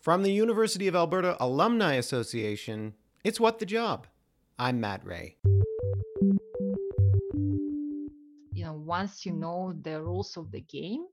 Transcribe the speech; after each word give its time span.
From 0.00 0.22
the 0.22 0.32
University 0.32 0.88
of 0.88 0.96
Alberta 0.96 1.36
Alumni 1.40 1.92
Association, 1.96 2.94
it's 3.22 3.38
What 3.38 3.58
the 3.58 3.66
Job. 3.66 4.06
I'm 4.58 4.80
Matt 4.80 5.04
Rea. 5.04 5.36
You 8.54 8.64
know, 8.64 8.72
once 8.72 9.26
you 9.26 9.32
know 9.32 9.74
the 9.82 10.00
rules 10.00 10.38
of 10.38 10.50
the 10.52 10.62
game, 10.62 11.04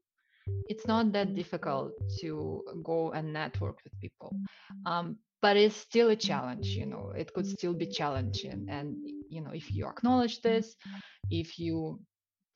it's 0.69 0.87
not 0.87 1.11
that 1.11 1.35
difficult 1.35 1.91
to 2.21 2.63
go 2.81 3.11
and 3.11 3.33
network 3.33 3.79
with 3.83 3.91
people. 3.99 4.33
Um, 4.85 5.17
but 5.41 5.57
it's 5.57 5.75
still 5.75 6.07
a 6.11 6.15
challenge, 6.15 6.67
you 6.67 6.85
know, 6.85 7.11
it 7.13 7.33
could 7.33 7.45
still 7.45 7.73
be 7.73 7.87
challenging. 7.87 8.67
And, 8.69 8.95
you 9.29 9.41
know, 9.41 9.51
if 9.51 9.69
you 9.69 9.85
acknowledge 9.85 10.41
this, 10.41 10.77
if 11.29 11.59
you 11.59 11.99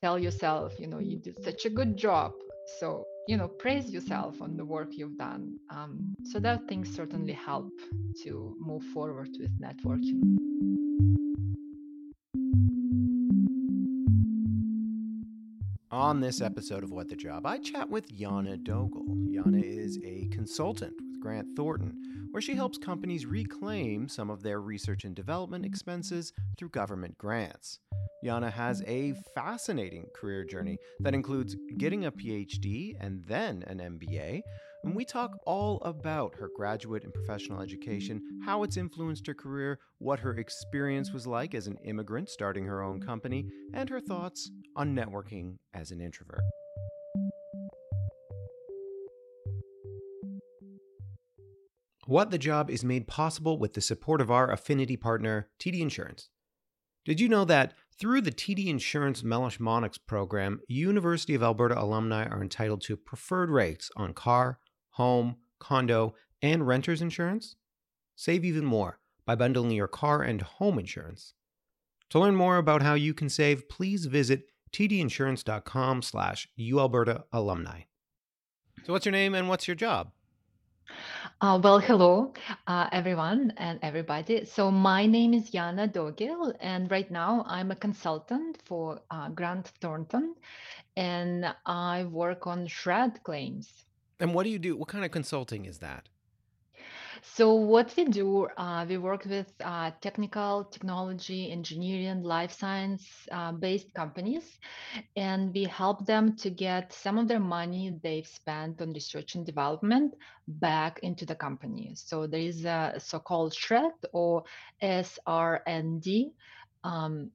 tell 0.00 0.18
yourself, 0.18 0.80
you 0.80 0.86
know, 0.86 0.98
you 0.98 1.18
did 1.18 1.44
such 1.44 1.66
a 1.66 1.70
good 1.70 1.94
job. 1.98 2.32
So 2.80 3.04
you 3.28 3.36
know 3.36 3.48
praise 3.48 3.90
yourself 3.90 4.42
on 4.42 4.56
the 4.56 4.64
work 4.64 4.96
you've 4.96 5.16
done. 5.16 5.58
Um, 5.70 6.14
so 6.24 6.38
that 6.40 6.66
things 6.68 6.92
certainly 6.94 7.32
help 7.32 7.72
to 8.22 8.56
move 8.58 8.82
forward 8.84 9.30
with 9.38 9.60
networking. 9.60 10.38
On 15.90 16.20
this 16.20 16.40
episode 16.40 16.84
of 16.84 16.90
what 16.90 17.08
the 17.08 17.16
job 17.16 17.46
i 17.46 17.58
chat 17.58 17.88
with 17.88 18.08
Iana 18.08 18.62
Dogel 18.62 19.06
Iana 19.28 19.62
is 19.62 19.98
a 20.02 20.26
consultant 20.32 20.94
with 21.00 21.20
grant 21.20 21.48
thornton 21.54 22.28
where 22.30 22.40
she 22.40 22.54
helps 22.54 22.78
companies 22.78 23.26
reclaim 23.26 24.08
some 24.08 24.30
of 24.30 24.42
their 24.42 24.60
research 24.60 25.04
and 25.04 25.14
development 25.14 25.66
expenses 25.66 26.32
through 26.56 26.70
government 26.70 27.16
grants 27.18 27.78
Iana 28.24 28.52
has 28.52 28.80
mm-hmm. 28.80 28.90
a 28.90 29.14
fascinating 29.34 30.06
career 30.14 30.44
journey 30.44 30.78
that 31.00 31.14
includes 31.14 31.56
getting 31.78 32.04
a 32.04 32.12
PhD 32.12 32.94
and 33.00 33.24
then 33.26 33.64
an 33.66 33.78
MBA. 33.78 34.42
And 34.84 34.96
we 34.96 35.04
talk 35.04 35.38
all 35.46 35.80
about 35.82 36.34
her 36.36 36.50
graduate 36.56 37.04
and 37.04 37.14
professional 37.14 37.60
education, 37.60 38.20
how 38.44 38.62
it's 38.62 38.76
influenced 38.76 39.26
her 39.26 39.34
career, 39.34 39.78
what 39.98 40.20
her 40.20 40.36
experience 40.36 41.12
was 41.12 41.26
like 41.26 41.54
as 41.54 41.66
an 41.66 41.78
immigrant 41.84 42.28
starting 42.28 42.64
her 42.66 42.82
own 42.82 43.00
company, 43.00 43.48
and 43.74 43.88
her 43.88 44.00
thoughts 44.00 44.50
on 44.76 44.94
networking 44.94 45.56
as 45.74 45.90
an 45.90 46.00
introvert. 46.00 46.42
What 52.06 52.32
the 52.32 52.38
Job 52.38 52.68
is 52.68 52.84
made 52.84 53.06
possible 53.06 53.58
with 53.58 53.74
the 53.74 53.80
support 53.80 54.20
of 54.20 54.30
our 54.30 54.50
affinity 54.50 54.96
partner, 54.96 55.48
TD 55.60 55.80
Insurance. 55.80 56.28
Did 57.04 57.20
you 57.20 57.28
know 57.28 57.44
that 57.44 57.74
through 58.02 58.20
the 58.20 58.32
TD 58.32 58.66
Insurance 58.66 59.22
Meloche 59.22 59.60
Monnex 59.60 59.96
program, 60.04 60.58
University 60.66 61.36
of 61.36 61.42
Alberta 61.44 61.80
alumni 61.80 62.26
are 62.26 62.42
entitled 62.42 62.80
to 62.80 62.96
preferred 62.96 63.48
rates 63.48 63.92
on 63.96 64.12
car, 64.12 64.58
home, 64.90 65.36
condo, 65.60 66.12
and 66.42 66.66
renter's 66.66 67.00
insurance? 67.00 67.54
Save 68.16 68.44
even 68.44 68.64
more 68.64 68.98
by 69.24 69.36
bundling 69.36 69.70
your 69.70 69.86
car 69.86 70.20
and 70.20 70.42
home 70.42 70.80
insurance. 70.80 71.34
To 72.10 72.18
learn 72.18 72.34
more 72.34 72.56
about 72.56 72.82
how 72.82 72.94
you 72.94 73.14
can 73.14 73.28
save, 73.28 73.68
please 73.68 74.06
visit 74.06 74.46
tdinsurance.com 74.72 76.02
slash 76.02 76.48
ualberta 76.58 77.22
alumni. 77.32 77.82
So 78.82 78.92
what's 78.92 79.06
your 79.06 79.12
name 79.12 79.36
and 79.36 79.48
what's 79.48 79.68
your 79.68 79.76
job? 79.76 80.10
Uh, 81.40 81.60
well, 81.62 81.78
hello, 81.78 82.32
uh, 82.66 82.88
everyone 82.92 83.52
and 83.56 83.78
everybody. 83.82 84.44
So 84.44 84.70
my 84.70 85.06
name 85.06 85.34
is 85.34 85.50
Iana 85.50 85.92
Dogel, 85.92 86.52
and 86.60 86.90
right 86.90 87.10
now 87.10 87.44
I'm 87.48 87.70
a 87.70 87.76
consultant 87.76 88.58
for 88.64 89.00
uh, 89.10 89.28
Grant 89.30 89.68
Thornton, 89.80 90.34
and 90.96 91.54
I 91.66 92.04
work 92.04 92.46
on 92.46 92.68
SR&ED 92.68 93.22
claims. 93.24 93.84
And 94.20 94.34
what 94.34 94.44
do 94.44 94.50
you 94.50 94.58
do? 94.58 94.76
What 94.76 94.88
kind 94.88 95.04
of 95.04 95.10
consulting 95.10 95.64
is 95.64 95.78
that? 95.78 96.08
So 97.24 97.54
what 97.54 97.94
we 97.96 98.04
do, 98.06 98.48
uh, 98.56 98.84
we 98.88 98.98
work 98.98 99.24
with 99.26 99.46
uh, 99.62 99.92
technical, 100.00 100.64
technology, 100.64 101.52
engineering, 101.52 102.24
life 102.24 102.50
science 102.50 103.06
uh, 103.30 103.52
based 103.52 103.94
companies, 103.94 104.58
and 105.14 105.54
we 105.54 105.62
help 105.64 106.04
them 106.04 106.34
to 106.38 106.50
get 106.50 106.92
some 106.92 107.18
of 107.18 107.28
their 107.28 107.38
money 107.38 107.96
they've 108.02 108.26
spent 108.26 108.82
on 108.82 108.92
research 108.92 109.36
and 109.36 109.46
development 109.46 110.14
back 110.48 110.98
into 111.04 111.24
the 111.24 111.36
company. 111.36 111.92
So 111.94 112.26
there 112.26 112.40
is 112.40 112.64
a 112.64 112.94
so-called 112.98 113.54
SR&ED 113.54 114.08
or 114.12 114.42
SRND, 114.82 116.32
um, 116.82 117.30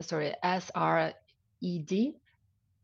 sorry, 0.00 0.34
SRED 0.42 2.14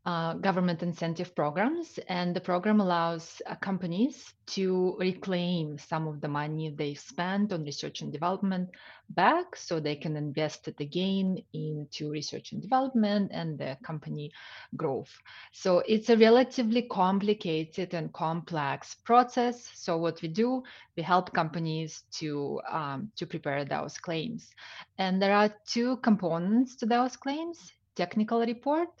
uh, 0.09 0.33
government 0.33 0.81
incentive 0.81 1.35
programs, 1.35 1.99
and 2.07 2.35
the 2.35 2.41
program 2.41 2.79
allows 2.79 3.43
uh, 3.45 3.53
companies 3.57 4.33
to 4.47 4.95
reclaim 4.97 5.77
some 5.77 6.07
of 6.07 6.19
the 6.19 6.27
money 6.27 6.73
they 6.75 6.95
spent 6.95 7.53
on 7.53 7.63
research 7.63 8.01
and 8.01 8.11
development 8.11 8.67
back 9.11 9.55
so 9.55 9.79
they 9.79 9.95
can 9.95 10.15
invest 10.17 10.67
it 10.67 10.79
again 10.79 11.37
into 11.53 12.09
research 12.09 12.53
and 12.53 12.61
development 12.63 13.29
and 13.31 13.59
the 13.59 13.77
company 13.83 14.31
growth. 14.75 15.13
So 15.51 15.83
it's 15.87 16.09
a 16.09 16.17
relatively 16.17 16.81
complicated 16.81 17.93
and 17.93 18.11
complex 18.11 18.95
process. 19.05 19.69
So 19.75 19.97
what 19.97 20.23
we 20.23 20.29
do, 20.29 20.63
we 20.97 21.03
help 21.03 21.33
companies 21.35 22.05
to, 22.13 22.59
um, 22.67 23.11
to 23.17 23.27
prepare 23.27 23.63
those 23.63 23.99
claims. 23.99 24.49
And 24.97 25.21
there 25.21 25.35
are 25.35 25.53
two 25.67 25.97
components 25.97 26.75
to 26.77 26.87
those 26.87 27.15
claims 27.15 27.73
technical 27.99 28.39
report 28.39 28.93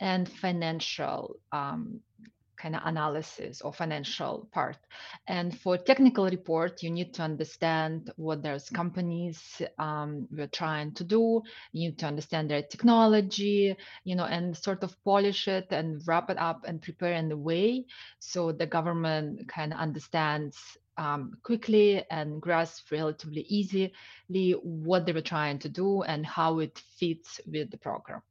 and 0.00 0.26
financial 0.28 1.38
um, 1.52 2.00
kind 2.56 2.74
of 2.74 2.82
analysis 2.86 3.60
or 3.60 3.72
financial 3.72 4.48
part. 4.50 4.78
And 5.28 5.48
for 5.60 5.76
technical 5.76 6.24
report, 6.24 6.82
you 6.82 6.90
need 6.90 7.12
to 7.14 7.22
understand 7.22 8.10
what 8.16 8.42
those 8.42 8.70
companies 8.70 9.60
um, 9.78 10.26
were 10.36 10.46
trying 10.46 10.92
to 10.94 11.04
do. 11.04 11.42
You 11.72 11.90
need 11.90 11.98
to 11.98 12.06
understand 12.06 12.48
their 12.48 12.62
technology, 12.62 13.76
you 14.04 14.16
know, 14.16 14.24
and 14.24 14.56
sort 14.56 14.82
of 14.84 14.96
polish 15.04 15.48
it 15.48 15.66
and 15.70 16.00
wrap 16.06 16.30
it 16.30 16.38
up 16.38 16.64
and 16.66 16.80
prepare 16.80 17.12
in 17.12 17.28
the 17.28 17.36
way 17.36 17.84
so 18.20 18.52
the 18.52 18.66
government 18.66 19.48
kind 19.48 19.74
of 19.74 19.78
understands 19.78 20.56
um, 20.98 21.32
quickly 21.42 22.04
and 22.10 22.40
grasp 22.40 22.90
relatively 22.90 23.42
easily 23.48 23.92
what 24.62 25.06
they 25.06 25.12
were 25.12 25.20
trying 25.20 25.58
to 25.58 25.68
do 25.68 26.02
and 26.02 26.26
how 26.26 26.58
it 26.58 26.80
fits 26.98 27.40
with 27.46 27.70
the 27.70 27.76
program. 27.76 28.22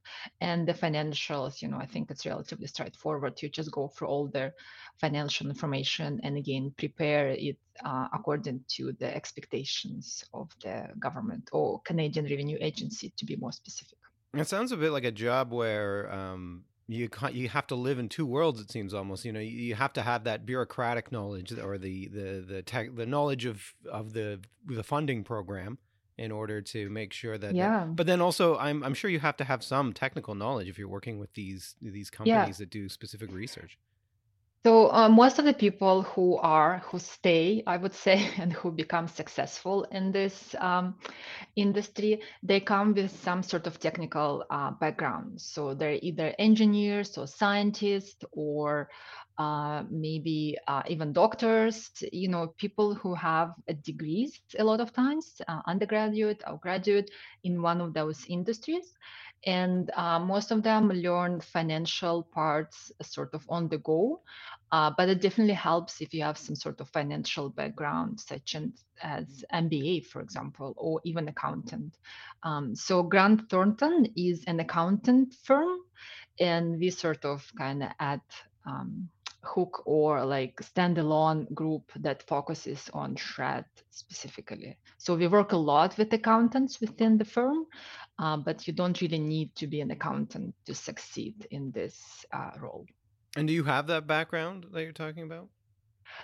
And 0.41 0.67
the 0.67 0.73
financials, 0.73 1.61
you 1.61 1.67
know, 1.67 1.77
I 1.77 1.85
think 1.85 2.11
it's 2.11 2.25
relatively 2.25 2.67
straightforward. 2.67 3.41
You 3.41 3.49
just 3.49 3.71
go 3.71 3.87
through 3.87 4.07
all 4.07 4.27
the 4.27 4.53
financial 4.99 5.47
information 5.47 6.19
and 6.23 6.37
again 6.37 6.73
prepare 6.77 7.29
it 7.29 7.57
uh, 7.83 8.07
according 8.13 8.61
to 8.69 8.93
the 8.99 9.13
expectations 9.13 10.23
of 10.33 10.49
the 10.63 10.87
government 10.99 11.49
or 11.51 11.81
Canadian 11.81 12.25
Revenue 12.25 12.57
Agency, 12.61 13.13
to 13.17 13.25
be 13.25 13.35
more 13.35 13.51
specific. 13.51 13.97
It 14.33 14.47
sounds 14.47 14.71
a 14.71 14.77
bit 14.77 14.91
like 14.91 15.05
a 15.05 15.11
job 15.11 15.53
where 15.53 16.11
um, 16.13 16.63
you 16.87 17.09
you 17.31 17.49
have 17.49 17.67
to 17.67 17.75
live 17.75 17.97
in 17.97 18.09
two 18.09 18.25
worlds. 18.25 18.61
It 18.61 18.71
seems 18.71 18.93
almost. 18.93 19.25
You 19.25 19.31
know, 19.31 19.39
you 19.39 19.75
have 19.75 19.93
to 19.93 20.01
have 20.01 20.25
that 20.25 20.45
bureaucratic 20.45 21.11
knowledge 21.11 21.51
or 21.51 21.77
the 21.77 22.07
the 22.07 22.45
the 22.47 22.61
tech, 22.61 22.95
the 22.95 23.05
knowledge 23.05 23.45
of 23.45 23.73
of 23.91 24.13
the 24.13 24.39
the 24.65 24.83
funding 24.83 25.23
program 25.23 25.79
in 26.17 26.31
order 26.31 26.61
to 26.61 26.89
make 26.89 27.11
sure 27.11 27.37
that. 27.37 27.55
Yeah. 27.55 27.85
but 27.85 28.07
then 28.07 28.21
also, 28.21 28.57
I'm 28.57 28.83
I'm 28.83 28.93
sure 28.93 29.09
you 29.09 29.19
have 29.19 29.37
to 29.37 29.43
have 29.43 29.63
some 29.63 29.93
technical 29.93 30.35
knowledge 30.35 30.69
if 30.69 30.77
you're 30.77 30.87
working 30.87 31.19
with 31.19 31.33
these 31.33 31.75
these 31.81 32.09
companies 32.09 32.59
yeah. 32.59 32.65
that 32.65 32.69
do 32.69 32.87
specific 32.87 33.33
research. 33.33 33.77
So 34.65 34.91
uh, 34.91 35.09
most 35.09 35.37
of 35.37 35.45
the 35.45 35.53
people 35.53 36.01
who 36.01 36.37
are 36.37 36.79
who 36.87 36.97
stay, 36.97 37.61
I 37.67 37.77
would 37.77 37.93
say, 37.93 38.31
and 38.39 38.51
who 38.51 38.71
become 38.71 39.07
successful 39.07 39.83
in 39.91 40.11
this 40.11 40.55
um, 40.59 40.95
industry, 41.55 42.21
they 42.41 42.59
come 42.61 42.95
with 42.95 43.11
some 43.11 43.43
sort 43.43 43.67
of 43.67 43.79
technical 43.79 44.43
uh, 44.49 44.71
background. 44.71 45.39
So 45.39 45.75
they're 45.75 45.99
either 46.01 46.33
engineers 46.39 47.15
or 47.17 47.27
scientists 47.27 48.25
or 48.31 48.89
uh, 49.37 49.83
maybe 49.91 50.57
uh, 50.67 50.81
even 50.87 51.13
doctors. 51.13 51.91
You 52.11 52.29
know, 52.29 52.47
people 52.57 52.95
who 52.95 53.13
have 53.13 53.53
degrees 53.83 54.41
a 54.57 54.63
lot 54.63 54.79
of 54.81 54.91
times, 54.93 55.41
uh, 55.47 55.61
undergraduate 55.67 56.41
or 56.47 56.57
graduate 56.57 57.11
in 57.43 57.61
one 57.61 57.81
of 57.81 57.93
those 57.93 58.25
industries 58.29 58.95
and 59.45 59.91
uh, 59.95 60.19
most 60.19 60.51
of 60.51 60.63
them 60.63 60.89
learn 60.89 61.39
financial 61.39 62.23
parts 62.23 62.91
sort 63.01 63.33
of 63.33 63.45
on 63.49 63.67
the 63.69 63.77
go 63.79 64.21
uh, 64.71 64.91
but 64.97 65.07
it 65.07 65.21
definitely 65.21 65.53
helps 65.53 66.01
if 66.01 66.13
you 66.13 66.23
have 66.23 66.37
some 66.37 66.55
sort 66.55 66.81
of 66.81 66.89
financial 66.89 67.49
background 67.49 68.19
such 68.19 68.55
as 69.01 69.45
mba 69.53 70.05
for 70.05 70.21
example 70.21 70.73
or 70.77 70.99
even 71.03 71.27
accountant. 71.27 71.97
Um, 72.43 72.75
so 72.75 73.03
grant 73.03 73.49
thornton 73.49 74.07
is 74.15 74.43
an 74.47 74.59
accountant 74.59 75.33
firm 75.43 75.79
and 76.39 76.79
we 76.79 76.89
sort 76.89 77.23
of 77.25 77.49
kind 77.57 77.83
of 77.83 77.91
add 77.99 78.21
um, 78.65 79.09
hook 79.45 79.83
or 79.85 80.25
like 80.25 80.55
standalone 80.61 81.53
group 81.53 81.91
that 81.97 82.23
focuses 82.23 82.89
on 82.93 83.15
SR&ED 83.15 83.65
specifically. 83.91 84.77
So 84.97 85.15
we 85.15 85.27
work 85.27 85.51
a 85.51 85.57
lot 85.57 85.97
with 85.97 86.13
accountants 86.13 86.81
within 86.81 87.17
the 87.17 87.25
firm, 87.25 87.65
uh, 88.19 88.37
but 88.37 88.67
you 88.67 88.73
don't 88.73 88.99
really 89.01 89.19
need 89.19 89.55
to 89.55 89.67
be 89.67 89.81
an 89.81 89.91
accountant 89.91 90.55
to 90.65 90.73
succeed 90.73 91.47
in 91.51 91.71
this 91.71 92.25
uh, 92.31 92.51
role. 92.59 92.85
And 93.37 93.47
do 93.47 93.53
you 93.53 93.63
have 93.63 93.87
that 93.87 94.07
background 94.07 94.67
that 94.71 94.81
you're 94.81 94.93
talking 94.93 95.23
about? 95.23 95.49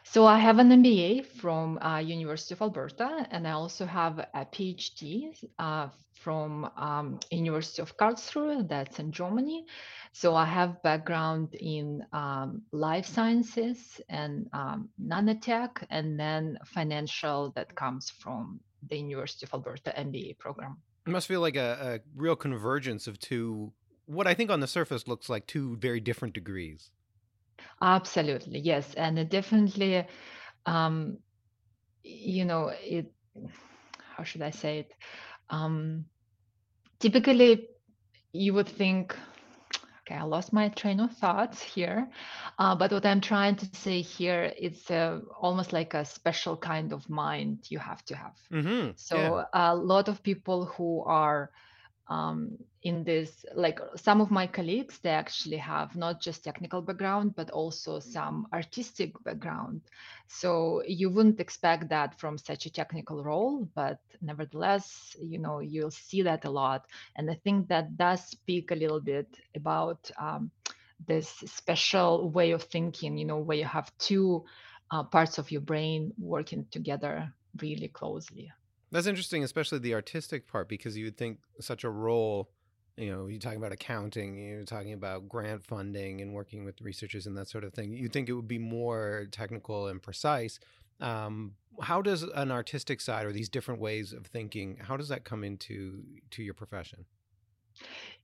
So 0.03 0.25
I 0.25 0.39
have 0.39 0.59
an 0.59 0.69
MBA 0.69 1.25
from 1.25 1.77
uh, 1.79 1.99
University 1.99 2.53
of 2.53 2.61
Alberta, 2.61 3.27
and 3.31 3.47
I 3.47 3.51
also 3.51 3.85
have 3.85 4.19
a 4.19 4.45
PhD 4.45 5.33
uh, 5.59 5.87
from 6.21 6.69
um, 6.77 7.19
University 7.31 7.81
of 7.81 7.97
Karlsruhe, 7.97 8.67
that's 8.67 8.99
in 8.99 9.11
Germany. 9.11 9.65
So 10.13 10.35
I 10.35 10.45
have 10.45 10.81
background 10.83 11.55
in 11.55 12.05
um, 12.13 12.61
life 12.71 13.05
sciences 13.05 13.99
and 14.09 14.47
um, 14.53 14.89
nanotech, 15.01 15.83
and 15.89 16.19
then 16.19 16.59
financial 16.65 17.51
that 17.55 17.75
comes 17.75 18.09
from 18.09 18.59
the 18.89 18.97
University 18.97 19.45
of 19.45 19.53
Alberta 19.53 19.93
MBA 19.97 20.37
program. 20.37 20.77
It 21.07 21.11
must 21.11 21.27
feel 21.27 21.41
like 21.41 21.55
a, 21.55 21.99
a 21.99 21.99
real 22.15 22.35
convergence 22.35 23.07
of 23.07 23.17
two, 23.19 23.71
what 24.05 24.27
I 24.27 24.33
think 24.33 24.51
on 24.51 24.59
the 24.59 24.67
surface 24.67 25.07
looks 25.07 25.29
like 25.29 25.47
two 25.47 25.77
very 25.77 25.99
different 25.99 26.33
degrees. 26.33 26.91
Absolutely, 27.81 28.59
yes, 28.59 28.93
and 28.95 29.17
it 29.19 29.29
definitely, 29.29 30.05
um, 30.65 31.17
you 32.03 32.45
know, 32.45 32.71
it. 32.81 33.13
How 34.15 34.23
should 34.23 34.41
I 34.41 34.51
say 34.51 34.79
it? 34.79 34.93
Um, 35.49 36.05
typically, 36.99 37.67
you 38.33 38.53
would 38.53 38.67
think, 38.69 39.15
okay, 40.01 40.15
I 40.15 40.23
lost 40.23 40.53
my 40.53 40.69
train 40.69 40.99
of 40.99 41.11
thoughts 41.13 41.61
here, 41.61 42.09
uh, 42.59 42.75
but 42.75 42.91
what 42.91 43.05
I'm 43.05 43.21
trying 43.21 43.55
to 43.57 43.65
say 43.67 43.95
here 43.95 44.43
is 44.49 44.81
uh, 44.83 45.13
almost 45.31 45.65
like 45.65 45.87
a 45.87 45.99
special 45.99 46.55
kind 46.57 46.91
of 46.91 47.07
mind 47.09 47.65
you 47.69 47.79
have 47.79 48.03
to 48.05 48.15
have. 48.15 48.37
Mm-hmm. 48.51 48.91
So 48.95 49.43
Yeah. 49.43 49.45
a 49.53 49.75
lot 49.75 50.07
of 50.09 50.23
people 50.23 50.65
who 50.65 51.03
are 51.05 51.51
um, 52.07 52.57
in 52.83 53.03
this 53.03 53.45
like 53.55 53.79
some 53.95 54.21
of 54.21 54.31
my 54.31 54.47
colleagues 54.47 54.99
they 54.99 55.09
actually 55.09 55.57
have 55.57 55.95
not 55.95 56.19
just 56.21 56.43
technical 56.43 56.81
background 56.81 57.35
but 57.35 57.49
also 57.51 57.99
some 57.99 58.47
artistic 58.53 59.11
background. 59.23 59.81
So 60.27 60.81
you 60.87 61.09
wouldn't 61.09 61.39
expect 61.39 61.89
that 61.89 62.19
from 62.19 62.37
such 62.37 62.65
a 62.65 62.71
technical 62.71 63.23
role 63.23 63.67
but 63.75 63.99
nevertheless 64.21 65.15
you 65.21 65.39
know 65.39 65.59
you'll 65.59 65.91
see 65.91 66.21
that 66.23 66.45
a 66.45 66.49
lot. 66.49 66.85
And 67.15 67.29
i 67.29 67.35
think 67.35 67.67
that 67.69 67.97
does 67.97 68.23
speak 68.25 68.71
a 68.71 68.75
little 68.75 69.01
bit 69.01 69.27
about 69.55 70.09
um, 70.19 70.51
this 71.07 71.29
special 71.45 72.29
way 72.29 72.51
of 72.51 72.63
thinking 72.63 73.17
you 73.17 73.25
know 73.25 73.39
where 73.39 73.57
you 73.57 73.65
have 73.65 73.91
two 73.97 74.43
uh, 74.91 75.03
parts 75.03 75.37
of 75.37 75.51
your 75.51 75.61
brain 75.61 76.13
working 76.19 76.65
together 76.71 77.31
really 77.61 77.87
closely 77.87 78.51
That's 78.91 79.07
interesting, 79.07 79.43
especially 79.43 79.79
the 79.79 79.93
artistic 79.93 80.47
part, 80.47 80.67
because 80.67 80.97
you 80.97 81.05
would 81.05 81.17
think 81.17 81.39
such 81.61 81.83
a 81.83 81.89
role, 81.89 82.49
you 82.97 83.09
know, 83.09 83.27
you're 83.27 83.39
talking 83.39 83.57
about 83.57 83.71
accounting, 83.71 84.37
you're 84.37 84.65
talking 84.65 84.93
about 84.93 85.29
grant 85.29 85.63
funding 85.63 86.19
and 86.21 86.33
working 86.33 86.65
with 86.65 86.81
researchers 86.81 87.25
and 87.25 87.37
that 87.37 87.47
sort 87.47 87.63
of 87.63 87.73
thing. 87.73 87.93
You'd 87.93 88.11
think 88.11 88.27
it 88.27 88.33
would 88.33 88.49
be 88.49 88.59
more 88.59 89.27
technical 89.31 89.87
and 89.87 90.01
precise. 90.01 90.59
Um, 90.99 91.53
how 91.81 92.01
does 92.01 92.23
an 92.23 92.51
artistic 92.51 92.99
side 92.99 93.25
or 93.25 93.31
these 93.31 93.47
different 93.47 93.79
ways 93.79 94.11
of 94.11 94.27
thinking, 94.27 94.77
how 94.81 94.97
does 94.97 95.07
that 95.07 95.23
come 95.23 95.43
into 95.43 96.03
to 96.31 96.43
your 96.43 96.53
profession? 96.53 97.05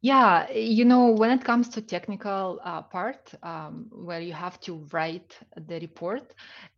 Yeah, 0.01 0.51
you 0.51 0.85
know, 0.85 1.07
when 1.11 1.31
it 1.31 1.43
comes 1.43 1.69
to 1.69 1.81
technical 1.81 2.59
uh, 2.63 2.83
part, 2.83 3.33
um, 3.41 3.87
where 3.91 4.19
you 4.21 4.31
have 4.33 4.59
to 4.61 4.85
write 4.91 5.37
the 5.55 5.79
report, 5.79 6.33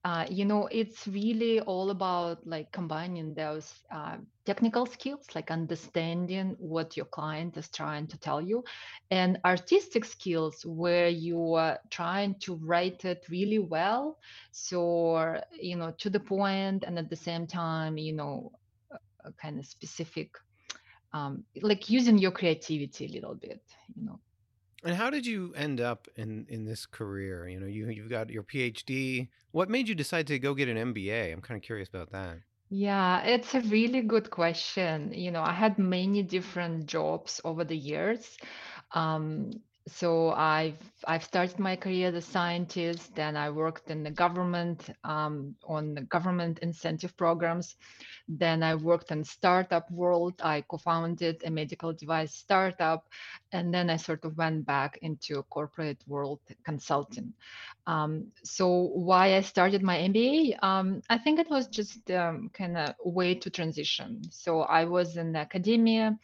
uh, 0.06 0.25
you 0.30 0.45
know, 0.45 0.68
it's 0.71 1.06
really 1.07 1.60
all 1.60 1.89
about 1.89 2.45
like 2.48 2.71
combining 2.71 3.33
those 3.33 3.74
uh, 3.94 4.18
technical 4.45 4.86
skills, 4.86 5.25
like 5.36 5.51
understanding 5.51 6.56
what 6.60 6.95
your 6.95 7.06
client 7.07 7.57
is 7.57 7.69
trying 7.69 8.07
to 8.07 8.18
tell 8.18 8.42
you, 8.42 8.63
and 9.12 9.38
artistic 9.45 10.06
skills, 10.06 10.66
where 10.66 11.10
you 11.10 11.56
are 11.56 11.77
trying 11.92 12.36
to 12.39 12.56
write 12.63 13.04
it 13.04 13.25
really 13.30 13.60
well, 13.60 14.18
so 14.51 15.36
you 15.60 15.75
know, 15.75 15.92
to 15.98 16.10
the 16.10 16.19
point, 16.21 16.86
and 16.88 16.98
at 16.98 17.10
the 17.10 17.16
same 17.18 17.45
time, 17.45 17.98
you 17.98 18.13
know, 18.13 18.51
kind 19.42 19.60
of 19.60 19.66
specific 19.66 20.31
um, 21.13 21.44
like 21.61 21.89
using 21.89 22.17
your 22.17 22.31
creativity 22.31 23.06
a 23.06 23.09
little 23.09 23.35
bit 23.35 23.61
you 23.95 24.06
know 24.06 24.19
And 24.83 24.95
how 24.95 25.09
did 25.09 25.25
you 25.25 25.53
end 25.56 25.79
up 25.81 26.07
in 26.15 26.45
in 26.50 26.65
this 26.65 26.85
career? 26.85 27.47
You 27.47 27.59
know, 27.59 27.65
you 27.67 27.89
you've 27.89 28.09
got 28.09 28.29
your 28.29 28.44
PhD. 28.44 29.29
What 29.51 29.69
made 29.69 29.88
you 29.89 29.95
decide 29.95 30.27
to 30.27 30.39
go 30.39 30.53
get 30.53 30.69
an 30.69 30.77
MBA? 30.77 31.31
I'm 31.33 31.41
kind 31.41 31.57
of 31.57 31.63
curious 31.63 31.89
about 31.89 32.11
that. 32.11 32.39
yeah 32.69 33.21
it's 33.23 33.56
a 33.56 33.61
really 33.61 34.01
good 34.01 34.29
question 34.29 35.11
you 35.13 35.31
know 35.31 35.41
i 35.41 35.51
had 35.51 35.79
many 35.79 36.21
different 36.21 36.85
jobs 36.85 37.41
over 37.44 37.63
the 37.63 37.75
years 37.77 38.38
um, 38.94 39.51
so 39.87 40.31
i've 40.31 40.77
i've 41.07 41.23
started 41.23 41.57
my 41.59 41.75
career 41.75 42.09
as 42.09 42.15
a 42.15 42.21
scientist 42.21 43.15
then 43.15 43.35
i 43.35 43.49
worked 43.49 43.89
in 43.89 44.03
the 44.03 44.11
government 44.11 44.89
um, 45.03 45.55
on 45.65 45.93
the 45.95 46.01
government 46.01 46.59
incentive 46.59 47.15
programs 47.17 47.75
then 48.27 48.61
i 48.63 48.75
worked 48.75 49.11
in 49.11 49.23
startup 49.23 49.89
world 49.91 50.33
i 50.43 50.61
co-founded 50.69 51.41
a 51.45 51.49
medical 51.49 51.93
device 51.93 52.35
startup 52.35 53.07
and 53.51 53.73
then 53.73 53.89
i 53.89 53.95
sort 53.95 54.23
of 54.25 54.37
went 54.37 54.65
back 54.65 54.97
into 55.01 55.41
corporate 55.49 56.01
world 56.07 56.39
consulting 56.65 57.33
Um, 57.87 58.31
so 58.43 58.67
why 58.93 59.35
I 59.35 59.41
started 59.41 59.81
my 59.83 59.97
MBA? 59.97 60.55
Um, 60.61 61.01
I 61.09 61.17
think 61.17 61.39
it 61.39 61.49
was 61.49 61.67
just 61.67 62.09
um, 62.11 62.49
kind 62.53 62.77
of 62.77 62.93
way 63.03 63.35
to 63.35 63.49
transition. 63.49 64.21
So 64.31 64.61
I 64.61 64.85
was 64.85 65.17
in 65.17 65.35
academia, 65.35 66.17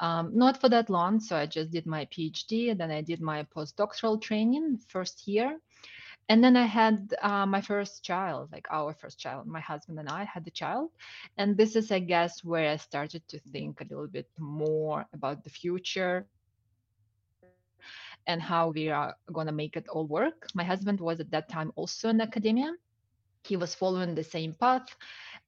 um, 0.00 0.30
not 0.36 0.60
for 0.60 0.68
that 0.68 0.90
long. 0.90 1.20
So 1.20 1.36
I 1.36 1.46
just 1.46 1.70
did 1.70 1.86
my 1.86 2.06
PhD, 2.06 2.70
and 2.70 2.80
then 2.80 2.90
I 2.90 3.00
did 3.02 3.20
my 3.20 3.44
postdoctoral 3.44 4.20
training 4.20 4.78
first 4.88 5.26
year, 5.26 5.58
and 6.28 6.42
then 6.42 6.56
I 6.56 6.66
had 6.66 7.14
uh, 7.22 7.46
my 7.46 7.60
first 7.60 8.02
child, 8.04 8.50
like 8.52 8.66
our 8.70 8.94
first 8.94 9.18
child. 9.18 9.46
My 9.46 9.60
husband 9.60 9.98
and 9.98 10.08
I 10.08 10.24
had 10.24 10.44
the 10.44 10.50
child, 10.50 10.90
and 11.38 11.56
this 11.56 11.76
is, 11.76 11.90
I 11.90 12.00
guess, 12.00 12.44
where 12.44 12.70
I 12.70 12.76
started 12.76 13.26
to 13.28 13.38
think 13.38 13.80
a 13.80 13.84
little 13.84 14.08
bit 14.08 14.28
more 14.38 15.06
about 15.12 15.44
the 15.44 15.50
future 15.50 16.26
and 18.26 18.42
how 18.42 18.70
we 18.70 18.88
are 18.88 19.14
going 19.32 19.46
to 19.46 19.52
make 19.52 19.76
it 19.76 19.86
all 19.88 20.06
work. 20.06 20.48
My 20.54 20.64
husband 20.64 21.00
was 21.00 21.20
at 21.20 21.30
that 21.30 21.48
time 21.48 21.72
also 21.76 22.08
in 22.08 22.20
academia. 22.20 22.72
He 23.46 23.56
was 23.56 23.74
following 23.74 24.14
the 24.14 24.24
same 24.24 24.54
path, 24.54 24.88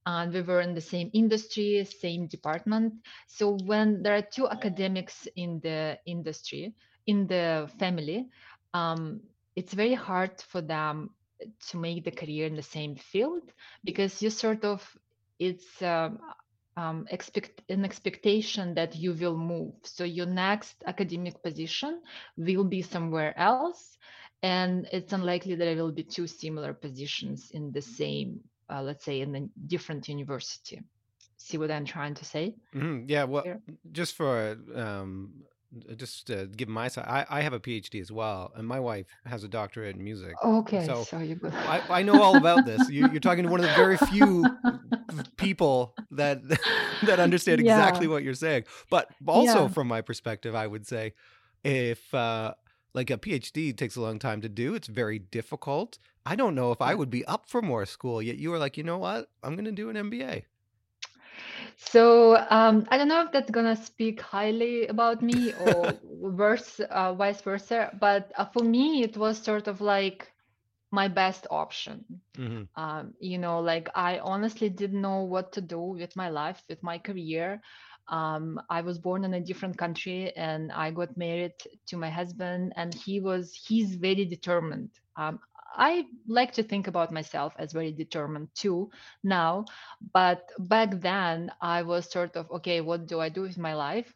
and 0.05 0.33
we 0.33 0.41
were 0.41 0.61
in 0.61 0.73
the 0.73 0.81
same 0.81 1.09
industry, 1.13 1.85
same 1.85 2.27
department. 2.27 2.93
So 3.27 3.57
when 3.65 4.01
there 4.03 4.15
are 4.15 4.21
two 4.21 4.47
academics 4.47 5.27
in 5.35 5.59
the 5.61 5.97
industry, 6.05 6.73
in 7.07 7.27
the 7.27 7.69
family, 7.79 8.27
um, 8.73 9.21
it's 9.55 9.73
very 9.73 9.93
hard 9.95 10.41
for 10.41 10.61
them 10.61 11.09
to 11.69 11.77
make 11.77 12.03
the 12.03 12.11
career 12.11 12.47
in 12.47 12.55
the 12.55 12.61
same 12.63 12.95
field 12.95 13.43
because 13.83 14.21
you 14.21 14.29
sort 14.29 14.63
of 14.65 14.85
it's 15.39 15.81
um, 15.81 16.19
um, 16.77 17.05
expect 17.09 17.61
an 17.69 17.83
expectation 17.85 18.73
that 18.75 18.95
you 18.95 19.13
will 19.13 19.37
move. 19.37 19.73
So 19.83 20.03
your 20.03 20.25
next 20.25 20.75
academic 20.85 21.41
position 21.43 22.01
will 22.37 22.63
be 22.63 22.81
somewhere 22.81 23.37
else, 23.37 23.97
and 24.41 24.87
it's 24.91 25.13
unlikely 25.13 25.55
that 25.55 25.65
there 25.65 25.75
will 25.75 25.91
be 25.91 26.03
two 26.03 26.27
similar 26.27 26.73
positions 26.73 27.51
in 27.51 27.71
the 27.71 27.81
same, 27.81 28.39
uh, 28.69 28.81
let's 28.81 29.03
say, 29.03 29.21
in 29.21 29.35
a 29.35 29.47
different 29.67 30.07
university. 30.07 30.81
See 31.37 31.57
what 31.57 31.71
I'm 31.71 31.85
trying 31.85 32.15
to 32.15 32.25
say? 32.25 32.55
hmm 32.73 33.03
Yeah, 33.07 33.23
well, 33.23 33.43
here? 33.43 33.61
just 33.91 34.15
for 34.15 34.57
um, 34.75 35.31
just 35.95 36.27
to 36.27 36.47
give 36.47 36.67
my 36.67 36.87
side, 36.87 37.05
I, 37.07 37.25
I 37.29 37.41
have 37.41 37.53
a 37.53 37.59
PhD 37.59 38.01
as 38.01 38.11
well, 38.11 38.51
and 38.55 38.67
my 38.67 38.79
wife 38.79 39.07
has 39.25 39.43
a 39.43 39.47
doctorate 39.47 39.95
in 39.95 40.03
music. 40.03 40.33
Okay, 40.43 40.85
So 40.85 41.03
so 41.03 41.19
you. 41.19 41.39
I, 41.43 41.81
I 41.89 42.03
know 42.03 42.21
all 42.21 42.37
about 42.37 42.65
this. 42.65 42.89
You, 42.89 43.07
you're 43.07 43.19
talking 43.19 43.43
to 43.43 43.49
one 43.49 43.59
of 43.59 43.69
the 43.69 43.75
very 43.75 43.97
few 43.97 44.51
people 45.37 45.95
that 46.11 46.41
that 47.03 47.19
understand 47.19 47.61
exactly 47.61 48.07
what 48.07 48.23
you're 48.23 48.33
saying. 48.33 48.65
But 48.89 49.09
also, 49.27 49.63
yeah. 49.63 49.67
from 49.67 49.87
my 49.87 50.01
perspective, 50.01 50.55
I 50.55 50.65
would 50.67 50.87
say 50.87 51.13
if 51.63 52.13
uh, 52.13 52.53
like 52.93 53.09
a 53.09 53.17
PhD 53.17 53.75
takes 53.75 53.95
a 53.95 54.01
long 54.01 54.19
time 54.19 54.41
to 54.41 54.49
do, 54.49 54.73
it's 54.75 54.87
very 54.87 55.19
difficult. 55.19 55.97
I 56.25 56.35
don't 56.35 56.55
know 56.55 56.71
if 56.71 56.81
I 56.81 56.95
would 56.95 57.09
be 57.09 57.25
up 57.25 57.47
for 57.49 57.61
more 57.61 57.85
school. 57.85 58.21
Yet 58.21 58.37
you 58.37 58.49
were 58.51 58.59
like, 58.59 58.77
you 58.77 58.83
know 58.83 58.97
what? 58.97 59.29
I'm 59.43 59.55
going 59.55 59.65
to 59.65 59.71
do 59.71 59.89
an 59.89 59.97
MBA. 59.97 60.45
So 61.77 62.37
um, 62.49 62.85
I 62.89 62.97
don't 62.97 63.07
know 63.07 63.23
if 63.23 63.31
that's 63.31 63.51
gonna 63.51 63.75
speak 63.75 64.21
highly 64.21 64.87
about 64.87 65.21
me 65.21 65.53
or 65.53 65.99
worse, 66.03 66.79
uh, 66.79 67.13
vice 67.13 67.41
versa. 67.41 67.91
But 67.99 68.31
uh, 68.37 68.45
for 68.45 68.63
me, 68.63 69.03
it 69.03 69.17
was 69.17 69.37
sort 69.41 69.67
of 69.67 69.81
like 69.81 70.31
my 70.91 71.07
best 71.07 71.47
option. 71.51 72.05
hmm 72.37 72.63
Um, 72.75 73.13
you 73.19 73.37
know, 73.37 73.59
like 73.59 73.89
I 73.95 74.19
honestly 74.19 74.69
didn't 74.69 75.01
know 75.01 75.23
what 75.23 75.53
to 75.53 75.61
do 75.61 75.79
with 75.79 76.15
my 76.15 76.29
life, 76.29 76.63
with 76.69 76.83
my 76.83 76.97
career. 76.97 77.61
Um, 78.09 78.59
I 78.69 78.81
was 78.81 78.97
born 78.97 79.23
in 79.23 79.33
a 79.33 79.39
different 79.39 79.77
country 79.77 80.35
and 80.35 80.71
I 80.71 80.91
got 80.91 81.15
married 81.15 81.53
to 81.87 81.97
my 81.97 82.09
husband, 82.09 82.73
and 82.75 82.93
he 82.93 83.19
was, 83.19 83.53
he's 83.53 83.95
very 83.95 84.25
determined. 84.25 84.89
Um, 85.15 85.39
I 85.75 86.05
like 86.27 86.51
to 86.53 86.63
think 86.63 86.87
about 86.87 87.11
myself 87.11 87.53
as 87.59 87.73
very 87.73 87.91
determined 87.91 88.49
too 88.55 88.89
now, 89.23 89.65
but 90.13 90.49
back 90.57 90.99
then 90.99 91.51
I 91.61 91.83
was 91.83 92.11
sort 92.11 92.35
of, 92.35 92.49
okay, 92.51 92.81
what 92.81 93.07
do 93.07 93.19
I 93.19 93.29
do 93.29 93.41
with 93.41 93.57
my 93.57 93.75
life? 93.75 94.11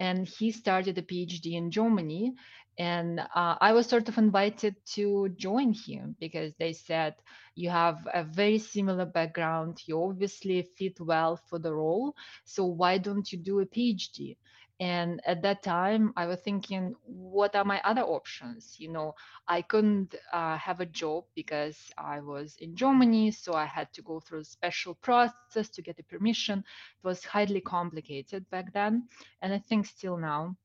And 0.00 0.26
he 0.26 0.50
started 0.50 0.98
a 0.98 1.02
PhD 1.02 1.52
in 1.52 1.70
Germany 1.70 2.34
and 2.78 3.20
uh, 3.34 3.56
i 3.60 3.72
was 3.72 3.86
sort 3.86 4.08
of 4.08 4.18
invited 4.18 4.74
to 4.86 5.28
join 5.36 5.72
him 5.72 6.14
because 6.20 6.54
they 6.58 6.72
said 6.72 7.14
you 7.54 7.70
have 7.70 7.98
a 8.14 8.24
very 8.24 8.58
similar 8.58 9.04
background. 9.06 9.78
You 9.86 10.02
obviously 10.02 10.62
fit 10.76 11.00
well 11.00 11.36
for 11.48 11.58
the 11.58 11.72
role. 11.74 12.14
So 12.44 12.64
why 12.64 12.98
don't 12.98 13.30
you 13.32 13.38
do 13.38 13.60
a 13.60 13.66
phd 13.66 14.36
and 14.80 15.20
at 15.26 15.42
that 15.42 15.62
time 15.62 16.12
i 16.16 16.26
was 16.26 16.40
thinking 16.40 16.94
what 17.04 17.54
are 17.54 17.64
my 17.64 17.80
other 17.84 18.02
options? 18.02 18.76
You 18.78 18.90
know 18.92 19.14
i 19.48 19.62
couldn't 19.62 20.14
uh, 20.32 20.56
have 20.58 20.80
a 20.80 20.86
job 20.86 21.24
because 21.34 21.78
i 21.98 22.20
was 22.20 22.56
in 22.60 22.74
germany 22.76 23.30
so 23.30 23.54
i 23.54 23.66
had 23.66 23.92
to 23.94 24.02
go 24.02 24.20
through 24.20 24.40
a 24.40 24.44
special 24.44 24.94
process 24.94 25.52
to 25.52 25.62
get 25.62 25.80
the 25.96 26.02
permission. 26.02 26.58
It 26.60 27.06
was 27.06 27.24
highly 27.24 27.60
complicated 27.60 28.48
back 28.50 28.72
then 28.72 29.08
and 29.42 29.52
i 29.52 29.58
think 29.58 29.86
still 29.86 30.16
now 30.16 30.56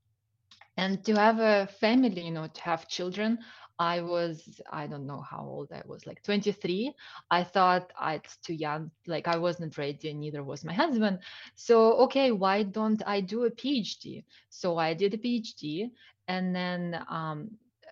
and 0.79 1.03
to 1.03 1.13
have 1.15 1.39
a 1.39 1.67
family 1.83 2.21
you 2.27 2.31
know 2.31 2.47
to 2.47 2.61
have 2.61 2.87
children 2.87 3.37
i 3.79 4.01
was 4.01 4.61
i 4.71 4.87
don't 4.87 5.05
know 5.11 5.21
how 5.31 5.41
old 5.55 5.69
i 5.73 5.81
was 5.85 6.05
like 6.07 6.21
23 6.23 6.93
i 7.31 7.43
thought 7.43 7.91
it's 8.17 8.37
too 8.37 8.53
young 8.53 8.89
like 9.07 9.27
i 9.27 9.37
wasn't 9.37 9.77
ready 9.77 10.09
and 10.09 10.19
neither 10.19 10.43
was 10.43 10.63
my 10.63 10.73
husband. 10.73 11.19
So 11.55 11.75
okay 12.05 12.31
why 12.31 12.63
don't 12.63 13.01
i 13.05 13.19
do 13.21 13.43
a 13.45 13.51
phd 13.51 14.23
so 14.49 14.77
i 14.77 14.93
did 14.93 15.13
a 15.13 15.17
phd 15.17 15.91
and 16.27 16.55
then 16.55 17.03
um, 17.09 17.49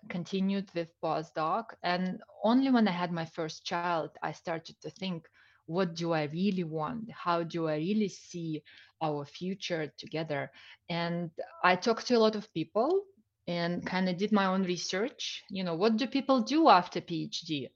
continued 0.10 0.70
with 0.76 0.90
postdoc. 1.04 1.66
And 1.84 2.22
only 2.44 2.72
when 2.72 2.88
i 2.88 2.92
had 2.92 3.12
my 3.12 3.26
first 3.26 3.66
child 3.66 4.12
i 4.24 4.32
started 4.32 4.76
to 4.82 4.90
think 4.90 5.28
what 5.68 5.94
do 5.96 6.14
i 6.14 6.24
really 6.32 6.64
want? 6.64 7.12
How 7.12 7.44
do 7.44 7.68
i 7.68 7.76
really 7.76 8.08
see 8.08 8.64
our 9.02 9.26
future 9.26 9.92
together 9.98 10.52
and 10.90 11.30
I 11.64 11.76
talked 11.76 12.08
to 12.08 12.16
a 12.16 12.20
lot 12.20 12.36
of 12.36 12.52
people 12.54 13.04
and 13.48 13.86
kind 13.86 14.10
of 14.10 14.18
did 14.18 14.32
my 14.32 14.46
own 14.46 14.64
research. 14.64 15.44
You 15.50 15.64
know, 15.64 15.76
what 15.76 15.98
do 15.98 16.08
people 16.08 16.42
do 16.42 16.70
after 16.70 17.02
PhD? 17.02 17.70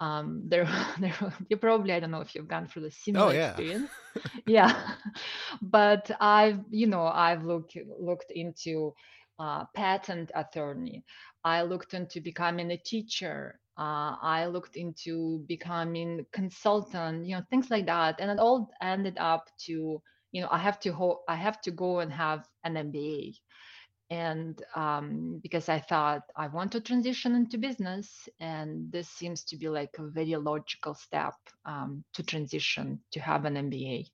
Um, 0.00 0.42
there, 0.48 0.64
there, 1.00 1.14
you 1.48 1.56
probably 1.56 1.92
I 1.92 2.00
don't 2.00 2.10
know 2.10 2.20
if 2.20 2.34
you've 2.34 2.48
gone 2.48 2.66
through 2.66 2.82
the 2.82 2.90
similar 2.90 3.28
Oh 3.28 3.30
yeah. 3.32 3.60
experience. 3.60 3.92
yeah, 4.46 4.72
but 5.62 6.10
I've 6.20 6.60
you 6.70 6.86
know 6.86 7.04
I've 7.06 7.44
looked 7.44 7.76
looked 8.00 8.30
into 8.32 8.94
uh, 9.38 9.64
patent 9.74 10.30
attorney. 10.34 11.04
I 11.44 11.62
looked 11.62 11.94
into 11.94 12.20
becoming 12.20 12.70
a 12.70 12.76
teacher. 12.78 13.58
Uh, 13.78 14.16
I 14.22 14.46
looked 14.46 14.76
into 14.76 15.44
becoming 15.48 16.26
consultant. 16.32 17.26
You 17.26 17.36
know, 17.36 17.42
things 17.50 17.70
like 17.70 17.86
that, 17.86 18.16
and 18.20 18.30
it 18.30 18.38
all 18.38 18.70
ended 18.82 19.16
up 19.18 19.48
to 19.66 20.00
you 20.32 20.42
know 20.42 20.48
i 20.50 20.58
have 20.58 20.78
to 20.80 20.92
ho- 20.92 21.20
i 21.28 21.34
have 21.34 21.60
to 21.60 21.70
go 21.70 22.00
and 22.00 22.12
have 22.12 22.46
an 22.64 22.74
mba 22.74 23.34
and 24.10 24.62
um, 24.74 25.38
because 25.42 25.68
i 25.68 25.78
thought 25.78 26.22
i 26.36 26.46
want 26.48 26.72
to 26.72 26.80
transition 26.80 27.34
into 27.34 27.58
business 27.58 28.28
and 28.40 28.90
this 28.90 29.08
seems 29.08 29.44
to 29.44 29.56
be 29.56 29.68
like 29.68 29.90
a 29.98 30.08
very 30.08 30.36
logical 30.36 30.94
step 30.94 31.34
um, 31.66 32.02
to 32.14 32.22
transition 32.22 33.00
to 33.12 33.20
have 33.20 33.44
an 33.44 33.54
mba 33.54 34.04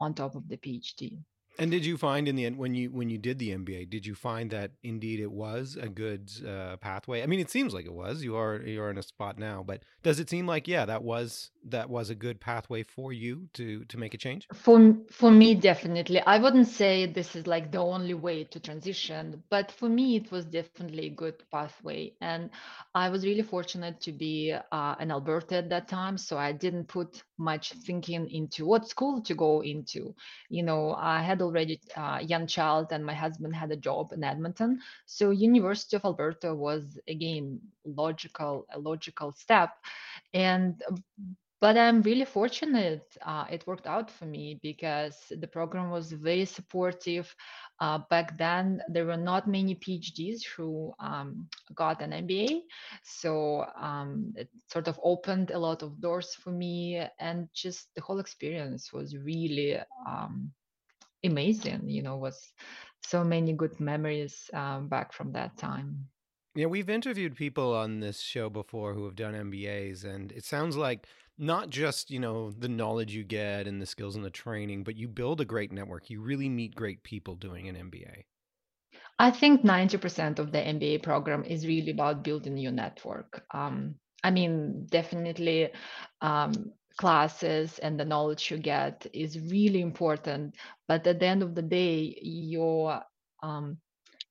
on 0.00 0.14
top 0.14 0.34
of 0.34 0.46
the 0.48 0.56
phd 0.58 1.18
And 1.58 1.72
did 1.72 1.84
you 1.84 1.96
find 1.96 2.28
in 2.28 2.36
the 2.36 2.46
end 2.46 2.56
when 2.56 2.74
you 2.74 2.90
when 2.90 3.10
you 3.10 3.18
did 3.18 3.38
the 3.40 3.50
MBA, 3.50 3.90
did 3.90 4.06
you 4.06 4.14
find 4.14 4.50
that 4.52 4.70
indeed 4.84 5.18
it 5.18 5.32
was 5.32 5.76
a 5.80 5.88
good 5.88 6.30
uh, 6.46 6.76
pathway? 6.76 7.22
I 7.22 7.26
mean, 7.26 7.40
it 7.40 7.50
seems 7.50 7.74
like 7.74 7.84
it 7.84 7.92
was. 7.92 8.22
You 8.22 8.36
are 8.36 8.60
you 8.60 8.80
are 8.80 8.90
in 8.90 8.98
a 8.98 9.02
spot 9.02 9.38
now, 9.38 9.64
but 9.66 9.82
does 10.04 10.20
it 10.20 10.30
seem 10.30 10.46
like 10.46 10.68
yeah, 10.68 10.84
that 10.86 11.02
was 11.02 11.50
that 11.64 11.90
was 11.90 12.10
a 12.10 12.14
good 12.14 12.40
pathway 12.40 12.84
for 12.84 13.12
you 13.12 13.48
to 13.54 13.84
to 13.86 13.98
make 13.98 14.14
a 14.14 14.18
change? 14.18 14.46
For 14.54 14.94
for 15.10 15.32
me, 15.32 15.56
definitely. 15.56 16.20
I 16.20 16.38
wouldn't 16.38 16.68
say 16.68 17.06
this 17.06 17.34
is 17.34 17.48
like 17.48 17.72
the 17.72 17.78
only 17.80 18.14
way 18.14 18.44
to 18.44 18.60
transition, 18.60 19.42
but 19.50 19.72
for 19.72 19.88
me, 19.88 20.14
it 20.14 20.30
was 20.30 20.44
definitely 20.44 21.06
a 21.06 21.10
good 21.10 21.42
pathway. 21.50 22.12
And 22.20 22.50
I 22.94 23.08
was 23.08 23.24
really 23.24 23.42
fortunate 23.42 24.00
to 24.02 24.12
be 24.12 24.54
uh, 24.72 24.94
in 25.00 25.10
Alberta 25.10 25.56
at 25.56 25.70
that 25.70 25.88
time, 25.88 26.18
so 26.18 26.38
I 26.38 26.52
didn't 26.52 26.86
put 26.86 27.22
much 27.36 27.72
thinking 27.72 28.28
into 28.30 28.66
what 28.66 28.88
school 28.88 29.22
to 29.22 29.34
go 29.34 29.62
into. 29.62 30.14
You 30.48 30.62
know, 30.62 30.94
I 30.94 31.22
had 31.22 31.40
already 31.48 31.80
a 31.96 32.22
young 32.22 32.46
child, 32.46 32.92
and 32.92 33.04
my 33.04 33.14
husband 33.14 33.54
had 33.54 33.72
a 33.72 33.76
job 33.76 34.12
in 34.12 34.24
Edmonton, 34.24 34.80
so 35.06 35.30
University 35.30 35.96
of 35.96 36.04
Alberta 36.04 36.54
was 36.54 36.98
again 37.08 37.60
logical 37.84 38.66
a 38.72 38.78
logical 38.78 39.32
step. 39.32 39.70
And 40.34 40.82
but 41.60 41.76
I'm 41.76 42.02
really 42.02 42.24
fortunate. 42.24 43.16
Uh, 43.22 43.44
it 43.50 43.66
worked 43.66 43.86
out 43.88 44.10
for 44.10 44.26
me 44.26 44.60
because 44.62 45.16
the 45.28 45.46
program 45.46 45.90
was 45.90 46.12
very 46.12 46.44
supportive. 46.44 47.34
Uh, 47.80 47.98
back 48.10 48.38
then, 48.38 48.80
there 48.88 49.06
were 49.06 49.16
not 49.16 49.48
many 49.48 49.74
PhDs 49.74 50.44
who 50.44 50.92
um, 51.00 51.48
got 51.74 52.00
an 52.00 52.12
MBA. 52.12 52.60
So 53.02 53.64
um, 53.76 54.32
it 54.36 54.48
sort 54.72 54.86
of 54.86 55.00
opened 55.02 55.50
a 55.50 55.58
lot 55.58 55.82
of 55.82 56.00
doors 56.00 56.32
for 56.32 56.52
me. 56.52 57.04
And 57.18 57.48
just 57.52 57.92
the 57.96 58.02
whole 58.02 58.20
experience 58.20 58.92
was 58.92 59.16
really 59.16 59.78
um, 60.06 60.52
amazing. 61.24 61.88
You 61.88 62.02
know, 62.02 62.16
was 62.16 62.52
so 63.04 63.24
many 63.24 63.52
good 63.52 63.78
memories 63.80 64.50
um, 64.52 64.88
back 64.88 65.12
from 65.12 65.32
that 65.32 65.56
time. 65.56 66.08
Yeah, 66.54 66.66
we've 66.66 66.90
interviewed 66.90 67.36
people 67.36 67.74
on 67.74 68.00
this 68.00 68.20
show 68.20 68.50
before 68.50 68.94
who 68.94 69.04
have 69.04 69.14
done 69.14 69.34
MBAs, 69.34 70.04
and 70.04 70.32
it 70.32 70.44
sounds 70.44 70.76
like 70.76 71.06
not 71.38 71.70
just, 71.70 72.10
you 72.10 72.18
know, 72.18 72.50
the 72.50 72.68
knowledge 72.68 73.14
you 73.14 73.22
get 73.22 73.68
and 73.68 73.80
the 73.80 73.86
skills 73.86 74.16
and 74.16 74.24
the 74.24 74.30
training, 74.30 74.82
but 74.82 74.96
you 74.96 75.06
build 75.06 75.40
a 75.40 75.44
great 75.44 75.70
network. 75.70 76.10
You 76.10 76.20
really 76.20 76.48
meet 76.48 76.74
great 76.74 77.02
people 77.04 77.36
doing 77.36 77.68
an 77.68 77.76
MBA. 77.76 78.24
I 79.20 79.30
think 79.30 79.62
90% 79.62 80.38
of 80.38 80.52
the 80.52 80.58
MBA 80.58 81.02
program 81.02 81.44
is 81.44 81.66
really 81.66 81.90
about 81.90 82.24
building 82.24 82.56
your 82.56 82.72
network. 82.72 83.44
Um, 83.52 83.96
I 84.24 84.30
mean, 84.30 84.86
definitely 84.90 85.70
um, 86.20 86.72
classes 86.98 87.78
and 87.78 87.98
the 87.98 88.04
knowledge 88.04 88.50
you 88.50 88.58
get 88.58 89.06
is 89.14 89.40
really 89.40 89.80
important. 89.80 90.56
But 90.88 91.06
at 91.06 91.20
the 91.20 91.26
end 91.26 91.42
of 91.42 91.54
the 91.54 91.62
day, 91.62 92.18
your 92.22 93.02
um, 93.42 93.78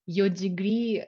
your 0.05 0.29
degree 0.29 1.03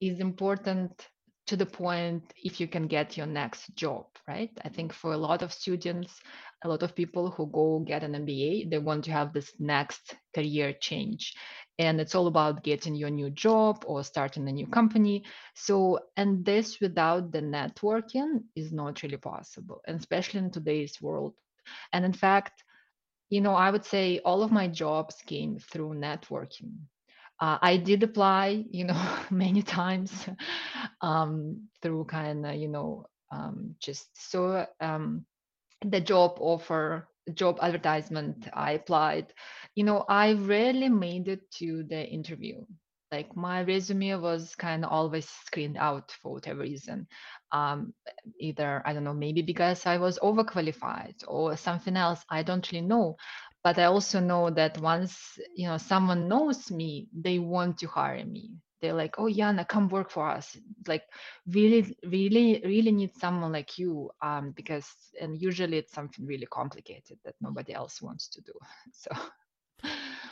is 0.00 0.20
important 0.20 1.08
to 1.46 1.56
the 1.56 1.66
point 1.66 2.22
if 2.42 2.60
you 2.60 2.66
can 2.66 2.86
get 2.86 3.16
your 3.16 3.26
next 3.26 3.74
job, 3.76 4.06
right? 4.26 4.50
I 4.64 4.68
think 4.68 4.92
for 4.92 5.12
a 5.12 5.18
lot 5.18 5.42
of 5.42 5.52
students, 5.52 6.20
a 6.64 6.68
lot 6.68 6.82
of 6.82 6.94
people 6.94 7.30
who 7.30 7.46
go 7.48 7.80
get 7.80 8.02
an 8.02 8.14
MBA, 8.14 8.70
they 8.70 8.78
want 8.78 9.04
to 9.04 9.12
have 9.12 9.32
this 9.32 9.52
next 9.58 10.16
career 10.34 10.72
change. 10.80 11.34
And 11.78 12.00
it's 12.00 12.14
all 12.14 12.28
about 12.28 12.62
getting 12.62 12.94
your 12.94 13.10
new 13.10 13.30
job 13.30 13.84
or 13.86 14.04
starting 14.04 14.48
a 14.48 14.52
new 14.52 14.66
company. 14.66 15.24
So, 15.54 15.98
and 16.16 16.44
this 16.44 16.80
without 16.80 17.32
the 17.32 17.40
networking 17.40 18.44
is 18.54 18.72
not 18.72 19.02
really 19.02 19.16
possible, 19.16 19.82
and 19.86 19.98
especially 19.98 20.40
in 20.40 20.50
today's 20.50 21.02
world. 21.02 21.34
And 21.92 22.04
in 22.04 22.12
fact, 22.12 22.62
you 23.30 23.40
know, 23.40 23.54
I 23.54 23.70
would 23.70 23.84
say 23.84 24.20
all 24.24 24.42
of 24.42 24.52
my 24.52 24.68
jobs 24.68 25.16
came 25.26 25.58
through 25.58 25.94
networking 25.94 26.74
uh, 27.40 27.58
I 27.60 27.76
did 27.76 28.02
apply, 28.02 28.64
you 28.70 28.84
know, 28.84 29.18
many 29.30 29.62
times 29.62 30.28
um, 31.00 31.68
through 31.82 32.04
kind 32.06 32.46
of, 32.46 32.54
you 32.54 32.68
know, 32.68 33.06
um, 33.30 33.74
just 33.80 34.08
so 34.30 34.66
um, 34.80 35.26
the 35.84 36.00
job 36.00 36.36
offer, 36.38 37.08
job 37.32 37.58
advertisement 37.62 38.48
I 38.52 38.72
applied, 38.72 39.32
you 39.74 39.84
know, 39.84 40.04
I 40.08 40.32
rarely 40.34 40.88
made 40.88 41.28
it 41.28 41.50
to 41.58 41.84
the 41.84 42.04
interview. 42.06 42.64
Like 43.10 43.36
my 43.36 43.62
resume 43.62 44.14
was 44.16 44.54
kind 44.56 44.84
of 44.84 44.90
always 44.90 45.28
screened 45.46 45.76
out 45.76 46.10
for 46.20 46.32
whatever 46.32 46.60
reason. 46.60 47.06
Um, 47.52 47.94
either, 48.40 48.82
I 48.84 48.92
don't 48.92 49.04
know, 49.04 49.14
maybe 49.14 49.42
because 49.42 49.86
I 49.86 49.98
was 49.98 50.18
overqualified 50.18 51.22
or 51.28 51.56
something 51.56 51.96
else. 51.96 52.24
I 52.28 52.42
don't 52.42 52.70
really 52.72 52.86
know 52.86 53.16
but 53.64 53.78
i 53.78 53.84
also 53.84 54.20
know 54.20 54.50
that 54.50 54.78
once 54.80 55.38
you 55.56 55.66
know 55.66 55.78
someone 55.78 56.28
knows 56.28 56.70
me 56.70 57.08
they 57.12 57.38
want 57.38 57.78
to 57.78 57.86
hire 57.88 58.24
me 58.24 58.50
they're 58.84 58.92
like 58.92 59.14
oh 59.18 59.24
Iana 59.24 59.66
come 59.66 59.88
work 59.88 60.10
for 60.10 60.28
us 60.28 60.58
like 60.86 61.04
really 61.46 61.96
really 62.04 62.60
really 62.64 62.92
need 62.92 63.16
someone 63.16 63.50
like 63.50 63.78
you 63.78 64.10
um 64.20 64.50
because 64.50 64.88
and 65.18 65.40
usually 65.40 65.78
it's 65.78 65.94
something 65.94 66.26
really 66.26 66.46
complicated 66.46 67.16
that 67.24 67.34
nobody 67.40 67.72
else 67.72 68.02
wants 68.02 68.28
to 68.28 68.42
do 68.42 68.52
so 68.92 69.10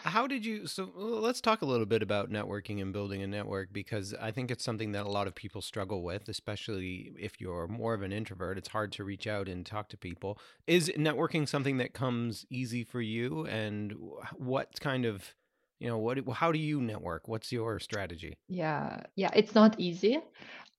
How 0.05 0.27
did 0.27 0.45
you? 0.45 0.67
So 0.67 0.91
let's 0.97 1.41
talk 1.41 1.63
a 1.63 1.65
little 1.65 1.87
bit 1.87 2.03
about 2.03 2.29
networking 2.29 2.83
and 2.83 2.93
building 2.93 3.23
a 3.23 3.27
network 3.27 3.73
because 3.73 4.15
I 4.21 4.33
think 4.33 4.51
it's 4.51 4.65
something 4.65 4.93
that 4.93 5.07
a 5.07 5.11
lot 5.11 5.29
of 5.29 5.35
people 5.35 5.63
struggle 5.63 6.03
with, 6.03 6.29
especially 6.29 7.13
if 7.19 7.41
you're 7.41 7.69
more 7.69 7.95
of 7.95 8.03
an 8.03 8.13
introvert. 8.13 8.59
It's 8.59 8.69
hard 8.69 8.91
to 8.93 9.05
reach 9.05 9.29
out 9.29 9.49
and 9.49 9.65
talk 9.65 9.89
to 9.91 9.97
people. 9.97 10.39
Is 10.67 10.91
networking 10.97 11.49
something 11.49 11.77
that 11.77 11.93
comes 11.95 12.45
easy 12.51 12.83
for 12.83 13.01
you? 13.01 13.47
And 13.47 13.95
what 14.37 14.81
kind 14.81 15.05
of, 15.05 15.35
you 15.83 15.91
know, 15.91 15.99
what? 15.99 16.19
How 16.43 16.53
do 16.53 16.61
you 16.61 16.81
network? 16.83 17.29
What's 17.29 17.53
your 17.53 17.81
strategy? 17.81 18.39
yeah 18.49 19.01
yeah 19.17 19.31
it's 19.35 19.55
not 19.55 19.79
easy 19.79 20.19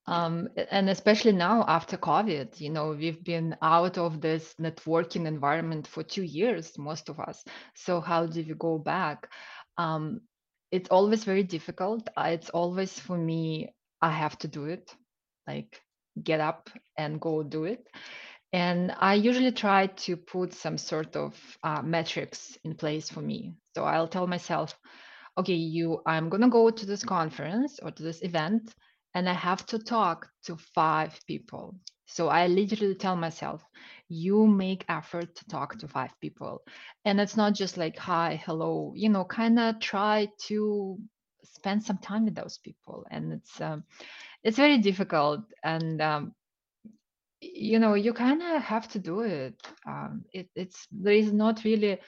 Um, 0.08 0.50
and 0.72 0.90
especially 0.90 1.34
now 1.34 1.66
after 1.68 1.98
COVID, 1.98 2.60
you 2.62 2.70
know, 2.72 2.92
we've 2.98 3.24
been 3.24 3.56
out 3.62 3.98
of 3.98 4.22
this 4.22 4.56
networking 4.60 5.26
environment 5.28 5.88
for 5.88 6.04
two 6.04 6.24
years, 6.40 6.78
most 6.78 7.10
of 7.10 7.20
us. 7.20 7.44
So 7.76 8.02
how 8.02 8.28
do 8.28 8.40
we 8.50 8.56
go 8.56 8.80
back? 8.80 9.30
Um, 9.78 10.22
it's 10.72 10.90
always 10.90 11.24
very 11.26 11.44
difficult. 11.44 12.04
Uh, 12.18 12.32
It's 12.36 12.50
always 12.52 13.00
for 13.00 13.18
me 13.18 13.74
I 14.02 14.12
have 14.24 14.38
to 14.44 14.48
do 14.48 14.64
it, 14.76 14.86
like 15.48 15.72
get 16.24 16.40
up 16.42 16.70
and 16.98 17.20
go 17.22 17.44
do 17.44 17.64
it. 17.66 17.84
And 18.54 18.94
I 19.00 19.16
usually 19.16 19.52
try 19.52 19.88
to 19.88 20.16
put 20.16 20.54
some 20.54 20.78
sort 20.78 21.16
of 21.16 21.36
uh, 21.64 21.82
metrics 21.82 22.56
in 22.64 22.76
place 22.76 23.10
for 23.10 23.22
me. 23.22 23.56
So 23.76 23.84
I'll 23.84 24.08
tell 24.08 24.28
myself, 24.28 24.78
okay, 25.38 25.56
you, 25.56 26.02
I'm 26.06 26.30
gonna 26.30 26.50
go 26.50 26.70
to 26.70 26.86
this 26.86 27.04
conference 27.04 27.80
or 27.82 27.90
to 27.90 28.04
this 28.04 28.22
event, 28.22 28.74
and 29.16 29.28
I 29.28 29.34
have 29.34 29.66
to 29.68 29.80
talk 29.80 30.28
to 30.44 30.56
five 30.76 31.20
people. 31.28 31.76
So 32.06 32.28
I 32.30 32.46
literally 32.46 32.94
tell 32.94 33.16
myself, 33.16 33.64
you 34.08 34.46
make 34.46 34.86
effort 34.88 35.36
to 35.36 35.46
talk 35.46 35.80
to 35.80 35.88
five 35.88 36.12
people. 36.22 36.62
And 37.06 37.20
it's 37.20 37.36
not 37.36 37.56
just 37.56 37.78
like, 37.78 37.98
hi, 37.98 38.40
hello, 38.46 38.94
you 38.96 39.10
know, 39.10 39.26
kind 39.26 39.58
of 39.58 39.80
try 39.80 40.28
to 40.48 41.00
spend 41.44 41.82
some 41.84 41.98
time 41.98 42.26
with 42.26 42.36
those 42.36 42.60
people. 42.60 43.06
And 43.10 43.34
it's, 43.34 43.60
um, 43.60 43.84
it's 44.44 44.58
very 44.58 44.78
difficult. 44.78 45.42
And, 45.64 46.02
um, 46.02 46.36
you 47.54 47.80
know, 47.80 47.94
you 47.94 48.14
kind 48.14 48.42
of 48.42 48.62
have 48.62 48.88
to 48.90 49.00
do 49.00 49.22
it. 49.22 49.56
Um, 49.88 50.24
it. 50.32 50.50
It's, 50.56 50.88
there 50.92 51.14
is 51.14 51.34
not 51.34 51.64
really 51.64 52.00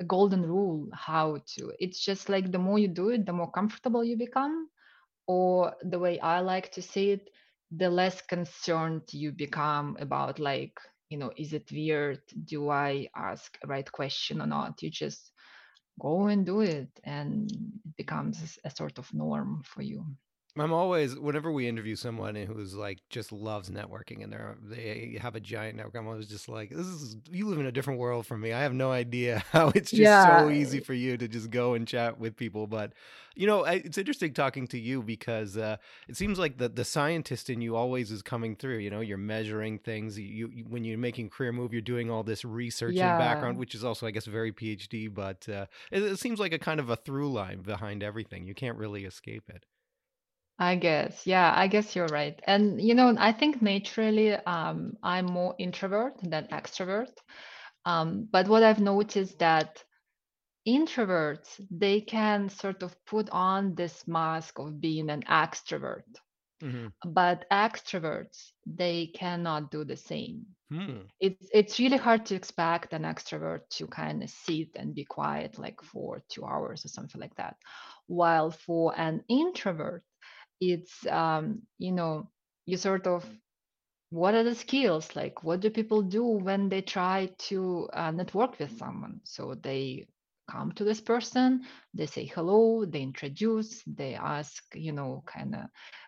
a 0.00 0.04
golden 0.04 0.42
rule 0.42 0.88
how 0.92 1.38
to. 1.56 1.72
It's 1.78 2.04
just 2.04 2.28
like 2.28 2.52
the 2.52 2.58
more 2.58 2.78
you 2.78 2.88
do 2.88 3.10
it, 3.10 3.26
the 3.26 3.32
more 3.32 3.50
comfortable 3.50 4.04
you 4.04 4.16
become 4.16 4.68
or 5.26 5.74
the 5.82 5.98
way 5.98 6.18
I 6.20 6.40
like 6.40 6.72
to 6.72 6.82
see 6.82 7.12
it, 7.12 7.30
the 7.76 7.88
less 7.88 8.20
concerned 8.22 9.02
you 9.12 9.32
become 9.32 9.96
about 10.00 10.38
like, 10.38 10.76
you 11.08 11.18
know, 11.18 11.30
is 11.36 11.52
it 11.52 11.70
weird? 11.72 12.20
Do 12.44 12.70
I 12.70 13.08
ask 13.16 13.56
a 13.62 13.66
right 13.66 13.90
question 13.90 14.40
or 14.42 14.46
not? 14.46 14.82
You 14.82 14.90
just 14.90 15.32
go 16.00 16.26
and 16.26 16.44
do 16.44 16.60
it 16.60 16.88
and 17.04 17.50
it 17.50 17.96
becomes 17.96 18.58
a 18.64 18.70
sort 18.70 18.98
of 18.98 19.12
norm 19.14 19.62
for 19.64 19.82
you. 19.82 20.04
I'm 20.58 20.72
always 20.72 21.18
whenever 21.18 21.50
we 21.50 21.66
interview 21.66 21.96
someone 21.96 22.34
who's 22.34 22.74
like 22.74 22.98
just 23.08 23.32
loves 23.32 23.70
networking 23.70 24.22
and 24.22 24.30
they're 24.30 24.58
they 24.62 25.16
have 25.18 25.34
a 25.34 25.40
giant 25.40 25.76
network. 25.78 25.96
I'm 25.96 26.06
always 26.06 26.28
just 26.28 26.46
like, 26.46 26.68
this 26.68 26.86
is 26.86 27.16
you 27.30 27.48
live 27.48 27.58
in 27.58 27.64
a 27.64 27.72
different 27.72 27.98
world 27.98 28.26
from 28.26 28.42
me. 28.42 28.52
I 28.52 28.60
have 28.60 28.74
no 28.74 28.90
idea 28.92 29.42
how 29.52 29.70
it's 29.74 29.90
just 29.90 30.20
Yeah, 30.20 30.20
so 30.20 30.50
easy 30.50 30.80
for 30.80 30.92
you 30.92 31.16
to 31.16 31.26
just 31.26 31.50
go 31.50 31.72
and 31.72 31.88
chat 31.88 32.18
with 32.18 32.36
people. 32.36 32.66
But 32.66 32.92
you 33.34 33.46
know, 33.46 33.64
I, 33.64 33.74
it's 33.76 33.96
interesting 33.96 34.34
talking 34.34 34.66
to 34.68 34.78
you 34.78 35.02
because 35.02 35.56
uh, 35.56 35.78
it 36.06 36.18
seems 36.18 36.38
like 36.38 36.58
the 36.58 36.68
the 36.68 36.84
scientist 36.84 37.48
in 37.48 37.62
you 37.62 37.74
always 37.74 38.10
is 38.10 38.20
coming 38.20 38.54
through. 38.54 38.76
You 38.78 38.90
know, 38.90 39.00
you're 39.00 39.16
measuring 39.16 39.78
things. 39.78 40.18
You, 40.18 40.50
you 40.52 40.64
when 40.68 40.84
you're 40.84 40.98
making 40.98 41.30
career 41.30 41.52
move, 41.52 41.72
you're 41.72 41.80
doing 41.80 42.10
all 42.10 42.24
this 42.24 42.44
research 42.44 42.96
yeah, 42.96 43.16
background, 43.16 43.56
which 43.56 43.74
is 43.74 43.84
also, 43.84 44.06
I 44.06 44.10
guess, 44.10 44.26
very 44.26 44.52
PhD. 44.52 45.12
But 45.12 45.48
uh, 45.48 45.64
it, 45.90 46.02
it 46.02 46.18
seems 46.18 46.38
like 46.38 46.52
a 46.52 46.58
kind 46.58 46.78
of 46.78 46.90
a 46.90 46.96
through 46.96 47.32
line 47.32 47.62
behind 47.62 48.02
everything. 48.02 48.46
You 48.46 48.54
can't 48.54 48.76
really 48.76 49.06
escape 49.06 49.48
it. 49.48 49.64
I 50.58 50.76
guess. 50.76 51.26
Yeah, 51.26 51.52
I 51.54 51.66
guess 51.66 51.94
you're 51.94 52.08
right. 52.08 52.40
And 52.44 52.80
you 52.80 52.94
know, 52.94 53.14
I 53.18 53.32
think 53.32 53.60
naturally, 53.60 54.32
um, 54.32 54.96
I'm 55.02 55.26
more 55.26 55.54
introvert 55.58 56.18
than 56.22 56.46
extrovert. 56.46 57.14
Um, 57.84 58.28
but 58.30 58.48
what 58.48 58.62
I've 58.62 58.80
noticed 58.80 59.38
that 59.40 59.84
introverts 60.68 61.60
they 61.70 62.00
can 62.00 62.48
sort 62.50 62.82
of 62.82 63.04
put 63.06 63.30
on 63.30 63.74
this 63.74 64.06
mask 64.08 64.58
of 64.58 64.80
being 64.80 65.10
an 65.10 65.22
extrovert 65.22 66.04
hmm 66.60 66.88
but 67.04 67.44
extroverts 67.50 68.52
they 68.66 69.06
cannot 69.08 69.70
do 69.70 69.84
the 69.84 69.96
same 69.96 70.46
Hmm. 70.70 71.12
it's 71.20 71.48
it's 71.52 71.78
really 71.78 71.96
hard 71.96 72.26
to 72.26 72.34
expect 72.34 72.92
an 72.92 73.02
extrovert 73.02 73.68
to 73.70 73.86
kind 73.86 74.22
of 74.22 74.30
sit 74.30 74.68
and 74.76 74.94
be 74.94 75.04
quiet 75.04 75.58
like 75.58 75.80
for 75.82 76.22
two 76.28 76.44
hours 76.44 76.84
or 76.84 76.88
something 76.88 77.20
like 77.20 77.34
that 77.36 77.56
while 78.06 78.50
for 78.50 78.98
an 78.98 79.22
introvert 79.28 80.04
it's 80.62 81.06
um 81.08 81.62
you 81.78 81.92
know 81.92 82.30
you 82.66 82.76
sort 82.78 83.06
of 83.06 83.24
what 84.10 84.34
are 84.34 84.44
the 84.44 84.54
skills? 84.54 85.16
Like 85.16 85.42
what 85.42 85.60
do 85.60 85.70
people 85.70 86.02
do 86.02 86.24
when 86.24 86.68
they 86.68 86.82
try 86.82 87.30
to 87.48 87.88
uh, 87.92 88.10
network 88.12 88.58
with 88.58 88.76
someone? 88.78 89.20
So 89.24 89.54
they 89.54 90.06
come 90.50 90.72
to 90.72 90.84
this 90.84 91.00
person 91.00 91.62
they 91.94 92.06
say 92.06 92.26
hello 92.26 92.84
they 92.84 93.00
introduce 93.00 93.82
they 93.86 94.14
ask 94.14 94.62
you 94.74 94.92
know 94.92 95.22
kind 95.26 95.54
of 95.54 95.62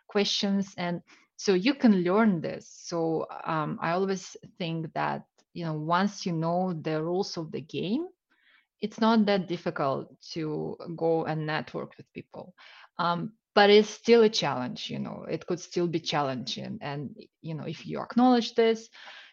questions. 0.09 0.75
And 0.79 1.01
so 1.37 1.55
you 1.55 1.75
can 1.75 2.03
learn 2.05 2.41
this. 2.41 2.69
So 2.71 3.27
um, 3.45 3.79
i 3.83 3.93
always 3.93 4.37
think 4.59 4.93
that 4.95 5.25
you 5.55 5.65
know 5.65 5.75
once 5.75 6.27
you 6.27 6.33
know 6.33 6.73
the 6.83 7.03
rules 7.03 7.37
of 7.37 7.51
the 7.53 7.61
game 7.63 8.07
it's 8.81 9.01
not 9.01 9.27
that 9.27 9.49
difficult 9.49 10.09
to 10.33 10.77
go 10.97 11.25
and 11.25 11.47
network 11.47 11.97
with 11.97 12.13
people. 12.13 12.55
Um, 12.99 13.33
but 13.55 13.71
it's 13.71 13.89
still 13.89 14.23
a 14.23 14.29
challenge 14.29 14.91
you 14.91 14.99
know 14.99 15.25
it 15.29 15.47
could 15.47 15.61
still 15.61 15.87
be 15.87 16.01
challenging 16.01 16.79
and 16.81 17.17
you 17.43 17.55
know 17.55 17.65
if 17.65 17.87
you 17.87 18.01
acknowledge 18.01 18.55
this 18.55 18.89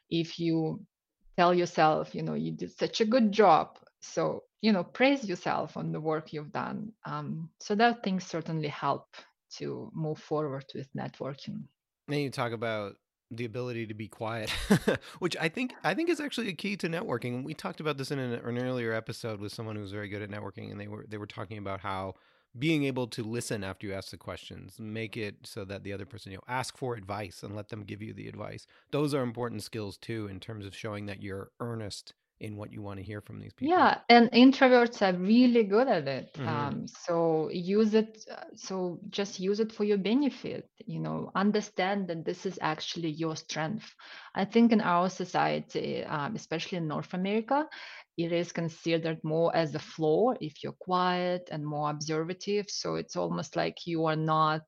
if 0.10 0.40
you 0.40 0.80
tell 1.38 1.54
yourself 1.54 2.14
you 2.14 2.22
know 2.22 2.34
you 2.34 2.52
did 2.52 2.72
such 2.78 3.02
a 3.02 3.06
good 3.06 3.32
job 3.32 3.78
so 4.02 4.44
you 4.62 4.72
know 4.72 4.84
praise 4.84 5.28
yourself 5.28 5.78
on 5.78 5.92
the 5.92 6.00
work 6.00 6.34
you've 6.34 6.52
done 6.52 6.92
um, 7.06 7.50
so 7.60 7.76
that 7.76 8.04
things 8.04 8.26
certainly 8.26 8.68
help 8.68 9.16
to 9.50 9.92
move 9.94 10.20
forward 10.20 10.66
with 10.74 10.88
networking 10.94 11.64
Then 12.08 12.20
you 12.20 12.30
talk 12.30 12.52
about 12.52 12.96
the 13.34 13.46
ability 13.46 13.88
to 13.88 13.94
be 13.94 14.10
quiet, 14.10 14.50
which 15.20 15.38
I 15.40 15.48
think 15.48 15.74
I 15.84 15.94
think 15.94 16.10
is 16.10 16.20
actually 16.20 16.50
a 16.50 16.54
key 16.54 16.76
to 16.78 16.90
networking. 16.90 17.44
We 17.46 17.54
talked 17.54 17.80
about 17.80 17.98
this 17.98 18.12
in 18.12 18.20
an, 18.20 18.34
an 18.34 18.58
earlier 18.58 18.94
episode 18.94 19.40
with 19.40 19.54
someone 19.54 19.76
who 19.78 19.82
was 19.82 19.94
very 19.94 20.10
good 20.10 20.22
at 20.22 20.30
networking, 20.30 20.70
and 20.70 20.80
they 20.80 20.88
were 20.88 21.06
they 21.08 21.18
were 21.18 21.28
talking 21.28 21.58
about 21.58 21.80
how 21.80 22.16
being 22.58 22.84
able 22.84 23.08
to 23.08 23.24
listen 23.24 23.64
after 23.64 23.88
you 23.88 23.94
ask 23.94 24.12
the 24.12 24.18
questions, 24.18 24.80
make 24.80 25.16
it 25.18 25.46
so 25.48 25.64
that 25.66 25.84
the 25.84 25.94
other 25.94 26.06
person, 26.06 26.32
you 26.32 26.38
know, 26.38 26.44
ask 26.48 26.78
for 26.78 26.96
advice 26.96 27.44
and 27.44 27.56
let 27.56 27.70
them 27.70 27.84
give 27.84 28.02
you 28.02 28.14
the 28.14 28.28
advice. 28.28 28.68
Those 28.92 29.14
are 29.14 29.24
important 29.24 29.64
skills 29.64 29.98
too 29.98 30.28
in 30.28 30.40
terms 30.40 30.66
of 30.66 30.76
showing 30.76 31.06
that 31.08 31.22
you're 31.22 31.52
earnest 31.60 32.14
in 32.40 32.56
what 32.58 32.72
you 32.72 32.82
want 32.82 32.98
to 33.00 33.04
hear 33.06 33.22
from 33.22 33.40
these 33.40 33.54
people. 33.54 33.88
Yeah, 33.88 34.02
and 34.10 34.32
introverts 34.32 35.04
are 35.04 35.16
really 35.16 35.64
good 35.66 35.88
at 35.88 36.08
it. 36.08 36.36
hmm 36.36 36.74
Um, 36.74 36.88
so 36.88 37.50
use 37.52 37.94
it, 37.94 38.26
uh, 38.30 38.46
so 38.56 39.00
just 39.12 39.40
use 39.40 39.60
it 39.60 39.72
for 39.72 39.84
your 39.84 40.00
benefit, 40.00 40.68
you 40.88 41.00
know, 41.00 41.30
understand 41.36 42.08
that 42.08 42.26
this 42.26 42.48
is 42.48 42.58
actually 42.60 43.10
your 43.12 43.36
strength. 43.36 43.94
I 44.34 44.46
think 44.46 44.72
in 44.72 44.82
our 44.82 45.10
society, 45.12 46.04
um, 46.04 46.34
especially 46.36 46.80
in 46.80 46.88
North 46.88 47.14
America, 47.14 47.70
it 48.26 48.32
is 48.32 48.52
considered 48.52 49.20
more 49.24 49.56
as 49.56 49.76
a 49.76 49.80
flaw 49.80 50.34
if 50.40 50.64
you're 50.64 50.78
quiet 50.80 51.50
and 51.52 51.66
more 51.66 51.90
observative. 51.90 52.66
So 52.70 52.96
it's 52.96 53.16
almost 53.16 53.56
like 53.56 53.86
you 53.86 54.06
are 54.06 54.16
not 54.16 54.62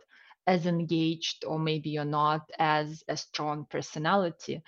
as 0.47 0.65
engaged, 0.65 1.45
or 1.45 1.57
maybe 1.59 1.89
you're 1.89 2.05
not 2.05 2.49
as 2.59 3.03
a 3.07 3.15
strong 3.15 3.65
personality. 3.69 4.61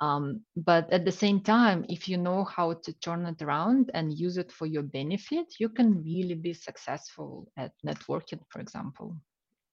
Um, 0.00 0.40
but 0.56 0.92
at 0.92 1.04
the 1.04 1.12
same 1.12 1.40
time, 1.40 1.86
if 1.88 2.08
you 2.08 2.18
know 2.18 2.44
how 2.44 2.74
to 2.74 2.92
turn 2.94 3.24
it 3.26 3.40
around 3.40 3.90
and 3.94 4.18
use 4.18 4.36
it 4.36 4.52
for 4.52 4.66
your 4.66 4.82
benefit, 4.82 5.46
you 5.58 5.68
can 5.68 6.02
really 6.02 6.34
be 6.34 6.52
successful 6.52 7.48
at 7.56 7.72
networking, 7.86 8.40
for 8.50 8.60
example. 8.60 9.16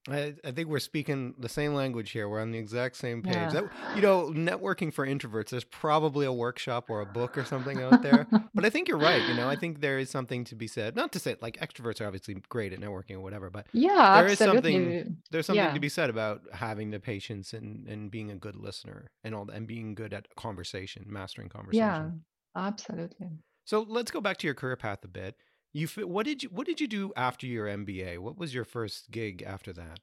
I, 0.10 0.34
I 0.44 0.52
think 0.52 0.68
we're 0.68 0.80
speaking 0.80 1.36
the 1.38 1.50
same 1.50 1.76
language 1.76 2.12
here. 2.12 2.28
We're 2.28 2.42
on 2.42 2.52
the 2.52 2.58
exact 2.58 2.98
same 2.98 3.22
page. 3.22 3.36
Yeah. 3.36 3.50
That 3.50 3.66
you 3.96 4.02
know, 4.02 4.32
networking 4.34 4.92
for 4.92 5.06
introverts. 5.06 5.50
There's 5.50 5.64
probably 5.64 6.26
a 6.26 6.34
workshop 6.34 6.90
or 6.90 7.02
a 7.02 7.06
book 7.06 7.38
or 7.38 7.46
something 7.46 7.82
out 7.82 8.02
there. 8.02 8.28
But 8.54 8.66
I 8.66 8.70
think 8.70 8.90
you're 8.90 8.98
right. 8.98 9.26
You 9.30 9.34
know, 9.34 9.48
I 9.48 9.56
think 9.56 9.80
there 9.80 9.98
is 9.98 10.10
something 10.10 10.44
to 10.46 10.56
be 10.56 10.68
said. 10.68 10.96
Not 10.96 11.14
to 11.14 11.20
say 11.20 11.38
like 11.42 11.58
extroverts 11.58 12.02
are 12.02 12.06
obviously 12.06 12.36
great 12.50 12.74
at 12.74 12.80
networking 12.80 13.16
or 13.16 13.22
whatever, 13.22 13.50
but 13.50 13.66
yeah, 13.72 14.22
there 14.22 14.32
is 14.32 14.40
something 14.40 15.18
there's 15.32 15.46
something 15.46 15.74
to 15.74 15.80
be 15.80 15.90
said 15.90 16.10
about 16.10 16.42
having 16.52 16.92
the 16.92 17.00
patience 17.00 17.54
and 17.54 17.88
and 17.88 18.12
being 18.12 18.30
a 18.30 18.36
good 18.36 18.56
listener 18.56 19.12
and 19.24 19.34
all 19.34 19.50
and 19.50 19.68
being 19.68 19.96
good 19.96 20.14
at 20.14 20.28
conversation, 20.36 21.06
mastering 21.08 21.48
conversation. 21.50 21.78
Yeah, 21.78 22.10
absolutely. 22.56 23.30
So 23.64 23.86
let's 23.88 24.12
go 24.12 24.20
back 24.20 24.38
to 24.38 24.48
your 24.48 24.54
career 24.56 24.76
path 24.76 25.00
a 25.04 25.08
bit. 25.08 25.36
You 25.73 25.88
what 25.88 26.25
did 26.25 26.43
you 26.43 26.49
what 26.49 26.67
did 26.67 26.81
you 26.81 26.88
do 26.88 27.13
after 27.15 27.47
your 27.47 27.67
MBA? 27.67 28.19
What 28.19 28.38
was 28.38 28.53
your 28.53 28.65
first 28.65 29.10
gig 29.12 29.41
after 29.41 29.71
that? 29.73 29.99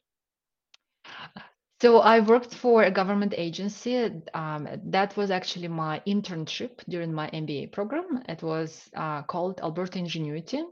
So 1.81 2.00
I 2.00 2.18
worked 2.18 2.54
for 2.54 2.83
a 2.83 2.90
government 2.90 3.35
agency. 3.37 4.11
Um, 4.35 4.68
that 4.87 5.16
was 5.16 5.31
actually 5.31 5.68
my 5.68 6.02
internship 6.09 6.81
during 6.88 7.14
my 7.14 7.31
MBA 7.31 7.70
program. 7.70 8.20
It 8.28 8.42
was 8.42 8.90
uh, 8.96 9.22
called 9.22 9.61
Alberta 9.61 10.00
Ingenuity. 10.00 10.64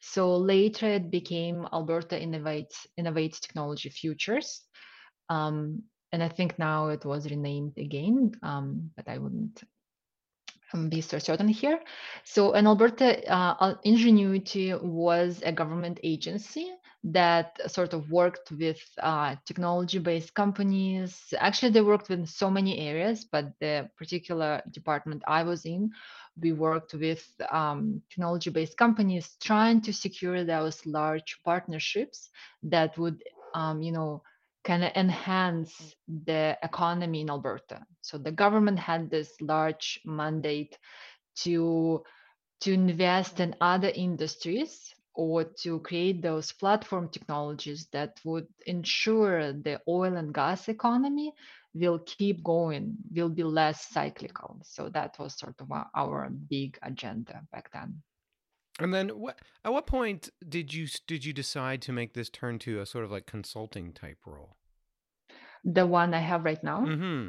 So 0.00 0.36
later 0.36 0.86
it 0.86 1.10
became 1.10 1.66
Alberta 1.72 2.20
Innovate 2.20 2.74
Innovate 2.98 3.38
Technology 3.40 3.88
Futures. 3.88 4.62
Um, 5.30 5.84
and 6.12 6.22
I 6.22 6.28
think 6.28 6.58
now 6.58 6.88
it 6.88 7.06
was 7.06 7.30
renamed 7.30 7.78
again, 7.78 8.32
um, 8.42 8.90
but 8.96 9.08
I 9.08 9.16
wouldn't 9.16 9.62
be 10.88 11.00
so 11.00 11.18
certain 11.18 11.48
here. 11.48 11.80
So, 12.24 12.52
in 12.54 12.66
Alberta, 12.66 13.08
uh, 13.32 13.54
uh, 13.60 13.74
Ingenuity 13.84 14.74
was 14.74 15.42
a 15.44 15.52
government 15.52 15.98
agency 16.02 16.70
that 17.02 17.58
sort 17.70 17.94
of 17.94 18.10
worked 18.10 18.50
with 18.52 18.80
uh, 19.02 19.34
technology-based 19.46 20.34
companies. 20.34 21.32
Actually, 21.38 21.72
they 21.72 21.80
worked 21.80 22.08
with 22.10 22.28
so 22.28 22.50
many 22.50 22.78
areas, 22.78 23.24
but 23.24 23.46
the 23.60 23.88
particular 23.96 24.60
department 24.70 25.22
I 25.26 25.42
was 25.42 25.64
in, 25.64 25.90
we 26.40 26.52
worked 26.52 26.94
with 26.94 27.24
um, 27.50 28.02
technology-based 28.10 28.76
companies 28.76 29.36
trying 29.40 29.80
to 29.82 29.92
secure 29.92 30.44
those 30.44 30.84
large 30.84 31.38
partnerships 31.44 32.30
that 32.64 32.96
would, 32.98 33.22
um, 33.54 33.82
you 33.82 33.92
know, 33.92 34.22
of 34.68 34.92
enhance 34.94 35.94
the 36.06 36.56
economy 36.62 37.22
in 37.22 37.30
Alberta. 37.30 37.84
So 38.02 38.18
the 38.18 38.32
government 38.32 38.78
had 38.78 39.10
this 39.10 39.32
large 39.40 40.00
mandate 40.04 40.78
to 41.42 42.04
to 42.60 42.72
invest 42.72 43.40
in 43.40 43.56
other 43.60 43.90
industries 43.94 44.94
or 45.14 45.44
to 45.44 45.80
create 45.80 46.22
those 46.22 46.52
platform 46.52 47.08
technologies 47.08 47.88
that 47.92 48.20
would 48.24 48.46
ensure 48.66 49.52
the 49.52 49.80
oil 49.88 50.16
and 50.16 50.34
gas 50.34 50.68
economy 50.68 51.32
will 51.74 51.98
keep 52.00 52.42
going, 52.44 52.96
will 53.10 53.28
be 53.28 53.42
less 53.42 53.88
cyclical. 53.88 54.60
So 54.64 54.88
that 54.90 55.18
was 55.18 55.38
sort 55.38 55.54
of 55.60 55.70
our 55.94 56.28
big 56.30 56.78
agenda 56.82 57.42
back 57.52 57.70
then. 57.72 58.02
And 58.80 58.94
then, 58.94 59.08
what 59.10 59.38
at 59.64 59.72
what 59.72 59.86
point 59.86 60.30
did 60.48 60.72
you 60.72 60.86
did 61.06 61.24
you 61.24 61.32
decide 61.32 61.82
to 61.82 61.92
make 61.92 62.14
this 62.14 62.28
turn 62.28 62.58
to 62.60 62.80
a 62.80 62.86
sort 62.86 63.04
of 63.04 63.10
like 63.10 63.26
consulting 63.26 63.92
type 63.92 64.18
role? 64.26 64.56
The 65.64 65.86
one 65.86 66.14
I 66.14 66.20
have 66.20 66.44
right 66.44 66.62
now. 66.62 66.80
Mm-hmm. 66.80 67.28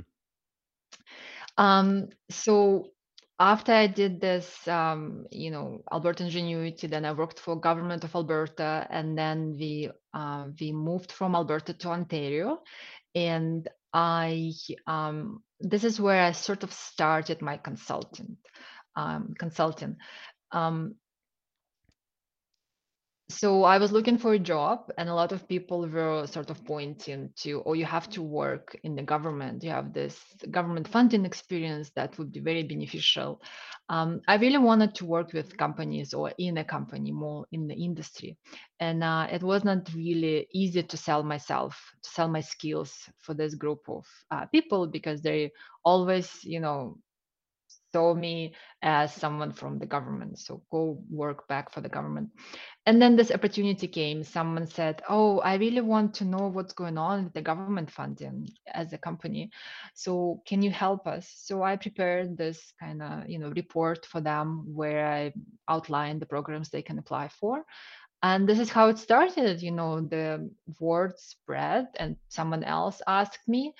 Um, 1.57 2.09
so 2.29 2.91
after 3.39 3.73
I 3.73 3.87
did 3.87 4.21
this, 4.21 4.67
um, 4.67 5.25
you 5.31 5.51
know, 5.51 5.81
Alberta 5.91 6.23
Ingenuity, 6.23 6.87
then 6.87 7.05
I 7.05 7.11
worked 7.11 7.39
for 7.39 7.59
government 7.59 8.03
of 8.03 8.15
Alberta, 8.15 8.87
and 8.89 9.17
then 9.17 9.57
we 9.59 9.89
uh, 10.13 10.45
we 10.59 10.71
moved 10.71 11.11
from 11.11 11.35
Alberta 11.35 11.73
to 11.73 11.89
Ontario, 11.89 12.59
and 13.15 13.67
I 13.93 14.53
um, 14.87 15.43
this 15.59 15.83
is 15.83 15.99
where 15.99 16.21
I 16.21 16.31
sort 16.31 16.63
of 16.63 16.71
started 16.71 17.41
my 17.41 17.57
consultant 17.57 18.37
um, 18.95 19.33
consulting. 19.37 19.97
Um, 20.51 20.95
so 23.31 23.63
I 23.63 23.77
was 23.77 23.91
looking 23.91 24.17
for 24.17 24.33
a 24.33 24.39
job, 24.39 24.91
and 24.97 25.09
a 25.09 25.13
lot 25.13 25.31
of 25.31 25.47
people 25.47 25.87
were 25.87 26.27
sort 26.27 26.49
of 26.49 26.63
pointing 26.65 27.29
to, 27.37 27.63
oh, 27.65 27.73
you 27.73 27.85
have 27.85 28.09
to 28.11 28.21
work 28.21 28.77
in 28.83 28.95
the 28.95 29.03
government. 29.03 29.63
You 29.63 29.71
have 29.71 29.93
this 29.93 30.19
government 30.51 30.87
funding 30.87 31.25
experience 31.25 31.91
that 31.95 32.17
would 32.17 32.31
be 32.31 32.39
very 32.39 32.63
beneficial. 32.63 33.41
Um, 33.89 34.21
I 34.27 34.35
really 34.35 34.57
wanted 34.57 34.95
to 34.95 35.05
work 35.05 35.33
with 35.33 35.57
companies 35.57 36.13
or 36.13 36.31
in 36.37 36.57
a 36.57 36.63
company 36.63 37.11
more 37.11 37.45
in 37.51 37.67
the 37.67 37.75
industry, 37.75 38.37
and 38.79 39.03
uh, 39.03 39.27
it 39.31 39.43
was 39.43 39.63
not 39.63 39.89
really 39.93 40.47
easy 40.53 40.83
to 40.83 40.97
sell 40.97 41.23
myself, 41.23 41.79
to 42.03 42.09
sell 42.09 42.27
my 42.27 42.41
skills 42.41 43.09
for 43.19 43.33
this 43.33 43.55
group 43.55 43.81
of 43.87 44.05
uh, 44.31 44.45
people 44.47 44.87
because 44.87 45.21
they 45.21 45.51
always, 45.83 46.43
you 46.43 46.59
know, 46.59 46.97
saw 47.93 48.13
me 48.13 48.53
as 48.81 49.13
someone 49.13 49.51
from 49.51 49.77
the 49.77 49.85
government 49.85 50.39
so 50.39 50.61
go 50.71 50.97
work 51.09 51.47
back 51.47 51.71
for 51.71 51.81
the 51.81 51.89
government. 51.89 52.29
And 52.85 53.01
then 53.01 53.15
this 53.15 53.31
opportunity 53.31 53.87
came 53.87 54.23
someone 54.23 54.67
said 54.67 55.01
oh 55.09 55.39
i 55.39 55.55
really 55.55 55.81
want 55.81 56.13
to 56.15 56.25
know 56.25 56.47
what's 56.47 56.73
going 56.73 56.97
on 56.97 57.25
with 57.25 57.33
the 57.33 57.41
government 57.41 57.91
funding 57.91 58.49
as 58.73 58.93
a 58.93 58.97
company 58.97 59.51
so 59.93 60.41
can 60.47 60.61
you 60.61 60.71
help 60.71 61.07
us? 61.07 61.31
So 61.35 61.63
i 61.63 61.75
prepared 61.75 62.37
this 62.37 62.73
kind 62.79 63.01
of 63.01 63.29
you 63.29 63.39
know 63.39 63.49
report 63.49 64.05
for 64.05 64.21
them 64.21 64.65
where 64.73 65.05
i 65.07 65.33
outlined 65.69 66.21
the 66.21 66.25
programs 66.25 66.69
they 66.69 66.81
can 66.81 66.97
apply 66.99 67.27
for. 67.27 67.63
And 68.23 68.47
this 68.47 68.59
is 68.59 68.69
how 68.69 68.89
it 68.89 68.99
started 68.99 69.61
you 69.61 69.71
know 69.71 70.01
the 70.01 70.49
word 70.79 71.19
spread 71.19 71.87
and 71.99 72.17
someone 72.29 72.63
else 72.63 73.01
asked 73.07 73.47
me 73.47 73.73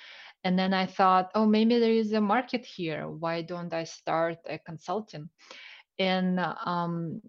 and 0.43 0.57
then 0.57 0.73
I 0.73 0.85
thought, 0.87 1.31
oh, 1.35 1.45
maybe 1.45 1.79
there 1.79 1.91
is 1.91 2.13
a 2.13 2.21
market 2.21 2.65
here. 2.65 3.07
Why 3.07 3.41
don't 3.41 3.73
I 3.73 3.83
start 3.83 4.37
a 4.47 4.57
consulting? 4.57 5.29
And 5.99 6.39
um, 6.39 7.21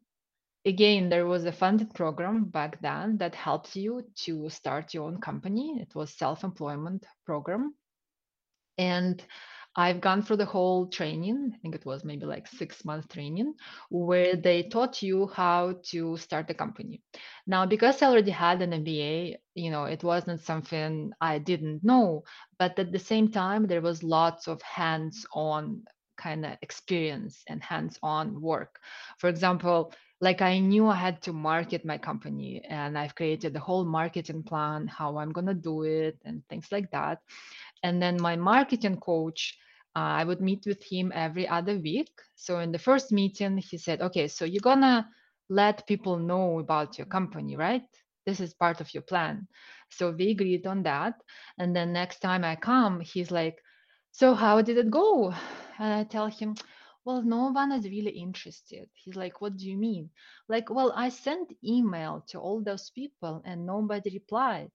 again, 0.65 1.09
there 1.09 1.27
was 1.27 1.45
a 1.45 1.53
funded 1.53 1.93
program 1.95 2.45
back 2.45 2.81
then 2.81 3.19
that 3.19 3.35
helps 3.35 3.77
you 3.77 4.03
to 4.25 4.49
start 4.49 4.95
your 4.95 5.05
own 5.05 5.21
company. 5.21 5.79
It 5.81 5.95
was 5.95 6.17
self-employment 6.17 7.05
program. 7.27 7.75
And 8.79 9.23
I've 9.75 10.01
gone 10.01 10.23
through 10.23 10.37
the 10.37 10.45
whole 10.45 10.87
training. 10.87 11.53
I 11.55 11.59
think 11.59 11.75
it 11.75 11.87
was 11.87 12.05
maybe 12.05 12.27
like 12.27 12.47
six 12.47 12.85
month 12.85 13.09
training 13.09 13.55
where 13.89 14.33
mm-hmm. 14.33 14.43
they 14.43 14.65
taught 14.65 15.03
you 15.03 15.29
how 15.29 15.77
to 15.91 16.17
start 16.19 16.51
a 16.51 16.55
company. 16.55 17.01
Now, 17.47 17.65
because 17.67 18.03
I 18.03 18.07
already 18.09 18.31
had 18.31 18.61
an 18.61 18.73
MBA, 18.85 19.37
you 19.55 19.71
know, 19.71 19.85
it 19.85 20.05
wasn't 20.05 20.43
something 20.43 21.13
I 21.21 21.39
didn't 21.39 21.83
know, 21.83 22.25
but 22.59 22.79
at 22.79 22.93
the 22.93 22.99
same 22.99 23.29
time, 23.29 23.67
there 23.67 23.81
was 23.81 24.03
lots 24.03 24.47
of 24.47 24.61
hands 24.63 25.27
on 25.33 25.83
kind 26.19 26.45
of 26.45 26.57
experience 26.63 27.43
and 27.49 27.63
hands 27.63 27.99
on 28.03 28.41
work. 28.41 28.79
For 29.19 29.29
example, 29.29 29.93
like 30.21 30.41
I 30.41 30.61
knew 30.61 30.87
I 30.87 30.95
had 30.95 31.21
to 31.23 31.33
market 31.33 31.85
my 31.85 31.99
company 31.99 32.63
and 32.69 32.97
I've 32.97 33.17
created 33.17 33.53
the 33.53 33.61
whole 33.61 33.85
marketing 33.85 34.45
plan, 34.45 34.87
how 34.87 35.19
I'm 35.19 35.33
going 35.33 35.49
to 35.49 35.55
do 35.55 35.83
it, 35.83 36.17
and 36.25 36.47
things 36.49 36.69
like 36.71 36.93
that. 36.93 37.19
And 37.83 38.01
then 38.01 38.21
my 38.21 38.37
marketing 38.37 38.99
coach, 38.99 39.59
uh, 39.97 39.99
I 40.21 40.25
would 40.25 40.41
meet 40.41 40.65
with 40.67 40.83
him 40.83 41.13
every 41.15 41.49
other 41.49 41.79
week. 41.79 42.13
So 42.37 42.61
in 42.61 42.73
the 42.73 42.79
first 42.79 43.13
meeting, 43.13 43.59
he 43.59 43.79
said, 43.79 44.01
okay, 44.01 44.29
so 44.29 44.45
you're 44.45 44.61
going 44.61 44.81
to 44.81 45.07
let 45.49 45.87
people 45.87 46.19
know 46.19 46.61
about 46.61 46.99
your 46.99 47.07
company, 47.07 47.57
right? 47.57 47.83
This 48.25 48.41
is 48.41 48.55
part 48.55 48.81
of 48.81 48.93
your 48.95 49.03
plan. 49.03 49.47
So 49.91 50.11
we 50.11 50.31
agreed 50.31 50.67
on 50.67 50.83
that. 50.85 51.15
And 51.59 51.75
then 51.75 51.93
next 51.93 52.21
time 52.21 52.45
I 52.45 52.57
come, 52.57 53.01
he's 53.01 53.31
like, 53.31 53.59
so 54.13 54.35
how 54.35 54.63
did 54.63 54.79
it 54.79 54.91
go? 54.91 55.35
And 55.79 55.93
I 55.93 56.05
tell 56.05 56.27
him, 56.29 56.55
well, 57.05 57.23
no 57.23 57.51
one 57.51 57.73
is 57.73 57.85
really 57.85 58.13
interested. 58.13 58.89
He's 58.95 59.17
like, 59.17 59.41
what 59.41 59.57
do 59.57 59.69
you 59.69 59.77
mean? 59.77 60.11
Like, 60.49 60.71
well, 60.71 60.93
I 60.95 61.09
sent 61.09 61.53
email 61.65 62.25
to 62.29 62.39
all 62.39 62.63
those 62.63 62.91
people 62.91 63.43
and 63.45 63.67
nobody 63.67 64.11
replied. 64.11 64.71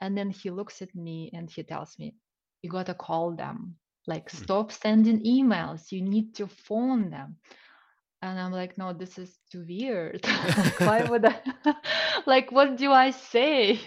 And 0.00 0.18
then 0.18 0.30
he 0.30 0.50
looks 0.50 0.82
at 0.82 0.94
me 0.94 1.30
and 1.32 1.48
he 1.48 1.62
tells 1.62 1.96
me, 1.98 2.14
you 2.62 2.70
got 2.70 2.86
to 2.86 2.94
call 2.94 3.32
them. 3.36 3.76
Like, 4.06 4.30
Hmm. 4.30 4.44
stop 4.44 4.72
sending 4.72 5.20
emails. 5.24 5.92
You 5.92 6.02
need 6.02 6.34
to 6.36 6.46
phone 6.48 7.10
them. 7.10 7.36
And 8.22 8.38
I'm 8.40 8.52
like, 8.52 8.78
no, 8.78 8.92
this 8.92 9.18
is 9.18 9.38
too 9.50 9.64
weird. 9.68 10.24
like, 10.58 10.80
why 10.82 11.04
would 11.10 11.24
I? 11.24 11.40
like, 12.26 12.52
what 12.52 12.76
do 12.76 12.92
I 12.92 13.10
say? 13.10 13.80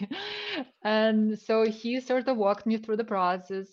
And 0.84 1.40
so 1.40 1.66
he 1.66 2.00
sort 2.02 2.28
of 2.28 2.38
walked 2.38 2.66
me 2.66 2.78
through 2.78 2.98
the 2.98 3.04
process 3.06 3.68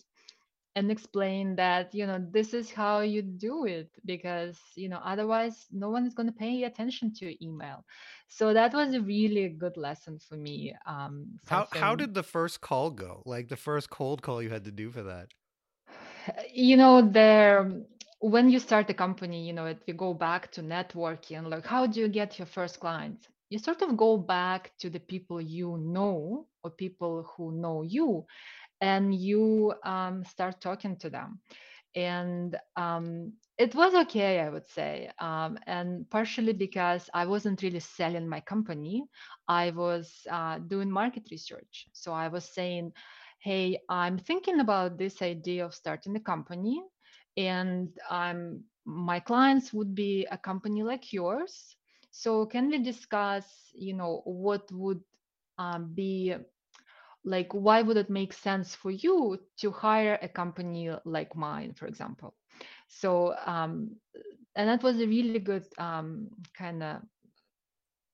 and 0.74 0.90
explain 0.90 1.54
that, 1.56 1.94
you 1.94 2.06
know, 2.06 2.24
this 2.30 2.54
is 2.54 2.70
how 2.70 3.00
you 3.00 3.22
do 3.22 3.66
it 3.66 3.90
because, 4.06 4.58
you 4.74 4.88
know, 4.88 5.00
otherwise 5.04 5.66
no 5.70 5.90
one 5.90 6.06
is 6.06 6.14
going 6.14 6.28
to 6.28 6.32
pay 6.32 6.64
attention 6.64 7.12
to 7.14 7.26
your 7.26 7.34
email. 7.42 7.84
So 8.28 8.54
that 8.54 8.72
was 8.72 8.94
a 8.94 9.00
really 9.00 9.48
good 9.48 9.76
lesson 9.76 10.18
for 10.18 10.36
me. 10.36 10.74
Um, 10.86 11.38
How 11.46 11.66
how 11.72 11.94
did 11.94 12.14
the 12.14 12.22
first 12.22 12.60
call 12.60 12.90
go? 12.90 13.22
Like 13.26 13.48
the 13.48 13.56
first 13.56 13.90
cold 13.90 14.22
call 14.22 14.42
you 14.42 14.50
had 14.50 14.64
to 14.64 14.72
do 14.72 14.90
for 14.90 15.02
that? 15.02 15.28
you 16.52 16.76
know 16.76 17.02
there 17.02 17.70
when 18.20 18.48
you 18.48 18.58
start 18.58 18.88
a 18.88 18.94
company 18.94 19.44
you 19.46 19.52
know 19.52 19.66
if 19.66 19.78
you 19.86 19.94
go 19.94 20.14
back 20.14 20.50
to 20.52 20.62
networking 20.62 21.48
like 21.50 21.66
how 21.66 21.86
do 21.86 22.00
you 22.00 22.08
get 22.08 22.38
your 22.38 22.46
first 22.46 22.78
clients 22.78 23.28
you 23.50 23.58
sort 23.58 23.82
of 23.82 23.96
go 23.96 24.16
back 24.16 24.70
to 24.78 24.88
the 24.88 25.00
people 25.00 25.40
you 25.40 25.76
know 25.78 26.46
or 26.62 26.70
people 26.70 27.28
who 27.36 27.52
know 27.52 27.82
you 27.82 28.24
and 28.82 29.14
you 29.14 29.74
um, 29.84 30.24
start 30.24 30.60
talking 30.60 30.98
to 30.98 31.10
them. 31.10 31.40
And 31.96 32.56
um, 32.76 33.34
it 33.58 33.74
was 33.74 33.94
okay 33.94 34.40
i 34.40 34.48
would 34.50 34.68
say 34.68 35.10
um, 35.20 35.58
and 35.66 36.08
partially 36.10 36.52
because 36.54 37.10
i 37.14 37.26
wasn't 37.26 37.62
really 37.62 37.80
selling 37.80 38.28
my 38.28 38.40
company. 38.40 39.04
I 39.48 39.70
was 39.70 40.12
uh, 40.30 40.58
doing 40.58 40.90
market 40.90 41.28
research. 41.30 41.88
So 41.94 42.12
i 42.12 42.28
was 42.28 42.44
saying 42.54 42.92
hey 43.40 43.78
i'm 43.90 44.18
thinking 44.18 44.60
about 44.60 44.98
this 44.98 45.22
idea 45.22 45.64
of 45.66 45.74
starting 45.74 46.16
a 46.16 46.20
company 46.20 46.82
and 47.36 47.88
um, 48.10 48.62
my 48.86 49.20
clients 49.20 49.72
would 49.72 49.94
be 49.94 50.26
a 50.30 50.38
company 50.38 50.82
like 50.82 51.12
yours. 51.12 51.76
So 52.10 52.46
can 52.46 52.68
we 52.70 52.78
discuss 52.78 53.46
you 53.74 53.94
know 53.94 54.22
what 54.26 54.70
would 54.72 55.00
um, 55.58 55.92
be 55.94 56.34
like 57.24 57.52
why 57.52 57.82
would 57.82 57.96
it 57.96 58.10
make 58.10 58.32
sense 58.32 58.74
for 58.74 58.90
you 58.90 59.38
to 59.58 59.70
hire 59.70 60.18
a 60.22 60.28
company 60.28 60.90
like 61.04 61.36
mine 61.36 61.74
for 61.74 61.86
example? 61.86 62.34
So 62.88 63.34
um, 63.46 63.96
and 64.54 64.68
that 64.68 64.82
was 64.82 65.00
a 65.00 65.06
really 65.06 65.38
good 65.38 65.66
um, 65.78 66.28
kind 66.56 66.82
of 66.82 67.02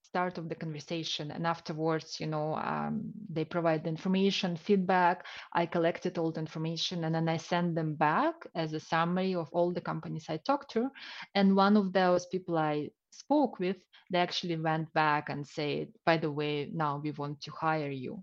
start 0.08 0.38
of 0.38 0.48
the 0.48 0.54
conversation 0.54 1.30
and 1.30 1.46
afterwards 1.46 2.20
you 2.20 2.26
know 2.26 2.54
um, 2.56 3.02
they 3.30 3.44
provide 3.44 3.84
the 3.84 3.90
information 3.90 4.56
feedback. 4.56 5.26
I 5.52 5.66
collected 5.66 6.18
all 6.18 6.32
the 6.32 6.40
information 6.40 7.04
and 7.04 7.14
then 7.14 7.28
i 7.28 7.36
send 7.36 7.76
them 7.76 7.94
back 7.94 8.34
as 8.54 8.72
a 8.72 8.80
summary 8.80 9.34
of 9.34 9.48
all 9.52 9.72
the 9.72 9.80
companies 9.80 10.26
i 10.28 10.38
talked 10.38 10.70
to. 10.72 10.88
And 11.34 11.56
one 11.56 11.76
of 11.76 11.92
those 11.92 12.26
people 12.26 12.58
i 12.58 12.90
spoke 13.10 13.58
with 13.58 13.76
they 14.10 14.18
actually 14.18 14.56
went 14.56 14.92
back 14.94 15.28
and 15.30 15.46
said 15.46 15.88
by 16.06 16.16
the 16.18 16.30
way 16.30 16.70
now 16.72 17.00
we 17.02 17.10
want 17.12 17.40
to 17.42 17.50
hire 17.52 17.90
you. 17.90 18.22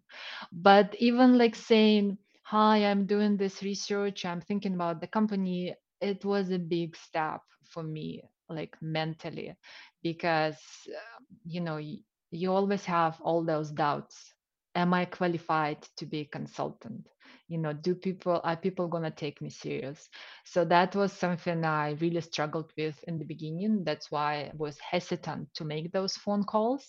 But 0.52 0.96
even 1.00 1.38
like 1.38 1.56
saying 1.56 2.18
hi 2.44 2.86
i'm 2.86 3.06
doing 3.06 3.38
this 3.38 3.64
research 3.64 4.26
i'm 4.26 4.42
thinking 4.42 4.76
about 4.76 5.02
the 5.02 5.08
company 5.08 5.74
it 6.02 6.24
was 6.26 6.52
a 6.52 6.60
big 6.60 6.96
step 6.96 7.42
for 7.66 7.84
me 7.84 8.24
like 8.50 8.76
mentally 8.82 9.56
because 10.04 10.58
uh, 10.90 11.24
you 11.46 11.62
know 11.62 11.78
you, 11.78 12.00
you 12.32 12.52
always 12.52 12.86
have 12.86 13.20
all 13.22 13.44
those 13.44 13.72
doubts 13.72 14.34
am 14.76 14.94
I 14.94 15.06
qualified 15.06 15.82
to 15.98 16.06
be 16.06 16.20
a 16.22 16.26
consultant? 16.26 17.08
You 17.48 17.58
know, 17.60 17.74
do 17.74 17.96
people 17.96 18.42
are 18.44 18.58
people 18.58 18.88
gonna 18.88 19.12
take 19.12 19.42
me 19.42 19.50
serious? 19.50 20.10
So 20.46 20.66
that 20.66 20.96
was 20.96 21.14
something 21.14 21.64
I 21.66 21.92
really 22.02 22.22
struggled 22.22 22.72
with 22.78 23.02
in 23.08 23.18
the 23.18 23.26
beginning. 23.26 23.84
That's 23.86 24.12
why 24.12 24.34
I 24.36 24.52
was 24.58 24.78
hesitant 24.80 25.54
to 25.56 25.66
make 25.66 25.92
those 25.92 26.16
phone 26.18 26.44
calls. 26.44 26.86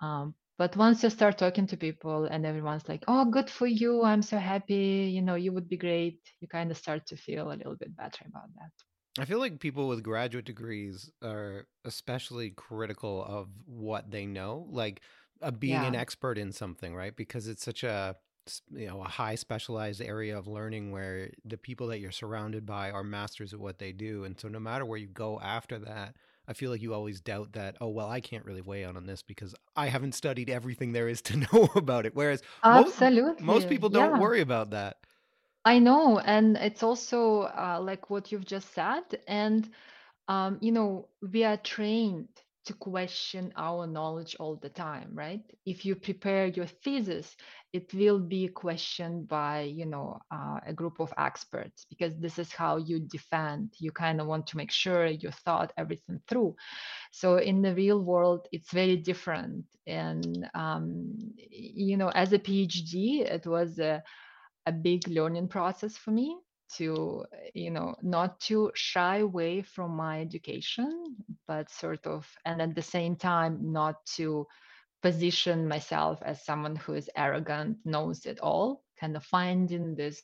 Um, 0.00 0.34
but 0.58 0.76
once 0.76 1.02
you 1.02 1.10
start 1.10 1.38
talking 1.38 1.66
to 1.68 1.76
people 1.76 2.24
and 2.26 2.44
everyone's 2.46 2.88
like, 2.88 3.04
"Oh, 3.08 3.24
good 3.24 3.50
for 3.50 3.66
you! 3.66 4.02
I'm 4.04 4.22
so 4.22 4.38
happy! 4.38 5.10
You 5.14 5.22
know, 5.22 5.34
you 5.36 5.52
would 5.52 5.68
be 5.68 5.76
great." 5.78 6.20
You 6.40 6.48
kind 6.48 6.70
of 6.70 6.76
start 6.76 7.06
to 7.06 7.16
feel 7.16 7.50
a 7.52 7.54
little 7.56 7.76
bit 7.76 7.96
better 7.96 8.24
about 8.26 8.52
that. 8.56 8.72
I 9.18 9.24
feel 9.26 9.38
like 9.38 9.60
people 9.60 9.88
with 9.88 10.02
graduate 10.02 10.46
degrees 10.46 11.10
are 11.22 11.66
especially 11.84 12.50
critical 12.50 13.22
of 13.24 13.48
what 13.66 14.10
they 14.10 14.24
know, 14.24 14.66
like 14.70 15.02
uh, 15.42 15.50
being 15.50 15.84
an 15.84 15.94
expert 15.94 16.38
in 16.38 16.50
something, 16.52 16.94
right? 16.94 17.14
Because 17.14 17.46
it's 17.46 17.62
such 17.64 17.84
a 17.84 18.16
you 18.70 18.86
know 18.86 19.02
a 19.02 19.08
high 19.08 19.34
specialized 19.36 20.00
area 20.00 20.36
of 20.36 20.46
learning 20.48 20.90
where 20.90 21.30
the 21.44 21.56
people 21.58 21.86
that 21.88 22.00
you're 22.00 22.10
surrounded 22.10 22.64
by 22.66 22.90
are 22.90 23.04
masters 23.04 23.52
at 23.52 23.60
what 23.60 23.78
they 23.78 23.92
do, 23.92 24.24
and 24.24 24.40
so 24.40 24.48
no 24.48 24.58
matter 24.58 24.84
where 24.86 24.98
you 24.98 25.08
go 25.08 25.38
after 25.40 25.78
that, 25.80 26.16
I 26.48 26.54
feel 26.54 26.70
like 26.70 26.80
you 26.82 26.94
always 26.94 27.20
doubt 27.20 27.52
that. 27.52 27.76
Oh 27.82 27.88
well, 27.90 28.08
I 28.08 28.20
can't 28.20 28.46
really 28.46 28.62
weigh 28.62 28.82
in 28.84 28.96
on 28.96 29.04
this 29.06 29.22
because 29.22 29.54
I 29.76 29.88
haven't 29.88 30.12
studied 30.14 30.48
everything 30.48 30.92
there 30.92 31.08
is 31.08 31.20
to 31.22 31.36
know 31.52 31.68
about 31.76 32.06
it. 32.06 32.14
Whereas 32.14 32.42
most 32.70 33.02
most 33.38 33.68
people 33.68 33.90
don't 33.90 34.14
Yeah. 34.14 34.16
worry 34.16 34.40
about 34.40 34.70
that. 34.70 34.98
I 35.64 35.78
know, 35.78 36.18
and 36.18 36.56
it's 36.56 36.82
also 36.82 37.42
uh, 37.42 37.78
like 37.82 38.10
what 38.10 38.32
you've 38.32 38.46
just 38.46 38.72
said. 38.74 39.04
And 39.28 39.68
um, 40.28 40.58
you 40.60 40.72
know, 40.72 41.08
we 41.32 41.44
are 41.44 41.56
trained 41.58 42.28
to 42.66 42.74
question 42.74 43.52
our 43.56 43.86
knowledge 43.86 44.36
all 44.40 44.56
the 44.56 44.68
time, 44.70 45.10
right? 45.14 45.42
If 45.66 45.84
you 45.84 45.96
prepare 45.96 46.46
your 46.46 46.66
thesis, 46.66 47.36
it 47.72 47.92
will 47.94 48.20
be 48.20 48.48
questioned 48.48 49.28
by, 49.28 49.62
you 49.62 49.86
know, 49.86 50.18
uh, 50.32 50.60
a 50.66 50.72
group 50.72 51.00
of 51.00 51.12
experts 51.18 51.86
because 51.90 52.18
this 52.18 52.38
is 52.38 52.52
how 52.52 52.76
you 52.78 53.00
defend. 53.00 53.74
You 53.78 53.92
kind 53.92 54.20
of 54.20 54.26
want 54.28 54.46
to 54.48 54.56
make 54.56 54.70
sure 54.70 55.06
you 55.06 55.30
thought 55.44 55.72
everything 55.76 56.20
through. 56.28 56.56
So 57.12 57.36
in 57.36 57.62
the 57.62 57.74
real 57.74 58.00
world, 58.02 58.46
it's 58.52 58.72
very 58.72 58.96
different. 58.96 59.64
And 59.86 60.48
um, 60.54 61.16
you 61.50 61.96
know, 61.96 62.08
as 62.10 62.32
a 62.32 62.38
PhD, 62.38 63.20
it 63.22 63.46
was 63.46 63.78
a 63.78 64.02
a 64.66 64.72
big 64.72 65.06
learning 65.08 65.48
process 65.48 65.96
for 65.96 66.10
me 66.10 66.36
to 66.76 67.24
you 67.54 67.70
know 67.70 67.94
not 68.02 68.40
to 68.40 68.70
shy 68.74 69.18
away 69.18 69.62
from 69.62 69.90
my 69.94 70.20
education 70.20 71.16
but 71.46 71.70
sort 71.70 72.06
of 72.06 72.26
and 72.44 72.62
at 72.62 72.74
the 72.74 72.82
same 72.82 73.14
time 73.16 73.58
not 73.72 74.04
to 74.06 74.46
position 75.02 75.68
myself 75.68 76.20
as 76.24 76.44
someone 76.44 76.76
who 76.76 76.94
is 76.94 77.10
arrogant 77.16 77.76
knows 77.84 78.24
it 78.24 78.38
all 78.40 78.82
kind 78.98 79.16
of 79.16 79.24
finding 79.24 79.94
this 79.94 80.22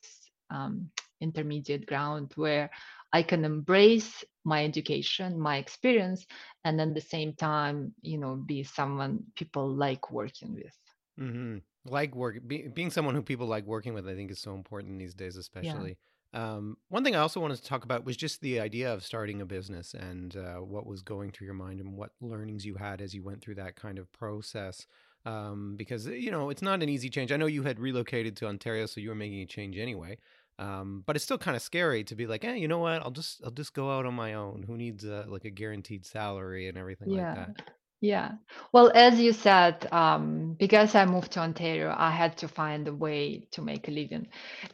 um, 0.51 0.89
intermediate 1.21 1.87
ground 1.87 2.33
where 2.37 2.71
i 3.13 3.23
can 3.23 3.45
embrace 3.45 4.25
my 4.45 4.65
education 4.65 5.39
my 5.39 5.57
experience 5.59 6.27
and 6.65 6.81
at 6.81 6.95
the 6.95 7.01
same 7.01 7.33
time 7.35 7.93
you 8.03 8.17
know 8.17 8.37
be 8.37 8.63
someone 8.63 9.19
people 9.37 9.69
like 9.69 10.11
working 10.11 10.55
with. 10.55 10.77
Hmm 11.19 11.59
Like 11.91 12.15
work, 12.15 12.39
be, 12.47 12.69
being 12.69 12.91
someone 12.91 13.15
who 13.15 13.23
people 13.23 13.47
like 13.47 13.67
working 13.67 13.95
with, 13.95 14.09
I 14.09 14.15
think 14.15 14.31
is 14.31 14.39
so 14.39 14.55
important 14.55 14.99
these 14.99 15.15
days, 15.15 15.37
yeah 15.37 15.41
especially. 15.41 15.97
Um, 16.35 16.77
one 16.89 17.05
thing 17.05 17.17
I 17.17 17.21
also 17.21 17.41
wanted 17.41 17.57
to 17.57 17.65
talk 17.65 17.85
about 17.85 18.05
was 18.05 18.17
just 18.17 18.43
the 18.43 18.61
idea 18.61 18.93
of 18.93 19.03
starting 19.03 19.41
a 19.41 19.47
business 19.47 19.95
and 19.95 20.37
uh, 20.37 20.57
what 20.57 20.87
was 20.87 21.01
going 21.01 21.31
through 21.31 21.47
your 21.47 21.55
mind 21.55 21.81
and 21.81 21.97
what 21.97 22.11
learnings 22.21 22.67
you 22.67 22.75
had 22.75 23.01
as 23.01 23.15
you 23.15 23.23
went 23.23 23.41
through 23.41 23.55
that 23.57 23.77
kind 23.77 23.99
of 23.99 24.13
process. 24.13 24.87
Um, 25.25 25.75
because 25.77 26.07
you 26.07 26.31
know 26.31 26.49
it's 26.49 26.63
not 26.63 26.83
an 26.83 26.89
easy 26.89 27.11
change. 27.11 27.33
I 27.33 27.37
know 27.37 27.47
you 27.47 27.63
had 27.63 27.81
relocated 27.81 28.37
to 28.37 28.47
Ontario, 28.47 28.87
so 28.87 29.01
you 29.01 29.09
were 29.09 29.15
making 29.15 29.41
a 29.41 29.47
change 29.47 29.77
anyway. 29.77 30.19
Um, 30.59 31.05
but 31.07 31.17
it's 31.17 31.25
still 31.25 31.39
kind 31.39 31.57
of 31.57 31.63
scary 31.63 32.03
to 32.05 32.15
be 32.17 32.27
like, 32.27 32.45
eh, 32.45 32.55
you 32.55 32.67
know 32.69 32.79
what? 32.79 33.03
I'll 33.03 33.11
just 33.11 33.41
I'll 33.45 33.51
just 33.51 33.75
go 33.75 33.91
out 33.97 34.07
on 34.07 34.15
my 34.15 34.35
own. 34.35 34.65
Who 34.67 34.77
needs 34.77 35.05
a, 35.05 35.25
like 35.29 35.45
a 35.45 35.51
guaranteed 35.51 36.05
salary 36.05 36.69
and 36.69 36.77
everything 36.77 37.09
like 37.11 37.35
that? 37.57 37.63
Yeah. 38.01 38.33
Well, 38.73 38.93
as 38.95 39.19
you 39.19 39.33
said, 39.33 39.89
um, 39.93 40.55
because 40.55 40.95
I 40.95 41.05
moved 41.05 41.33
to 41.33 41.41
Ontario, 41.41 41.93
I 41.97 42.13
had 42.13 42.37
to 42.39 42.49
find 42.49 42.87
a 42.87 42.95
way 42.95 43.49
to 43.53 43.61
make 43.61 43.89
a 43.89 43.91
living. 43.91 44.29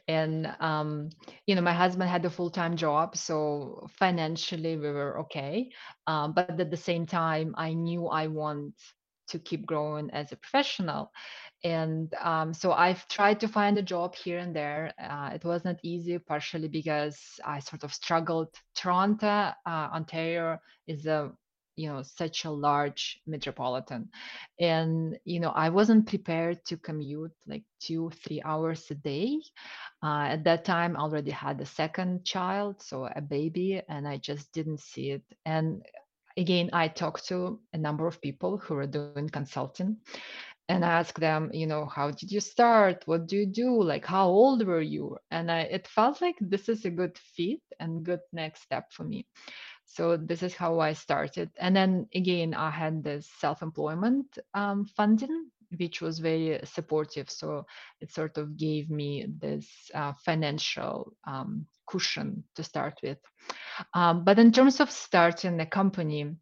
And, 0.09 0.55
um, 0.61 1.09
you 1.47 1.55
know, 1.55 1.63
my 1.63 1.73
husband 1.73 2.11
had 2.11 2.27
a 2.27 2.31
full-time 2.31 2.77
job, 2.77 3.17
so 3.17 3.87
financially 3.99 4.77
we 4.77 4.91
were 4.91 5.21
okay. 5.21 5.71
Um, 6.07 6.35
but 6.35 6.61
at 6.61 6.71
the 6.71 6.77
same 6.77 7.07
time, 7.07 7.55
I 7.57 7.73
knew 7.73 8.09
I 8.09 8.27
want 8.27 8.75
to 9.29 9.39
keep 9.39 9.65
growing 9.65 10.11
as 10.11 10.31
a 10.33 10.37
professional. 10.37 11.11
And 11.63 12.13
um, 12.21 12.53
so 12.53 12.73
I've 12.73 13.09
tried 13.09 13.41
to 13.41 13.49
find 13.49 13.79
a 13.79 13.83
job 13.83 14.15
here 14.15 14.39
and 14.39 14.55
there. 14.55 14.93
Uh, 15.03 15.31
it 15.35 15.45
wasn't 15.47 15.81
easy, 15.83 16.19
partially 16.19 16.69
because 16.69 17.19
I 17.43 17.61
sort 17.61 17.85
of 17.85 17.95
struggled. 17.95 18.49
Toronto, 18.75 19.27
uh, 19.67 19.89
Ontario 19.95 20.59
is 20.87 21.07
a 21.07 21.33
you 21.77 21.89
know 21.89 22.03
such 22.03 22.45
a 22.45 22.51
large 22.51 23.21
metropolitan 23.27 24.09
and 24.61 25.19
you 25.25 25.41
know 25.41 25.51
i 25.51 25.69
wasn't 25.69 26.07
prepared 26.07 26.59
to 26.65 26.77
commute 26.77 27.33
like 27.47 27.65
two 27.81 28.11
three 28.25 28.41
hours 28.45 28.85
a 28.91 28.95
day 28.95 29.39
uh, 30.03 30.27
at 30.31 30.45
that 30.45 30.65
time 30.65 30.97
i 30.97 31.01
already 31.01 31.31
had 31.31 31.61
a 31.61 31.67
second 31.67 32.25
child 32.25 32.81
so 32.83 33.07
a 33.15 33.21
baby 33.21 33.81
and 33.89 34.07
i 34.09 34.17
just 34.17 34.53
didn't 34.53 34.81
see 34.81 35.11
it 35.11 35.23
and 35.45 35.83
again 36.37 36.71
i 36.73 36.89
talked 36.89 37.27
to 37.27 37.59
a 37.73 37.79
number 37.79 38.07
of 38.07 38.21
people 38.21 38.59
who 38.59 38.75
were 38.75 38.87
doing 38.87 39.15
consulting 39.15 39.81
and 40.53 40.71
I 40.71 40.79
asked 40.81 41.05
them, 41.07 41.51
you 41.53 41.67
know, 41.67 41.87
how 41.87 42.11
did 42.11 42.31
you 42.31 42.41
start? 42.41 43.03
What 43.07 43.27
do 43.27 43.37
you 43.37 43.47
do? 43.47 43.83
Like, 43.83 44.05
how 44.05 44.29
old 44.29 44.67
were 44.67 44.81
you? 44.81 45.17
And 45.31 45.51
I, 45.51 45.61
it 45.61 45.87
felt 45.87 46.21
like 46.21 46.37
this 46.41 46.69
is 46.69 46.85
a 46.85 46.91
good 46.91 47.19
fit 47.19 47.61
and 47.81 48.05
good 48.05 48.21
next 48.33 48.63
step 48.63 48.93
for 48.93 49.05
me. 49.05 49.27
So 49.87 50.17
this 50.17 50.43
is 50.43 50.55
how 50.55 50.81
I 50.81 50.93
started. 50.95 51.51
And 51.59 51.77
then 51.77 52.09
again, 52.15 52.55
I 52.55 52.71
had 52.71 53.03
this 53.03 53.31
self-employment 53.39 54.39
um, 54.55 54.87
funding, 54.87 55.51
which 55.79 56.01
was 56.01 56.19
very 56.19 56.61
supportive. 56.65 57.31
So 57.31 57.67
it 58.01 58.11
sort 58.13 58.39
of 58.39 58.57
gave 58.57 58.91
me 58.91 59.27
this 59.41 59.69
uh, 59.95 60.13
financial 60.25 61.15
um, 61.27 61.67
cushion 61.87 62.45
to 62.57 62.65
start 62.65 62.99
with. 63.03 63.19
Um, 63.93 64.25
but 64.25 64.39
in 64.39 64.53
terms 64.53 64.81
of 64.81 64.91
starting 64.91 65.61
a 65.61 65.67
company, 65.67 66.35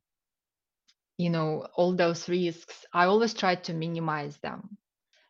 you 1.18 1.30
know, 1.30 1.66
all 1.74 1.94
those 1.94 2.28
risks, 2.28 2.86
I 2.92 3.04
always 3.04 3.34
try 3.34 3.56
to 3.56 3.74
minimize 3.74 4.38
them. 4.38 4.78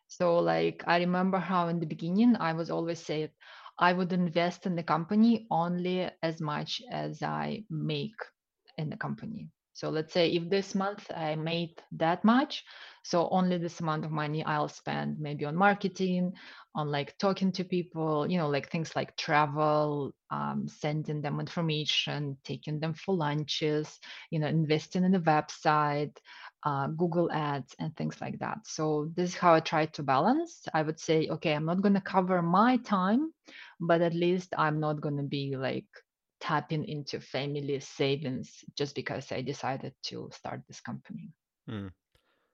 So 0.07 0.39
like 0.39 0.83
I 0.85 0.99
remember 0.99 1.39
how 1.39 1.67
in 1.69 1.79
the 1.79 1.87
beginning 1.87 2.35
I 2.39 2.53
was 2.53 2.69
always 2.69 2.99
said 2.99 3.31
I 3.79 3.93
would 3.93 4.13
invest 4.13 4.65
in 4.65 4.75
the 4.75 4.83
company 4.83 5.47
only 5.49 6.09
as 6.21 6.39
much 6.41 6.81
as 6.91 7.23
I 7.23 7.63
make 7.69 8.15
in 8.77 8.89
the 8.89 8.97
company. 8.97 9.49
So 9.73 9.89
let's 9.89 10.13
say 10.13 10.29
if 10.29 10.49
this 10.49 10.75
month 10.75 11.11
I 11.15 11.35
made 11.35 11.81
that 11.93 12.23
much, 12.23 12.63
so 13.03 13.27
only 13.29 13.57
this 13.57 13.79
amount 13.79 14.05
of 14.05 14.11
money 14.11 14.45
I'll 14.45 14.69
spend 14.69 15.19
maybe 15.19 15.45
on 15.45 15.55
marketing, 15.55 16.33
on 16.75 16.91
like 16.91 17.17
talking 17.17 17.51
to 17.53 17.63
people, 17.63 18.29
you 18.29 18.37
know, 18.37 18.49
like 18.49 18.69
things 18.69 18.95
like 18.95 19.17
travel, 19.17 20.13
um, 20.29 20.67
sending 20.67 21.21
them 21.21 21.39
information, 21.39 22.37
taking 22.43 22.79
them 22.79 22.93
for 22.93 23.15
lunches, 23.15 23.99
you 24.29 24.39
know, 24.39 24.47
investing 24.47 25.03
in 25.03 25.11
the 25.11 25.19
website, 25.19 26.15
uh, 26.65 26.87
Google 26.87 27.31
Ads, 27.31 27.75
and 27.79 27.95
things 27.95 28.21
like 28.21 28.39
that. 28.39 28.59
So 28.65 29.11
this 29.15 29.31
is 29.31 29.35
how 29.35 29.53
I 29.53 29.59
try 29.59 29.85
to 29.87 30.03
balance. 30.03 30.67
I 30.73 30.81
would 30.81 30.99
say, 30.99 31.27
okay, 31.29 31.53
I'm 31.53 31.65
not 31.65 31.81
going 31.81 31.95
to 31.95 32.01
cover 32.01 32.41
my 32.41 32.77
time, 32.77 33.33
but 33.79 34.01
at 34.01 34.13
least 34.13 34.53
I'm 34.57 34.79
not 34.79 35.01
going 35.01 35.17
to 35.17 35.23
be 35.23 35.55
like 35.55 35.85
tapping 36.39 36.85
into 36.85 37.19
family 37.19 37.79
savings 37.79 38.63
just 38.77 38.95
because 38.95 39.31
I 39.31 39.41
decided 39.41 39.93
to 40.03 40.29
start 40.33 40.61
this 40.67 40.81
company. 40.81 41.31
Hmm. 41.67 41.87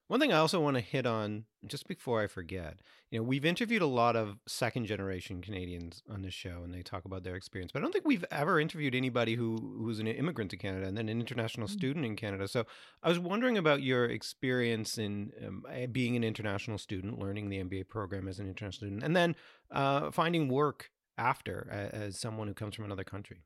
One 0.10 0.20
thing 0.20 0.34
I 0.34 0.38
also 0.38 0.60
want 0.60 0.76
to 0.76 0.82
hit 0.82 1.06
on 1.06 1.46
just 1.68 1.88
before 1.88 2.20
I 2.20 2.26
forget, 2.26 2.80
you 3.12 3.20
know, 3.20 3.24
we've 3.24 3.46
interviewed 3.46 3.84
a 3.84 3.88
lot 3.88 4.16
of 4.16 4.40
second 4.48 4.88
generation 4.88 5.40
Canadians 5.40 6.02
on 6.10 6.24
this 6.24 6.34
show 6.34 6.64
and 6.64 6.74
they 6.74 6.82
talk 6.82 7.06
about 7.06 7.24
their 7.24 7.36
experience, 7.36 7.72
but 7.72 7.78
I 7.80 7.84
don't 7.84 7.92
think 7.92 8.08
we've 8.08 8.26
ever 8.32 8.60
interviewed 8.60 8.96
anybody 8.96 9.36
who 9.36 9.76
who's 9.78 10.00
an 10.00 10.08
immigrant 10.08 10.50
to 10.50 10.58
Canada 10.58 10.88
and 10.88 10.98
then 10.98 11.10
an 11.10 11.20
international 11.20 11.68
Mm. 11.68 11.72
student 11.72 12.06
in 12.08 12.16
Canada. 12.16 12.48
So 12.48 12.66
I 13.04 13.10
was 13.10 13.20
wondering 13.20 13.56
about 13.60 13.84
your 13.84 14.06
experience 14.06 14.98
in 14.98 15.32
um, 15.46 15.64
eh, 15.72 15.86
being 15.86 16.16
an 16.16 16.24
international 16.24 16.80
student, 16.80 17.20
learning 17.20 17.50
the 17.50 17.60
MBA 17.60 17.88
program 17.88 18.28
as 18.28 18.40
an 18.40 18.48
international 18.48 18.88
student, 18.88 19.04
and 19.04 19.16
then 19.16 19.36
uh, 19.70 20.10
finding 20.10 20.50
work 20.50 20.90
after 21.20 21.70
as 21.94 22.20
someone 22.20 22.48
who 22.48 22.56
comes 22.56 22.74
from 22.76 22.86
another 22.86 23.04
country. 23.04 23.44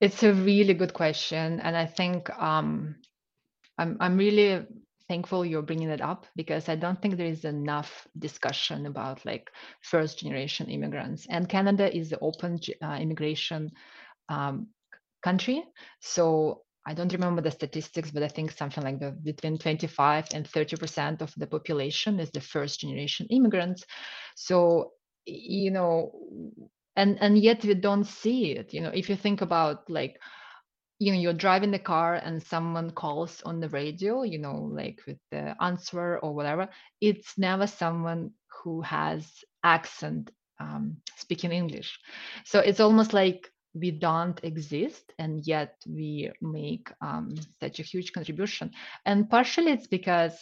It's 0.00 0.22
a 0.22 0.32
really 0.32 0.74
good 0.74 0.92
question, 0.92 1.58
and 1.58 1.76
I 1.76 1.86
think 1.86 2.30
um, 2.38 2.96
I'm 3.78 3.96
I'm 3.98 4.16
really 4.16 4.64
thankful 5.14 5.46
you're 5.46 5.68
bringing 5.70 5.90
it 5.90 6.00
up 6.00 6.26
because 6.36 6.68
I 6.68 6.76
don't 6.76 7.00
think 7.00 7.16
there 7.16 7.34
is 7.36 7.44
enough 7.44 8.08
discussion 8.18 8.86
about 8.86 9.24
like 9.24 9.50
first 9.82 10.18
generation 10.18 10.68
immigrants. 10.68 11.26
And 11.30 11.48
Canada 11.48 11.86
is 11.96 12.10
the 12.10 12.18
open 12.20 12.58
uh, 12.82 12.98
immigration 13.00 13.70
um, 14.28 14.68
country, 15.22 15.64
so 16.00 16.62
I 16.86 16.94
don't 16.94 17.12
remember 17.12 17.42
the 17.42 17.50
statistics, 17.50 18.10
but 18.10 18.22
I 18.22 18.28
think 18.28 18.52
something 18.52 18.84
like 18.84 19.00
the, 19.00 19.12
between 19.12 19.56
25 19.58 20.26
and 20.34 20.46
30% 20.46 21.22
of 21.22 21.32
the 21.36 21.46
population 21.46 22.20
is 22.20 22.30
the 22.30 22.40
first 22.40 22.80
generation 22.80 23.26
immigrants. 23.30 23.84
So, 24.36 24.92
you 25.26 25.70
know, 25.70 26.10
and 26.96 27.18
and 27.20 27.38
yet 27.38 27.64
we 27.64 27.74
don't 27.74 28.04
see 28.04 28.52
it. 28.52 28.74
You 28.74 28.82
know, 28.82 28.92
if 28.94 29.08
you 29.08 29.16
think 29.16 29.42
about 29.42 29.88
like 29.88 30.18
you 30.98 31.12
know 31.12 31.18
you're 31.18 31.32
driving 31.32 31.70
the 31.70 31.78
car 31.78 32.14
and 32.14 32.42
someone 32.42 32.90
calls 32.90 33.42
on 33.44 33.60
the 33.60 33.68
radio 33.68 34.22
you 34.22 34.38
know 34.38 34.70
like 34.72 35.00
with 35.06 35.18
the 35.30 35.54
answer 35.62 36.18
or 36.18 36.34
whatever 36.34 36.68
it's 37.00 37.36
never 37.38 37.66
someone 37.66 38.30
who 38.62 38.80
has 38.82 39.44
accent 39.64 40.30
um, 40.60 40.96
speaking 41.16 41.52
english. 41.52 41.98
So 42.44 42.60
it's 42.60 42.80
almost 42.80 43.12
like 43.12 43.50
we 43.74 43.90
don't 43.90 44.38
exist 44.44 45.12
and 45.18 45.46
yet 45.46 45.76
we 45.86 46.30
make 46.40 46.90
um, 47.00 47.34
such 47.60 47.78
a 47.80 47.82
huge 47.82 48.12
contribution. 48.12 48.70
And 49.04 49.28
partially 49.28 49.72
it's 49.72 49.86
because 49.86 50.38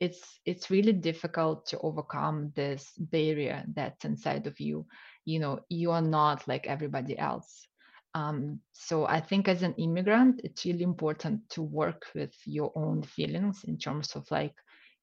it's 0.00 0.40
it's 0.44 0.70
really 0.70 0.92
difficult 0.92 1.66
to 1.68 1.78
overcome 1.78 2.52
this 2.56 2.92
barrier 2.98 3.64
that's 3.74 4.04
inside 4.04 4.46
of 4.46 4.58
you. 4.60 4.86
You 5.24 5.38
know 5.40 5.60
you 5.68 5.90
are 5.92 6.02
not 6.02 6.46
like 6.48 6.66
everybody 6.66 7.18
else 7.18 7.66
um, 8.14 8.60
so 8.72 9.06
I 9.06 9.20
think 9.20 9.48
as 9.48 9.62
an 9.62 9.74
immigrant, 9.74 10.40
it's 10.44 10.64
really 10.64 10.84
important 10.84 11.48
to 11.50 11.62
work 11.62 12.06
with 12.14 12.32
your 12.44 12.70
own 12.76 13.02
feelings 13.02 13.64
in 13.64 13.76
terms 13.76 14.14
of 14.14 14.30
like, 14.30 14.54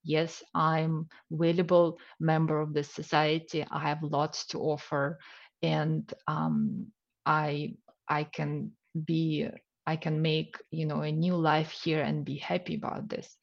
yes, 0.03 0.41
I'm 0.55 1.07
valuable 1.29 1.99
member 2.19 2.61
of 2.61 2.73
the 2.73 2.83
society. 2.83 3.65
I 3.69 3.79
have 3.79 4.01
lots 4.01 4.47
to 4.47 4.59
offer, 4.59 5.19
and 5.61 6.11
um, 6.27 6.87
I 7.25 7.75
I 8.07 8.23
can 8.23 8.71
be 9.05 9.47
I 9.85 9.97
can 9.97 10.21
make 10.21 10.55
you 10.71 10.85
know 10.85 11.01
a 11.01 11.11
new 11.11 11.35
life 11.35 11.71
here 11.71 12.01
and 12.01 12.23
be 12.23 12.37
happy 12.37 12.75
about 12.75 13.09
this. 13.09 13.37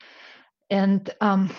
And 0.71 1.11
um, 1.21 1.55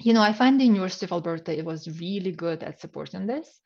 you 0.00 0.12
know, 0.12 0.22
I 0.22 0.32
find 0.32 0.60
the 0.60 0.64
University 0.64 1.06
of 1.06 1.12
Alberta 1.12 1.56
it 1.56 1.64
was 1.64 2.00
really 2.00 2.32
good 2.32 2.62
at 2.62 2.80
supporting 2.80 3.26
this 3.26 3.60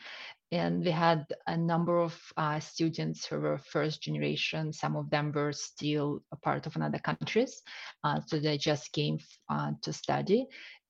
and 0.53 0.85
we 0.85 0.91
had 0.91 1.27
a 1.47 1.57
number 1.57 1.99
of 1.99 2.17
uh, 2.37 2.61
students 2.61 3.27
who 3.27 3.41
were 3.41 3.59
first 3.59 4.03
generation. 4.03 4.73
Some 4.73 4.97
of 4.97 5.11
them 5.11 5.33
were 5.33 5.53
still 5.53 6.23
a 6.33 6.37
part 6.37 6.67
of 6.67 6.77
another 6.77 6.99
countries, 6.99 7.63
uh, 8.05 8.21
so 8.27 8.39
they 8.39 8.57
just 8.59 8.93
came 8.93 9.19
uh, 9.49 9.73
to 9.83 9.93
study. 9.93 10.47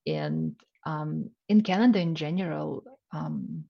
And 0.07 0.55
um, 0.85 1.31
in 1.49 1.63
Canada, 1.63 1.99
in 1.99 2.15
general, 2.15 2.85
um, 3.13 3.65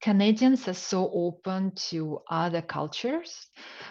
Canadians 0.00 0.68
are 0.68 0.74
so 0.74 1.10
open 1.12 1.72
to 1.90 2.20
other 2.28 2.60
cultures. 2.60 3.46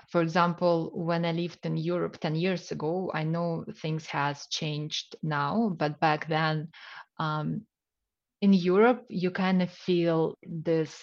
For 0.10 0.22
example, 0.22 0.92
when 0.94 1.26
I 1.26 1.32
lived 1.32 1.66
in 1.66 1.78
Europe 1.78 2.20
10 2.20 2.36
years 2.36 2.72
ago, 2.72 3.12
I 3.14 3.24
know 3.24 3.66
things 3.82 4.06
has 4.08 4.46
changed 4.48 5.16
now, 5.24 5.74
but 5.76 6.00
back 6.00 6.28
then 6.28 6.70
um, 7.20 7.66
in 8.46 8.54
Europe, 8.54 9.04
you 9.10 9.32
kind 9.32 9.64
of 9.64 9.72
feel 9.72 10.36
this 10.44 10.94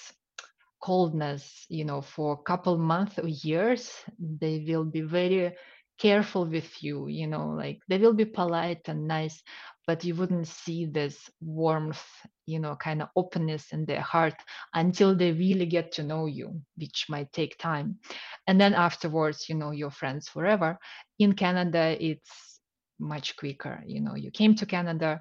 coldness, 0.80 1.66
you 1.68 1.84
know, 1.84 2.00
for 2.00 2.34
a 2.34 2.42
couple 2.50 2.78
months 2.78 3.18
or 3.18 3.26
years. 3.26 3.90
They 4.18 4.64
will 4.68 4.84
be 4.84 5.00
very 5.00 5.56
careful 5.98 6.44
with 6.46 6.70
you, 6.84 7.08
you 7.08 7.26
know, 7.26 7.48
like 7.48 7.80
they 7.88 7.98
will 7.98 8.14
be 8.14 8.24
polite 8.24 8.88
and 8.88 9.08
nice, 9.08 9.42
but 9.88 10.04
you 10.04 10.14
wouldn't 10.14 10.46
see 10.46 10.86
this 10.86 11.16
warmth, 11.40 12.04
you 12.46 12.60
know, 12.60 12.76
kind 12.76 13.02
of 13.02 13.08
openness 13.16 13.72
in 13.72 13.86
their 13.86 14.00
heart 14.00 14.38
until 14.74 15.16
they 15.16 15.32
really 15.32 15.66
get 15.66 15.90
to 15.92 16.04
know 16.04 16.26
you, 16.26 16.62
which 16.76 17.06
might 17.08 17.32
take 17.32 17.58
time. 17.58 17.98
And 18.46 18.60
then 18.60 18.72
afterwards, 18.74 19.48
you 19.48 19.56
know, 19.56 19.72
your 19.72 19.90
friends 19.90 20.28
forever. 20.28 20.78
In 21.18 21.32
Canada, 21.32 21.96
it's 21.98 22.60
much 23.00 23.36
quicker. 23.36 23.82
You 23.84 24.00
know, 24.00 24.14
you 24.14 24.30
came 24.30 24.54
to 24.54 24.66
Canada, 24.66 25.20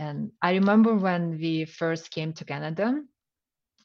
and 0.00 0.32
I 0.40 0.52
remember 0.52 0.94
when 0.94 1.38
we 1.38 1.66
first 1.66 2.10
came 2.10 2.32
to 2.32 2.44
Canada, 2.46 3.02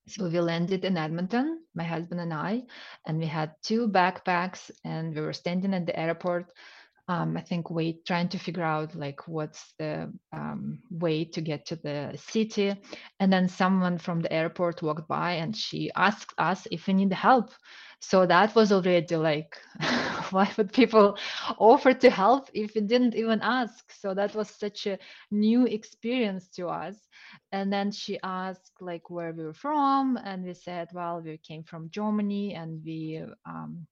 so 0.08 0.30
we 0.30 0.40
landed 0.40 0.86
in 0.86 0.96
Edmonton, 0.96 1.64
my 1.76 1.84
husband 1.84 2.22
and 2.22 2.34
I, 2.34 2.64
and 3.06 3.20
we 3.20 3.26
had 3.26 3.52
two 3.62 3.90
backpacks 3.90 4.72
and 4.86 5.14
we 5.14 5.20
were 5.20 5.34
standing 5.34 5.74
at 5.74 5.86
the 5.86 6.00
airport. 6.00 6.46
Um, 7.10 7.36
I 7.36 7.42
think 7.42 7.70
we 7.70 8.00
trying 8.08 8.30
to 8.30 8.40
figure 8.40 8.64
out 8.64 8.96
like 8.96 9.28
what's 9.28 9.74
the 9.78 10.10
um, 10.32 10.80
way 10.90 11.26
to 11.26 11.42
get 11.42 11.66
to 11.68 11.76
the 11.76 12.14
city. 12.16 12.74
And 13.20 13.32
then 13.32 13.50
someone 13.50 13.98
from 13.98 14.22
the 14.22 14.32
airport 14.32 14.82
walked 14.82 15.10
by 15.10 15.34
and 15.34 15.54
she 15.56 15.92
asked 15.98 16.34
us 16.38 16.66
if 16.72 16.88
we 16.88 16.94
need 16.94 17.12
help. 17.12 17.52
So 18.00 18.26
that 18.26 18.56
was 18.56 18.72
already 18.72 19.18
like, 19.18 19.58
why 20.32 20.50
would 20.58 20.74
people 20.74 21.18
offer 21.58 21.94
to 21.94 22.10
help 22.10 22.50
if 22.54 22.76
we 22.76 22.82
didn't 22.82 23.16
even 23.16 23.40
ask? 23.42 23.92
So 23.92 24.14
that 24.14 24.36
was 24.36 24.50
such 24.50 24.88
a 24.88 24.98
new 25.32 25.66
experience 25.66 26.48
to 26.56 26.68
us. 26.68 26.96
And 27.52 27.72
then 27.72 27.92
she 27.92 28.20
asked 28.24 28.72
like 28.82 29.10
where 29.10 29.34
we 29.34 29.44
were 29.44 29.54
from, 29.54 30.18
and 30.24 30.44
we 30.44 30.54
said, 30.54 30.90
well, 30.94 31.22
we 31.22 31.38
came 31.38 31.64
from 31.64 31.90
Germany, 31.90 32.54
and 32.56 32.82
we 32.86 33.22
um, 33.46 33.86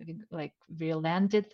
we, 0.00 0.16
like 0.30 0.52
we 0.78 0.92
landed. 0.94 1.46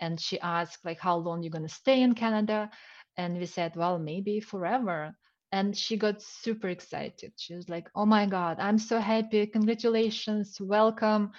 And 0.00 0.20
she 0.20 0.38
asked 0.40 0.84
like 0.84 1.00
how 1.00 1.16
long 1.16 1.42
you're 1.42 1.50
gonna 1.50 1.68
stay 1.68 2.02
in 2.02 2.14
Canada, 2.14 2.70
and 3.16 3.38
we 3.38 3.46
said, 3.46 3.76
well, 3.76 3.98
maybe 3.98 4.40
forever 4.40 5.14
and 5.52 5.76
she 5.76 5.96
got 5.96 6.20
super 6.20 6.68
excited 6.68 7.32
she 7.36 7.54
was 7.54 7.68
like 7.68 7.88
oh 7.94 8.04
my 8.04 8.26
god 8.26 8.58
i'm 8.58 8.78
so 8.78 8.98
happy 8.98 9.46
congratulations 9.46 10.60
welcome 10.60 11.30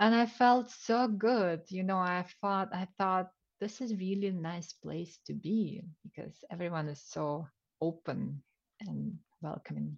and 0.00 0.14
i 0.14 0.26
felt 0.26 0.70
so 0.70 1.08
good 1.08 1.60
you 1.68 1.82
know 1.82 1.98
i 1.98 2.24
thought 2.40 2.68
i 2.72 2.86
thought 2.98 3.30
this 3.60 3.80
is 3.80 3.94
really 3.96 4.28
a 4.28 4.32
nice 4.32 4.72
place 4.72 5.18
to 5.26 5.32
be 5.34 5.82
because 6.02 6.44
everyone 6.50 6.88
is 6.88 7.02
so 7.02 7.46
open 7.80 8.42
and 8.80 9.14
welcoming 9.42 9.96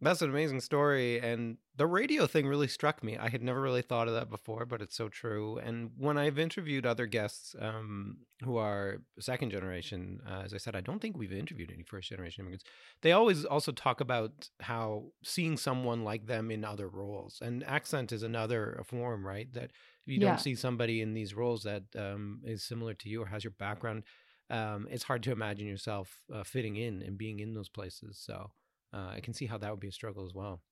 that's 0.00 0.20
an 0.20 0.28
amazing 0.28 0.60
story. 0.60 1.20
And 1.20 1.56
the 1.76 1.86
radio 1.86 2.26
thing 2.26 2.46
really 2.46 2.68
struck 2.68 3.02
me. 3.02 3.16
I 3.16 3.28
had 3.30 3.42
never 3.42 3.60
really 3.60 3.82
thought 3.82 4.08
of 4.08 4.14
that 4.14 4.28
before, 4.28 4.66
but 4.66 4.82
it's 4.82 4.94
so 4.94 5.08
true. 5.08 5.58
And 5.58 5.90
when 5.96 6.18
I've 6.18 6.38
interviewed 6.38 6.84
other 6.84 7.06
guests 7.06 7.54
um, 7.58 8.18
who 8.44 8.56
are 8.56 8.98
second 9.18 9.50
generation, 9.50 10.20
uh, 10.28 10.42
as 10.44 10.52
I 10.52 10.58
said, 10.58 10.76
I 10.76 10.82
don't 10.82 11.00
think 11.00 11.16
we've 11.16 11.32
interviewed 11.32 11.70
any 11.72 11.82
first 11.82 12.10
generation 12.10 12.42
immigrants. 12.42 12.64
They 13.00 13.12
always 13.12 13.44
also 13.46 13.72
talk 13.72 14.00
about 14.00 14.50
how 14.60 15.12
seeing 15.22 15.56
someone 15.56 16.04
like 16.04 16.26
them 16.26 16.50
in 16.50 16.64
other 16.64 16.88
roles. 16.88 17.38
And 17.40 17.64
accent 17.64 18.12
is 18.12 18.22
another 18.22 18.82
form, 18.86 19.26
right? 19.26 19.50
That 19.54 19.70
you 20.04 20.20
don't 20.20 20.40
see 20.40 20.54
somebody 20.54 21.00
in 21.00 21.14
these 21.14 21.34
roles 21.34 21.62
that 21.62 21.84
um, 21.98 22.40
is 22.44 22.62
similar 22.62 22.94
to 22.94 23.08
you 23.08 23.22
or 23.22 23.26
has 23.26 23.44
your 23.44 23.52
background, 23.58 24.04
um, 24.50 24.86
it's 24.90 25.02
hard 25.02 25.22
to 25.24 25.32
imagine 25.32 25.66
yourself 25.66 26.22
uh, 26.32 26.44
fitting 26.44 26.76
in 26.76 27.02
and 27.02 27.18
being 27.18 27.40
in 27.40 27.54
those 27.54 27.68
places. 27.68 28.18
So 28.18 28.50
uh, 28.96 29.10
I 29.16 29.20
can 29.22 29.34
see 29.34 29.46
how 29.46 29.58
that 29.58 29.70
would 29.72 29.80
be 29.80 29.88
a 29.88 29.92
struggle 29.92 30.26
as 30.26 30.34
well. 30.34 30.62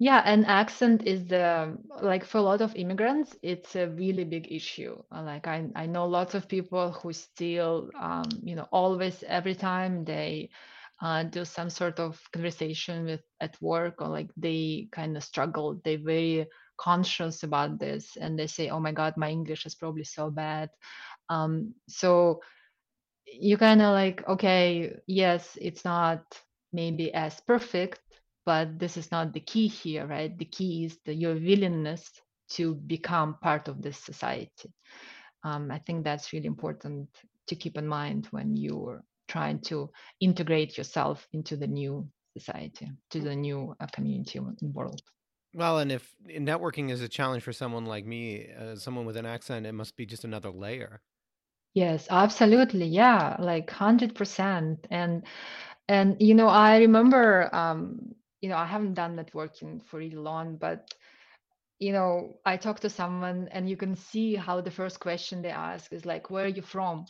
Yeah, 0.00 0.22
and 0.24 0.44
accent 0.46 1.06
is 1.06 1.26
the 1.28 1.78
like 2.02 2.24
for 2.24 2.38
a 2.38 2.42
lot 2.42 2.60
of 2.60 2.74
immigrants, 2.76 3.36
it's 3.42 3.76
a 3.76 3.88
really 3.88 4.24
big 4.24 4.50
issue. 4.52 5.02
Uh, 5.12 5.22
Like 5.22 5.46
I 5.46 5.70
I 5.76 5.86
know 5.86 6.06
lots 6.06 6.34
of 6.34 6.48
people 6.48 6.92
who 6.92 7.12
still 7.12 7.90
um, 7.98 8.40
you 8.42 8.56
know, 8.56 8.68
always 8.72 9.22
every 9.24 9.54
time 9.54 10.04
they 10.04 10.50
uh, 11.00 11.22
do 11.24 11.44
some 11.44 11.70
sort 11.70 12.00
of 12.00 12.20
conversation 12.32 13.04
with 13.06 13.22
at 13.40 13.60
work 13.62 14.02
or 14.02 14.08
like 14.08 14.30
they 14.36 14.88
kind 14.92 15.16
of 15.16 15.24
struggle, 15.24 15.80
they're 15.84 15.98
very 16.04 16.46
conscious 16.76 17.42
about 17.44 17.78
this 17.78 18.16
and 18.16 18.38
they 18.38 18.48
say, 18.48 18.70
"Oh 18.70 18.80
my 18.80 18.92
God, 18.92 19.16
my 19.16 19.30
English 19.30 19.64
is 19.66 19.76
probably 19.76 20.04
so 20.04 20.30
bad." 20.30 20.70
Um, 21.30 21.74
so 21.88 22.40
you 23.26 23.56
kind 23.58 23.82
of 23.82 23.92
like, 23.92 24.26
okay, 24.28 24.96
yes, 25.06 25.58
it's 25.60 25.84
not 25.84 26.22
maybe 26.74 27.14
as 27.14 27.40
perfect, 27.46 28.00
but 28.44 28.78
this 28.78 28.96
is 28.96 29.10
not 29.10 29.32
the 29.32 29.40
key 29.40 29.68
here, 29.68 30.06
right? 30.06 30.36
The 30.36 30.44
key 30.44 30.84
is 30.84 30.98
the, 31.04 31.14
your 31.14 31.34
willingness 31.34 32.10
to 32.50 32.74
become 32.74 33.38
part 33.40 33.68
of 33.68 33.80
this 33.80 33.98
society. 33.98 34.72
Um, 35.44 35.70
I 35.70 35.78
think 35.78 36.04
that's 36.04 36.32
really 36.32 36.46
important 36.46 37.08
to 37.46 37.54
keep 37.54 37.78
in 37.78 37.86
mind 37.86 38.26
when 38.30 38.56
you're 38.56 39.02
trying 39.28 39.60
to 39.60 39.90
integrate 40.20 40.76
yourself 40.76 41.26
into 41.32 41.56
the 41.56 41.66
new 41.66 42.08
society, 42.36 42.90
to 43.10 43.20
the 43.20 43.34
new 43.34 43.74
uh, 43.80 43.86
community 43.92 44.38
and 44.38 44.74
world. 44.74 45.00
Well, 45.54 45.78
and 45.78 45.92
if 45.92 46.14
networking 46.28 46.90
is 46.90 47.00
a 47.00 47.08
challenge 47.08 47.44
for 47.44 47.52
someone 47.52 47.86
like 47.86 48.04
me, 48.04 48.48
uh, 48.58 48.74
someone 48.74 49.06
with 49.06 49.16
an 49.16 49.26
accent, 49.26 49.66
it 49.66 49.72
must 49.72 49.96
be 49.96 50.04
just 50.04 50.24
another 50.24 50.50
layer. 50.50 51.00
Yes, 51.74 52.06
absolutely. 52.10 52.86
Yeah, 52.86 53.36
like 53.38 53.70
100%. 53.70 54.86
And 54.90 55.24
and 55.88 56.16
you 56.20 56.34
know, 56.34 56.48
I 56.48 56.78
remember 56.78 57.54
um, 57.54 58.14
you 58.40 58.48
know, 58.48 58.56
I 58.56 58.66
haven't 58.66 58.94
done 58.94 59.16
networking 59.16 59.82
for 59.84 59.98
really 59.98 60.16
long, 60.16 60.56
but 60.56 60.94
you 61.80 61.92
know, 61.92 62.34
I 62.46 62.56
talk 62.58 62.80
to 62.80 62.90
someone 62.90 63.48
and 63.52 63.68
you 63.70 63.76
can 63.76 63.96
see 63.96 64.34
how 64.36 64.60
the 64.60 64.70
first 64.70 65.00
question 65.00 65.42
they 65.42 65.50
ask 65.50 65.92
is 65.92 66.06
like, 66.06 66.30
where 66.30 66.46
are 66.46 66.48
you 66.58 66.62
from? 66.62 67.06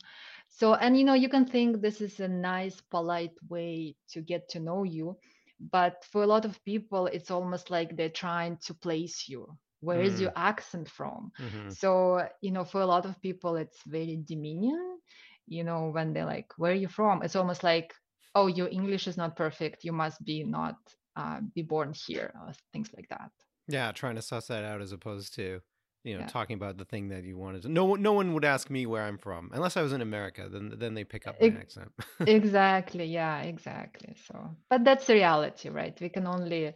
So, 0.49 0.75
and 0.75 0.97
you 0.97 1.05
know, 1.05 1.13
you 1.15 1.29
can 1.29 1.45
think 1.45 1.81
this 1.81 2.01
is 2.01 2.19
a 2.19 2.27
nice, 2.27 2.81
polite 2.91 3.33
way 3.49 3.95
to 4.11 4.21
get 4.21 4.49
to 4.49 4.59
know 4.59 4.83
you. 4.83 5.17
But 5.59 6.05
for 6.11 6.23
a 6.23 6.27
lot 6.27 6.45
of 6.45 6.63
people, 6.65 7.07
it's 7.07 7.31
almost 7.31 7.71
like 7.71 7.95
they're 7.97 8.09
trying 8.09 8.57
to 8.65 8.73
place 8.73 9.27
you 9.29 9.57
where 9.85 10.01
is 10.01 10.19
Mm, 10.19 10.21
your 10.21 10.31
accent 10.35 10.89
from 10.89 11.31
hmm 11.39 11.77
so 11.79 12.27
you 12.41 12.51
know 12.51 12.65
for 12.65 12.81
a 12.81 12.85
lot 12.85 13.05
of 13.05 13.21
people 13.21 13.55
it's 13.55 13.81
very 13.87 14.17
demeaning 14.25 14.99
you 15.47 15.63
know 15.63 15.89
when 15.89 16.13
they're 16.13 16.25
like 16.25 16.51
where 16.57 16.71
are 16.71 16.83
you 16.85 16.87
from 16.87 17.21
it's 17.23 17.35
almost 17.35 17.63
like 17.63 17.93
oh 18.35 18.47
your 18.47 18.69
english 18.69 19.07
is 19.07 19.17
not 19.17 19.35
perfect 19.35 19.83
you 19.83 19.93
must 19.93 20.23
be 20.25 20.43
not 20.43 20.75
uh, 21.15 21.39
be 21.53 21.61
born 21.61 21.93
here 22.07 22.33
or 22.41 22.51
things 22.73 22.89
like 22.95 23.07
that 23.09 23.31
Yeah, 23.67 23.91
trying 23.91 24.15
to 24.15 24.21
suss 24.21 24.47
that 24.47 24.63
out 24.63 24.81
as 24.81 24.91
opposed 24.91 25.33
to, 25.35 25.61
you 26.03 26.15
know, 26.15 26.21
yeah 26.21 26.31
talking 26.31 26.55
about 26.55 26.77
the 26.77 26.85
thing 26.85 27.09
that 27.09 27.23
you 27.23 27.37
wanted 27.37 27.63
to. 27.63 27.69
No, 27.69 27.85
one- 27.85 28.01
no 28.01 28.13
one 28.13 28.33
would 28.33 28.45
ask 28.45 28.69
me 28.69 28.85
where 28.85 29.03
I'm 29.03 29.17
from 29.17 29.49
unless 29.53 29.75
I 29.77 29.81
was 29.81 29.91
in 29.93 30.01
America. 30.01 30.47
Then, 30.49 30.73
then 30.77 30.93
they 30.93 31.03
pick 31.03 31.25
up 31.27 31.39
my 31.39 31.49
accent. 31.49 31.91
exactly 32.25 33.05
yeah 33.05 33.41
exactly 33.41 34.15
so 34.27 34.55
but 34.69 34.83
that's 34.83 35.07
the 35.07 35.13
reality 35.13 35.69
right 35.69 35.99
we 36.01 36.09
can 36.09 36.25
only 36.27 36.73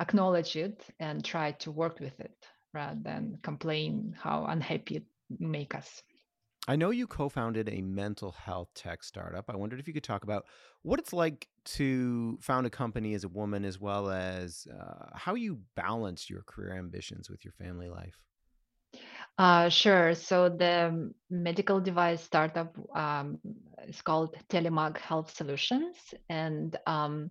acknowledge 0.00 0.56
it 0.56 0.84
and 0.98 1.24
try 1.24 1.52
to 1.52 1.70
work 1.70 2.00
with 2.00 2.18
it 2.20 2.46
rather 2.74 2.98
than 3.02 3.38
complain 3.42 4.14
how 4.18 4.46
unhappy 4.46 4.96
it 4.96 5.04
make 5.38 5.74
us 5.74 6.02
I 6.68 6.76
know 6.76 6.90
you 6.90 7.06
co-founded 7.06 7.68
a 7.68 7.80
mental 7.80 8.32
health 8.32 8.68
tech 8.74 9.02
startup. 9.02 9.46
I 9.48 9.56
wondered 9.56 9.80
if 9.80 9.88
you 9.88 9.94
could 9.94 10.04
talk 10.04 10.24
about 10.24 10.44
what 10.82 11.00
it's 11.00 11.12
like 11.12 11.48
to 11.76 12.38
found 12.40 12.66
a 12.66 12.70
company 12.70 13.14
as 13.14 13.24
a 13.24 13.28
woman, 13.28 13.64
as 13.64 13.80
well 13.80 14.10
as 14.10 14.66
uh, 14.72 15.06
how 15.14 15.34
you 15.34 15.60
balance 15.74 16.28
your 16.28 16.42
career 16.42 16.76
ambitions 16.76 17.30
with 17.30 17.44
your 17.44 17.52
family 17.54 17.88
life. 17.88 18.20
Uh, 19.38 19.68
sure. 19.68 20.14
So 20.14 20.48
the 20.48 21.12
medical 21.30 21.80
device 21.80 22.22
startup 22.22 22.76
um, 22.94 23.38
is 23.88 24.02
called 24.02 24.36
Telemag 24.48 24.98
Health 24.98 25.34
Solutions, 25.34 25.96
and 26.28 26.76
um, 26.86 27.30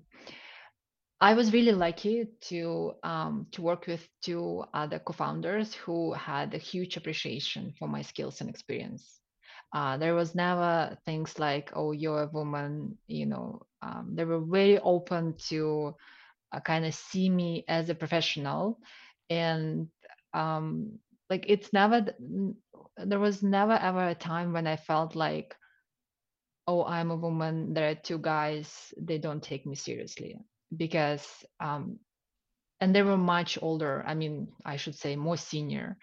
I 1.22 1.34
was 1.34 1.53
really 1.53 1.72
lucky 1.74 2.28
to 2.49 2.93
um, 3.03 3.47
to 3.51 3.61
work 3.61 3.88
with 3.88 4.07
two 4.22 4.63
other 4.74 4.99
co-founders 4.99 5.74
who 5.74 6.13
had 6.13 6.53
a 6.53 6.57
huge 6.57 6.97
appreciation 6.97 7.74
for 7.80 7.88
my 7.88 8.01
skills 8.01 8.41
and 8.41 8.49
experience. 8.49 9.22
Uh, 9.74 9.97
there 9.97 10.15
was 10.15 10.36
never 10.36 10.97
things 11.05 11.39
like, 11.39 11.72
"Oh, 11.76 11.91
you're 11.91 12.24
a 12.24 12.28
woman," 12.32 12.97
you 13.07 13.26
know. 13.26 13.61
Um, 13.82 14.13
they 14.15 14.26
were 14.26 14.41
very 14.41 14.80
open 14.80 15.36
to 15.49 15.95
uh, 16.53 16.59
kind 16.61 16.86
of 16.86 16.93
see 16.93 17.30
me 17.30 17.63
as 17.67 17.89
a 17.89 17.95
professional 17.95 18.80
and 19.30 19.88
um 20.34 20.99
like 21.30 21.45
it's 21.47 21.72
never 21.74 22.05
there 22.97 23.20
was 23.20 23.43
never 23.43 23.74
ever 23.74 24.07
a 24.09 24.15
time 24.15 24.53
when 24.53 24.67
i 24.67 24.76
felt 24.76 25.15
like 25.15 25.55
oh 26.67 26.84
i'm 26.86 27.11
a 27.11 27.15
woman 27.15 27.74
there 27.74 27.89
are 27.89 27.95
two 27.95 28.17
guys 28.20 28.93
they 28.97 29.17
don't 29.17 29.43
take 29.43 29.65
me 29.65 29.76
seriously 29.76 30.38
because 30.76 31.26
um 31.59 31.99
and 32.82 32.95
they 32.95 33.01
were 33.01 33.17
much 33.17 33.57
older 33.61 34.03
i 34.07 34.13
mean 34.13 34.47
i 34.65 34.78
should 34.78 34.95
say 34.95 35.15
more 35.15 35.38
senior. 35.38 35.97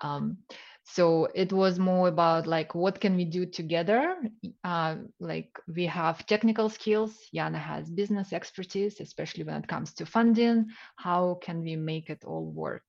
Um, 0.00 0.38
so 0.84 1.28
it 1.34 1.50
was 1.52 1.78
more 1.78 2.08
about 2.08 2.46
like 2.46 2.74
what 2.74 3.00
can 3.00 3.16
we 3.16 3.24
do 3.24 3.46
together? 3.46 4.16
Uh, 4.62 4.96
like 5.18 5.48
we 5.66 5.86
have 5.86 6.26
technical 6.26 6.68
skills. 6.68 7.18
Iana 7.34 7.58
has 7.58 7.90
business 7.90 8.32
expertise 8.32 9.00
especially 9.00 9.44
when 9.44 9.56
it 9.56 9.68
comes 9.68 9.94
to 9.94 10.06
funding. 10.06 10.66
How 10.96 11.38
can 11.42 11.62
we 11.62 11.76
make 11.76 12.10
it 12.10 12.24
all 12.26 12.44
work? 12.44 12.84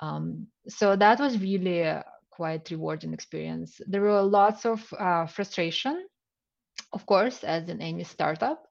Um, 0.00 0.46
so 0.68 0.94
that 0.96 1.18
was 1.18 1.40
really 1.40 1.80
a 1.80 2.04
quite 2.30 2.70
rewarding 2.70 3.12
experience. 3.12 3.80
There 3.86 4.02
were 4.02 4.22
lots 4.22 4.64
of 4.64 4.80
uh, 4.98 5.26
frustration 5.26 6.06
of 6.92 7.04
course 7.06 7.42
as 7.44 7.68
in 7.68 7.80
any 7.80 8.04
startup 8.04 8.66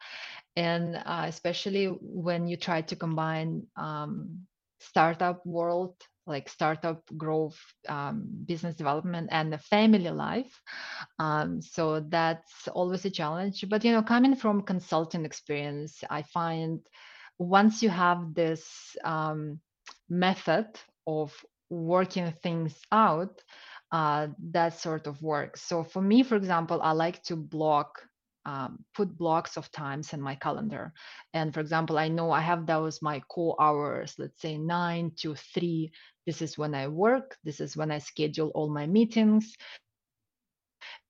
and 0.55 0.95
uh, 1.05 1.25
especially 1.27 1.85
when 2.01 2.47
you 2.47 2.57
try 2.57 2.81
to 2.81 2.95
combine 2.95 3.63
um, 3.77 4.39
startup 4.79 5.45
world 5.45 5.95
like 6.25 6.47
startup 6.49 7.01
growth 7.17 7.59
um, 7.89 8.25
business 8.45 8.75
development 8.75 9.29
and 9.31 9.51
the 9.51 9.57
family 9.57 10.09
life 10.09 10.61
um, 11.19 11.61
so 11.61 11.99
that's 12.09 12.67
always 12.69 13.05
a 13.05 13.09
challenge. 13.09 13.65
But 13.69 13.83
you 13.83 13.91
know 13.91 14.03
coming 14.03 14.35
from 14.35 14.61
consulting 14.61 15.25
experience 15.25 16.03
i 16.09 16.21
find 16.23 16.79
once 17.39 17.81
you 17.83 17.89
have 17.89 18.33
this 18.33 18.95
um, 19.03 19.59
method 20.09 20.67
of 21.07 21.33
working 21.69 22.31
things 22.43 22.75
out 22.91 23.41
uh, 23.91 24.27
that 24.51 24.79
sort 24.79 25.07
of 25.07 25.21
works. 25.21 25.61
So 25.61 25.83
for 25.83 26.01
me 26.01 26.23
for 26.23 26.35
example 26.35 26.79
i 26.81 26.91
like 26.91 27.23
to 27.23 27.35
block 27.35 28.01
um, 28.45 28.83
put 28.93 29.17
blocks 29.17 29.57
of 29.57 29.71
times 29.71 30.13
in 30.13 30.21
my 30.21 30.35
calendar. 30.35 30.93
And 31.33 31.53
for 31.53 31.59
example, 31.59 31.97
I 31.97 32.07
know 32.07 32.31
I 32.31 32.41
have 32.41 32.65
those 32.65 33.01
my 33.01 33.19
core 33.21 33.55
hours, 33.59 34.15
let's 34.17 34.41
say 34.41 34.57
nine 34.57 35.11
to 35.17 35.35
three. 35.35 35.91
This 36.25 36.41
is 36.41 36.57
when 36.57 36.73
I 36.75 36.87
work. 36.87 37.37
This 37.43 37.59
is 37.59 37.75
when 37.75 37.91
I 37.91 37.99
schedule 37.99 38.51
all 38.55 38.69
my 38.69 38.87
meetings. 38.87 39.55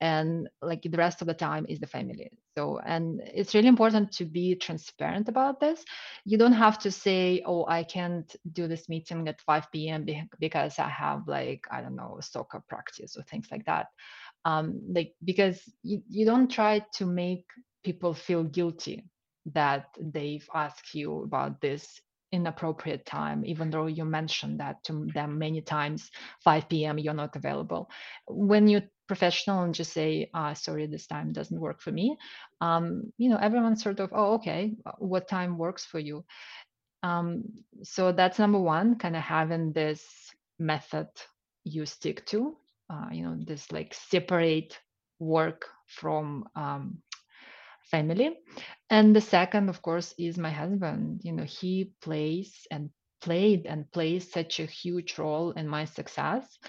And 0.01 0.49
like 0.61 0.81
the 0.81 0.97
rest 0.97 1.21
of 1.21 1.27
the 1.27 1.34
time 1.34 1.65
is 1.69 1.79
the 1.79 1.88
family. 1.88 2.29
So, 2.57 2.79
and 2.86 3.21
it's 3.25 3.55
really 3.55 3.67
important 3.67 4.11
to 4.13 4.25
be 4.25 4.55
transparent 4.55 5.29
about 5.29 5.59
this. 5.59 5.84
You 6.25 6.38
don't 6.38 6.53
have 6.53 6.77
to 6.79 6.91
say, 6.91 7.41
oh, 7.45 7.65
I 7.67 7.84
can't 7.84 8.36
do 8.51 8.67
this 8.67 8.89
meeting 8.89 9.27
at 9.27 9.41
5 9.41 9.71
p.m. 9.71 10.05
because 10.39 10.77
I 10.77 10.89
have 10.89 11.27
like, 11.27 11.65
I 11.71 11.81
don't 11.81 11.95
know, 11.95 12.19
soccer 12.21 12.61
practice 12.67 13.15
or 13.17 13.23
things 13.23 13.47
like 13.49 13.65
that 13.65 13.88
um, 14.46 14.82
like 14.89 15.14
because 15.24 15.62
you, 15.84 16.02
you 16.10 16.26
don't 16.26 16.50
try 16.50 16.84
to 16.96 17.06
make 17.06 17.46
people 17.84 18.14
feel 18.14 18.44
guilty 18.44 19.06
that 19.54 19.88
they've 20.00 20.48
asked 20.54 20.94
you 20.94 21.24
about 21.24 21.60
this 21.62 22.00
inappropriate 22.32 23.06
time 23.06 23.46
even 23.46 23.70
though 23.70 23.86
you 23.86 24.04
mentioned 24.04 24.60
that 24.60 24.84
to 24.84 25.06
them 25.14 25.38
many 25.38 25.62
times 25.62 26.10
5 26.44 26.68
p.m 26.68 26.98
you're 26.98 27.14
not 27.14 27.36
available. 27.36 27.89
When 28.28 28.68
you're 28.68 28.89
professional 29.08 29.64
and 29.64 29.76
just 29.76 29.94
say 29.94 30.30
uh, 30.34 30.54
sorry 30.54 30.88
this 30.88 31.08
time 31.08 31.34
doesn't 31.34 31.60
work 31.60 31.82
for 31.82 31.91
me 31.91 32.18
um, 32.62 33.12
you 33.18 33.30
know 33.30 33.38
everyone 33.38 33.76
sort 33.76 34.00
of 34.00 34.10
oh 34.14 34.36
okay 34.36 34.74
what 34.98 35.28
time 35.28 35.58
works 35.58 35.86
for 35.86 36.00
you? 36.00 36.26
Um, 37.04 37.44
so 37.84 38.14
that's 38.14 38.39
number 38.39 38.60
one 38.60 38.98
kind 38.98 39.16
of 39.16 39.22
having 39.22 39.74
this 39.74 40.04
method 40.58 41.08
you 41.66 41.86
stick 41.86 42.26
to 42.28 42.56
uh, 42.94 43.10
you 43.12 43.24
know 43.24 43.38
this 43.48 43.72
like 43.74 43.94
separate 43.96 44.80
work 45.20 45.66
from 45.88 46.46
um, 46.56 47.00
family. 47.91 48.38
And 48.89 49.16
the 49.16 49.22
second 49.22 49.70
of 49.70 49.82
course 49.82 50.14
is 50.20 50.38
my 50.38 50.52
husband. 50.52 51.22
You 51.24 51.34
know 51.34 51.44
he 51.46 51.94
plays 52.02 52.68
and 52.72 52.91
played 53.22 53.66
and 53.68 53.91
plays 53.91 54.32
such 54.32 54.60
a 54.60 54.66
huge 54.66 55.18
role 55.20 55.52
in 55.54 55.68
my 55.68 55.86
success 55.86 56.60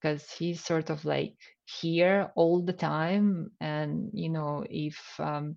because 0.00 0.30
he's 0.32 0.64
sort 0.64 0.90
of 0.90 1.04
like 1.04 1.34
here 1.80 2.32
all 2.36 2.62
the 2.62 2.74
time. 2.74 3.50
And 3.60 4.10
you 4.14 4.30
know 4.30 4.64
if 4.70 4.98
um, 5.20 5.56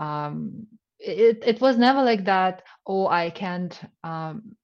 um, 0.00 0.66
it, 0.98 1.42
it 1.46 1.60
was 1.60 1.76
never 1.78 2.02
like 2.02 2.24
that 2.24 2.62
oh 2.86 3.06
i 3.08 3.30
can't 3.30 3.80
um, 4.04 4.56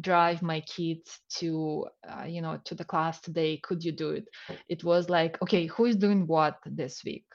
drive 0.00 0.42
my 0.42 0.60
kids 0.60 1.20
to 1.38 1.86
uh, 2.08 2.24
you 2.24 2.40
know 2.42 2.58
to 2.64 2.74
the 2.74 2.84
class 2.84 3.20
today 3.20 3.58
could 3.62 3.84
you 3.84 3.92
do 3.92 4.10
it? 4.10 4.24
It 4.68 4.84
was 4.84 5.08
like 5.08 5.40
okay 5.42 5.66
who 5.66 5.86
is 5.86 5.96
doing 5.96 6.26
what 6.26 6.58
this 6.66 7.02
week? 7.04 7.26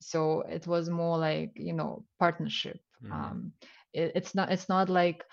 So 0.00 0.42
it 0.48 0.66
was 0.66 0.88
more 0.90 1.18
like 1.18 1.52
you 1.56 1.72
know 1.74 2.04
partnership 2.18 2.80
Mm. 3.02 3.10
um 3.10 3.52
it, 3.92 4.12
it's 4.14 4.34
not 4.34 4.50
it's 4.50 4.68
not 4.68 4.88
like 4.88 5.24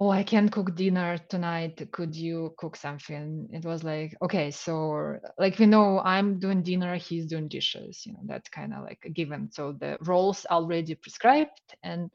oh 0.00 0.10
i 0.10 0.22
can't 0.22 0.50
cook 0.52 0.74
dinner 0.74 1.16
tonight 1.28 1.80
could 1.92 2.14
you 2.14 2.54
cook 2.58 2.76
something? 2.76 3.48
It 3.52 3.64
was 3.64 3.84
like 3.84 4.14
okay 4.22 4.50
so 4.50 5.16
like 5.38 5.58
we 5.58 5.66
know 5.66 6.00
i'm 6.00 6.38
doing 6.38 6.62
dinner 6.62 6.96
he's 6.96 7.26
doing 7.26 7.48
dishes 7.48 8.02
you 8.06 8.12
know 8.12 8.20
that's 8.26 8.48
kind 8.50 8.72
of 8.74 8.82
like 8.84 9.00
a 9.04 9.10
given. 9.10 9.50
So 9.52 9.72
the 9.72 9.96
roles 10.02 10.46
already 10.50 10.94
prescribed 10.94 11.74
and 11.82 12.10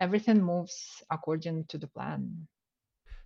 everything 0.00 0.42
moves 0.42 1.02
according 1.10 1.64
to 1.68 1.78
the 1.78 1.88
plan 1.88 2.46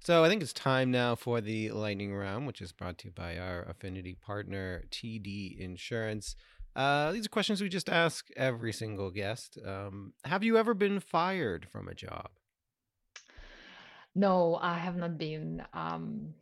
So 0.05 0.24
I 0.24 0.28
think 0.28 0.42
it's 0.42 0.53
time 0.53 0.90
now 0.90 1.14
for 1.14 1.40
the 1.40 1.70
lightning 1.70 2.12
round, 2.12 2.46
which 2.48 2.61
is 2.61 2.72
brought 2.72 2.98
to 2.98 3.07
you 3.07 3.12
by 3.12 3.38
our 3.38 3.62
affinity 3.62 4.14
partner, 4.20 4.82
TD 4.90 5.57
Insurance. 5.61 6.34
Uh, 6.74 7.12
these 7.12 7.26
are 7.26 7.28
questions 7.28 7.61
we 7.62 7.68
just 7.68 7.88
ask 7.88 8.26
every 8.36 8.72
single 8.72 9.12
guest. 9.12 9.59
Um, 9.64 10.14
have 10.24 10.42
you 10.42 10.59
ever 10.59 10.74
been 10.74 10.98
fired 10.98 11.68
from 11.70 11.86
a 11.86 11.94
job? 11.94 12.30
No, 14.14 14.59
I 14.61 14.76
have 14.76 14.96
not 14.96 15.18
been. 15.18 15.62
Um, 15.72 16.34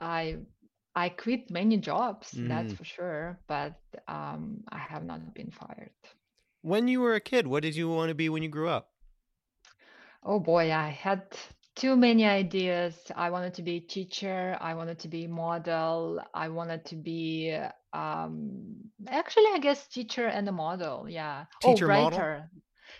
I 0.00 0.36
I 0.94 1.08
quit 1.08 1.50
many 1.50 1.76
jobs, 1.78 2.30
that's 2.32 2.72
Mm. 2.72 2.76
for 2.76 2.84
sure, 2.84 3.38
but 3.48 3.80
um, 4.06 4.62
I 4.68 4.78
have 4.78 5.04
not 5.04 5.34
been 5.34 5.50
fired. 5.50 5.90
When 6.62 6.86
you 6.86 7.00
were 7.00 7.14
a 7.14 7.20
kid, 7.20 7.48
what 7.48 7.62
did 7.62 7.74
you 7.74 7.88
want 7.88 8.10
to 8.10 8.14
be 8.14 8.28
when 8.28 8.42
you 8.44 8.48
grew 8.48 8.68
up? 8.68 8.90
Oh 10.22 10.38
boy, 10.40 10.72
I 10.72 10.88
had 10.88 11.22
too 11.78 11.96
many 11.96 12.24
ideas. 12.26 12.94
I 13.14 13.30
wanted 13.30 13.54
to 13.54 13.62
be 13.62 13.76
a 13.76 13.80
teacher. 13.80 14.56
I 14.60 14.74
wanted 14.74 14.98
to 15.00 15.08
be 15.08 15.26
model. 15.26 16.20
I 16.34 16.48
wanted 16.48 16.84
to 16.86 16.96
be 16.96 17.56
um, 17.92 18.74
actually, 19.06 19.46
I 19.54 19.58
guess 19.62 19.86
teacher 19.86 20.26
and 20.26 20.48
a 20.48 20.52
model. 20.52 21.06
Yeah. 21.08 21.44
Oh, 21.64 21.72
Teacher 21.72 21.86
model? 21.86 22.18
writer, 22.18 22.50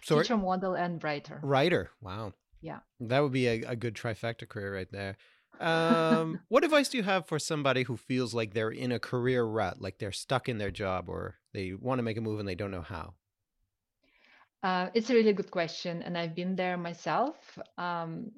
Sorry, 0.05 0.23
teacher, 0.25 0.37
model, 0.37 0.75
and 0.75 1.03
writer. 1.03 1.41
writer. 1.43 1.91
Wow. 2.01 2.33
Yeah. 2.61 2.79
That 3.01 3.21
would 3.21 3.33
be 3.33 3.47
a, 3.49 3.63
a 3.63 3.77
good 3.77 3.95
trifecta 3.95 4.49
career 4.49 4.75
right 4.75 4.91
there. 4.93 5.17
um, 5.61 6.41
what 6.49 6.63
advice 6.65 6.89
do 6.89 6.99
you 6.99 7.03
have 7.03 7.27
for 7.27 7.39
somebody 7.39 7.83
who 7.83 7.97
feels 7.97 8.33
like 8.33 8.55
they're 8.55 8.71
in 8.71 8.93
a 8.93 9.01
career 9.01 9.43
rut, 9.45 9.81
like 9.81 9.99
they're 9.99 10.13
stuck 10.13 10.49
in 10.49 10.59
their 10.59 10.71
job 10.71 11.09
or 11.09 11.37
they 11.53 11.73
want 11.73 11.99
to 11.99 12.03
make 12.05 12.17
a 12.17 12.21
move 12.21 12.39
and 12.39 12.49
they 12.49 12.55
don't 12.55 12.71
know 12.71 12.83
how? 12.83 13.15
Uh, 14.63 14.89
it's 14.95 15.09
a 15.11 15.15
really 15.15 15.33
good 15.33 15.51
question, 15.53 16.03
and 16.03 16.19
I've 16.19 16.35
been 16.35 16.57
there 16.57 16.77
myself. 16.77 17.37
Um, 17.77 18.33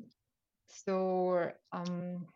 so 0.70 1.50
um, 1.72 2.26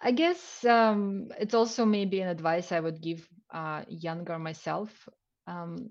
I 0.00 0.12
guess 0.12 0.64
um, 0.64 1.28
it's 1.38 1.54
also 1.54 1.84
maybe 1.84 2.20
an 2.20 2.28
advice 2.28 2.72
I 2.72 2.80
would 2.80 3.00
give 3.00 3.26
uh, 3.52 3.82
younger 3.88 4.38
myself. 4.38 5.08
Um, 5.46 5.90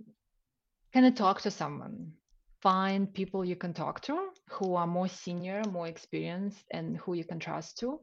kind 0.94 1.06
of 1.06 1.16
talk 1.16 1.42
to 1.42 1.52
someone, 1.52 2.14
find 2.62 3.14
people 3.14 3.46
you 3.46 3.56
can 3.56 3.74
talk 3.74 4.02
to 4.02 4.30
who 4.50 4.76
are 4.76 4.88
more 4.88 5.08
senior, 5.08 5.62
more 5.72 5.88
experienced, 5.88 6.66
and 6.72 6.98
who 6.98 7.14
you 7.14 7.24
can 7.24 7.40
trust 7.40 7.78
to. 7.80 8.00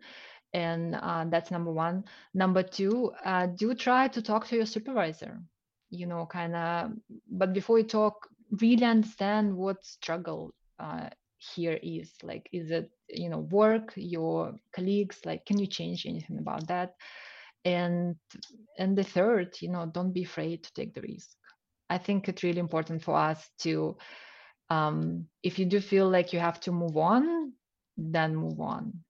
And 0.52 0.94
uh, 0.94 1.24
that's 1.28 1.50
number 1.50 1.72
one. 1.72 2.04
Number 2.34 2.62
two, 2.62 3.12
uh, 3.24 3.46
do 3.46 3.74
try 3.74 4.08
to 4.08 4.22
talk 4.22 4.46
to 4.48 4.56
your 4.56 4.66
supervisor 4.66 5.40
you 5.90 6.06
know 6.06 6.26
kind 6.26 6.54
of 6.56 6.90
but 7.30 7.52
before 7.52 7.78
you 7.78 7.84
talk 7.84 8.28
really 8.60 8.84
understand 8.84 9.54
what 9.54 9.84
struggle 9.84 10.52
uh, 10.78 11.08
here 11.39 11.78
is 11.82 12.12
like 12.22 12.49
is 12.53 12.70
it 12.70 12.91
you 13.09 13.28
know 13.28 13.41
work 13.51 13.93
your 13.97 14.55
colleagues 14.74 15.18
like 15.24 15.45
can 15.47 15.59
you 15.59 15.66
change 15.66 16.07
anything 16.07 16.39
about 16.39 16.66
that? 16.68 16.95
And 17.64 18.16
and 18.78 18.97
the 18.97 19.05
third 19.05 19.57
you 19.61 19.68
know 19.68 19.87
don't 19.87 20.12
be 20.12 20.24
afraid 20.24 20.64
to 20.64 20.72
take 20.74 20.95
the 20.95 21.03
risk. 21.03 21.37
I 21.89 21.99
think 21.99 22.28
it's 22.28 22.43
really 22.43 22.59
important 22.59 23.03
for 23.03 23.16
us 23.16 23.49
to 23.61 23.97
um, 24.70 25.26
if 25.43 25.59
you 25.59 25.66
do 25.66 25.80
feel 25.80 26.09
like 26.09 26.32
you 26.32 26.41
have 26.41 26.59
to 26.61 26.72
move 26.72 26.97
on 26.97 27.53
then 27.97 28.37
move 28.37 28.61
on. 28.61 29.05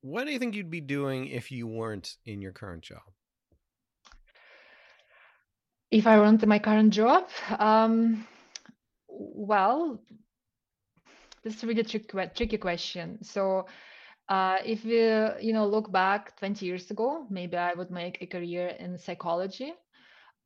What 0.00 0.26
do 0.26 0.32
you 0.32 0.38
think 0.38 0.54
you'd 0.54 0.70
be 0.70 0.80
doing 0.80 1.26
if 1.26 1.50
you 1.50 1.66
weren't 1.66 2.16
in 2.24 2.40
your 2.40 2.52
current 2.52 2.82
job? 2.82 3.02
If 5.90 6.06
I 6.06 6.18
weren't 6.18 6.42
in 6.42 6.48
my 6.48 6.58
current 6.58 6.92
job, 6.92 7.28
um, 7.58 8.26
well, 9.08 10.00
this 11.42 11.56
is 11.56 11.62
a 11.62 11.66
really 11.66 11.84
tricky, 11.84 12.06
tricky 12.34 12.58
question. 12.58 13.22
So, 13.22 13.66
uh, 14.28 14.58
if 14.64 14.84
we, 14.84 14.98
you 15.44 15.52
know, 15.52 15.66
look 15.66 15.90
back 15.90 16.38
20 16.38 16.66
years 16.66 16.90
ago, 16.90 17.26
maybe 17.30 17.56
I 17.56 17.72
would 17.74 17.90
make 17.90 18.18
a 18.20 18.26
career 18.26 18.68
in 18.78 18.98
psychology. 18.98 19.72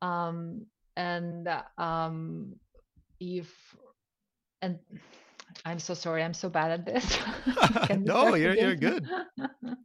Um, 0.01 0.67
and 0.97 1.49
um, 1.79 2.55
if, 3.19 3.51
and 4.61 4.79
I'm 5.65 5.79
so 5.79 5.95
sorry, 5.95 6.23
I'm 6.23 6.35
so 6.35 6.49
bad 6.49 6.71
at 6.71 6.87
this. 6.87 7.19
no, 7.99 8.35
you're 8.35 8.55
you're 8.55 8.77
good. 8.77 9.07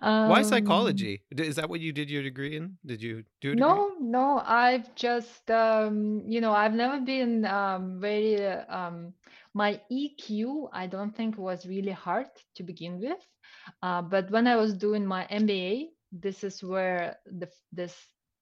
Um, 0.00 0.28
Why 0.28 0.42
psychology? 0.42 1.22
Is 1.30 1.56
that 1.56 1.68
what 1.68 1.80
you 1.80 1.92
did 1.92 2.10
your 2.10 2.22
degree 2.22 2.56
in? 2.56 2.76
Did 2.84 3.02
you 3.02 3.24
do? 3.40 3.54
No, 3.54 3.92
no, 4.00 4.42
I've 4.44 4.94
just 4.94 5.50
um, 5.50 6.22
you 6.26 6.40
know, 6.40 6.52
I've 6.52 6.74
never 6.74 7.00
been 7.00 7.44
um, 7.44 7.98
very 8.00 8.44
um, 8.44 9.12
my 9.54 9.80
EQ, 9.90 10.68
I 10.72 10.86
don't 10.86 11.14
think 11.14 11.36
was 11.36 11.66
really 11.66 11.92
hard 11.92 12.26
to 12.56 12.62
begin 12.62 13.00
with. 13.00 13.18
Uh, 13.82 14.02
but 14.02 14.30
when 14.30 14.46
I 14.46 14.56
was 14.56 14.74
doing 14.74 15.06
my 15.06 15.26
MBA, 15.30 15.88
this 16.10 16.44
is 16.44 16.62
where 16.62 17.16
the 17.26 17.48
this 17.72 17.94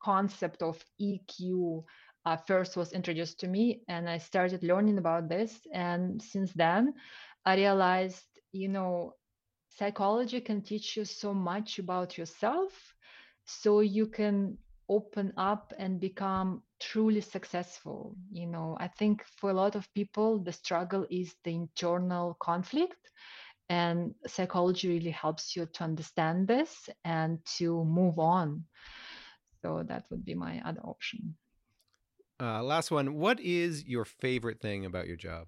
concept 0.03 0.63
of 0.63 0.83
EQ 1.01 1.85
uh, 2.27 2.37
first 2.37 2.77
was 2.77 2.93
introduced 2.93 3.41
to 3.41 3.49
me, 3.49 3.83
and 3.89 4.09
I 4.09 4.19
started 4.19 4.63
learning 4.63 4.99
about 4.99 5.29
this. 5.29 5.59
And 5.73 6.21
since 6.23 6.53
then, 6.53 6.95
I 7.45 7.57
realized, 7.57 8.25
you 8.53 8.69
know, 8.69 9.15
psychology 9.71 10.41
can 10.41 10.63
teach 10.63 10.97
you 10.97 11.05
so 11.05 11.33
much 11.33 11.79
about 11.79 12.19
yourself 12.19 12.73
so 13.45 13.81
you 13.81 14.07
can 14.07 14.59
open 14.91 15.32
up 15.38 15.72
and 15.78 16.01
become 16.01 16.62
truly 16.80 17.22
successful 17.22 18.16
you 18.32 18.47
know. 18.47 18.76
I 18.80 18.88
think 18.88 19.24
for 19.38 19.51
a 19.51 19.55
lot 19.55 19.76
of 19.76 19.93
people 19.95 20.38
the 20.38 20.53
struggle 20.53 21.07
is 21.11 21.34
the 21.45 21.55
internal 21.55 22.36
conflict 22.41 23.11
and 23.70 24.14
psychology 24.26 24.88
really 24.88 25.11
helps 25.12 25.57
you 25.57 25.66
to 25.74 25.84
understand 25.84 26.49
this 26.49 26.88
and 27.05 27.38
to 27.59 27.84
move 27.84 28.18
on. 28.18 28.64
So 29.62 29.84
that 29.88 30.05
would 30.11 30.24
be 30.24 30.34
my 30.34 30.61
other 30.64 30.80
option. 30.82 31.36
Uh, 32.41 32.62
last 32.62 32.91
one. 32.91 33.14
What 33.14 33.41
is 33.41 33.84
your 33.86 34.05
favorite 34.05 34.61
thing 34.61 34.84
about 34.86 35.07
your 35.07 35.16
job 35.16 35.47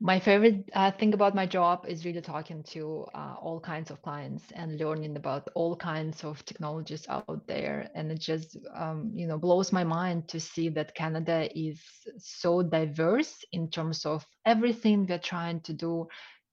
my 0.00 0.20
favorite 0.20 0.68
uh, 0.74 0.92
thing 0.92 1.12
about 1.14 1.34
my 1.34 1.46
job 1.46 1.84
is 1.88 2.04
really 2.04 2.20
talking 2.20 2.62
to 2.62 3.04
uh, 3.14 3.34
all 3.40 3.60
kinds 3.60 3.90
of 3.90 4.00
clients 4.02 4.44
and 4.54 4.78
learning 4.78 5.16
about 5.16 5.48
all 5.54 5.76
kinds 5.76 6.24
of 6.24 6.44
technologies 6.44 7.06
out 7.08 7.46
there. 7.46 7.90
And 7.94 8.12
it 8.12 8.20
just 8.20 8.56
um, 8.74 9.10
you 9.14 9.26
know 9.26 9.38
blows 9.38 9.72
my 9.72 9.84
mind 9.84 10.28
to 10.28 10.40
see 10.40 10.68
that 10.70 10.94
canada 10.94 11.48
is 11.58 11.80
so 12.18 12.62
diverse 12.62 13.44
in 13.52 13.70
terms 13.70 14.06
of 14.06 14.24
everything 14.46 15.06
we're 15.06 15.18
trying 15.18 15.60
to 15.62 15.72
do 15.72 16.06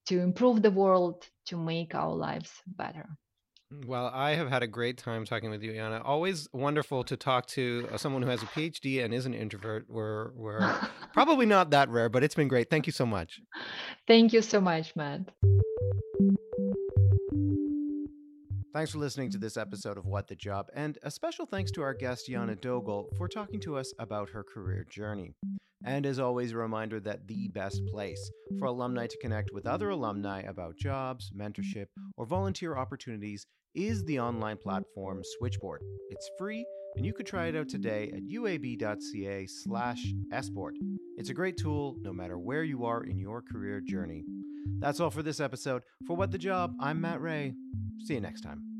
to 0.07 0.19
improve 0.19 0.61
the 0.61 0.71
world 0.71 1.25
to 1.47 1.57
make 1.57 1.93
our 1.95 2.13
lives 2.15 2.51
better 2.67 3.07
well, 3.85 4.11
I 4.13 4.35
have 4.35 4.49
had 4.49 4.63
a 4.63 4.67
great 4.67 4.97
time 4.97 5.25
talking 5.25 5.49
with 5.49 5.63
you, 5.63 5.71
Iana. 5.73 6.01
Always 6.03 6.47
wonderful 6.53 7.03
to 7.05 7.17
talk 7.17 7.45
to 7.47 7.87
uh, 7.91 7.97
someone 7.97 8.21
who 8.21 8.29
has 8.29 8.41
a 8.43 8.47
PhD 8.47 9.03
and 9.03 9.13
is 9.13 9.25
an 9.25 9.33
introvert. 9.33 9.85
We're, 9.89 10.31
we're 10.33 10.79
probably 11.13 11.45
not 11.45 11.71
that 11.71 11.89
rare, 11.89 12.09
but 12.09 12.23
it's 12.23 12.35
been 12.35 12.47
great. 12.47 12.69
Thank 12.69 12.87
you 12.87 12.93
so 12.93 13.05
much. 13.05 13.41
Thank 14.07 14.33
you 14.33 14.41
so 14.41 14.61
much, 14.61 14.95
Matt. 14.95 15.21
Thanks 18.75 18.91
for 18.91 18.97
listening 18.97 19.29
to 19.29 19.37
mm. 19.37 19.41
this 19.41 19.55
episode 19.55 19.97
of 19.97 20.05
What 20.05 20.27
the 20.27 20.35
Job, 20.35 20.67
and 20.73 20.97
a 21.01 21.09
special 21.09 21.45
thanks 21.45 21.71
to 21.71 21.81
our 21.81 21.93
guest, 21.93 22.27
Iana 22.29 22.59
Dogel, 22.59 23.07
for 23.17 23.29
talking 23.29 23.61
to 23.61 23.77
us 23.77 23.93
about 23.99 24.29
her 24.31 24.43
career 24.43 24.85
journey. 24.89 25.33
And 25.85 26.05
as 26.05 26.19
always, 26.19 26.51
a 26.51 26.57
reminder 26.57 26.99
that 26.99 27.25
the 27.25 27.47
best 27.47 27.81
place 27.85 28.29
for 28.59 28.65
alumni 28.65 29.07
to 29.07 29.17
connect 29.19 29.51
with 29.53 29.65
other 29.65 29.91
alumni 29.91 30.41
about 30.41 30.75
jobs, 30.75 31.31
mentorship, 31.33 31.85
or 32.17 32.25
volunteer 32.25 32.75
opportunities 32.75 33.47
is 33.75 34.03
the 34.03 34.19
online 34.19 34.57
platform 34.57 35.21
Switchboard. 35.37 35.81
It's 36.09 36.29
free, 36.37 36.65
and 36.95 37.05
you 37.05 37.13
could 37.13 37.25
try 37.25 37.47
it 37.47 37.55
out 37.55 37.69
today 37.69 38.11
at 38.15 38.23
uab.ca 38.23 39.45
slash 39.47 40.13
esport. 40.33 40.73
It's 41.17 41.29
a 41.29 41.33
great 41.33 41.57
tool 41.57 41.97
no 42.01 42.13
matter 42.13 42.37
where 42.37 42.63
you 42.63 42.85
are 42.85 43.03
in 43.03 43.17
your 43.17 43.41
career 43.41 43.81
journey. 43.81 44.23
That's 44.79 44.99
all 44.99 45.09
for 45.09 45.23
this 45.23 45.39
episode. 45.39 45.83
For 46.05 46.15
What 46.15 46.31
the 46.31 46.37
Job, 46.37 46.73
I'm 46.79 47.01
Matt 47.01 47.21
Rea. 47.21 47.53
See 48.05 48.15
you 48.15 48.21
next 48.21 48.41
time. 48.41 48.74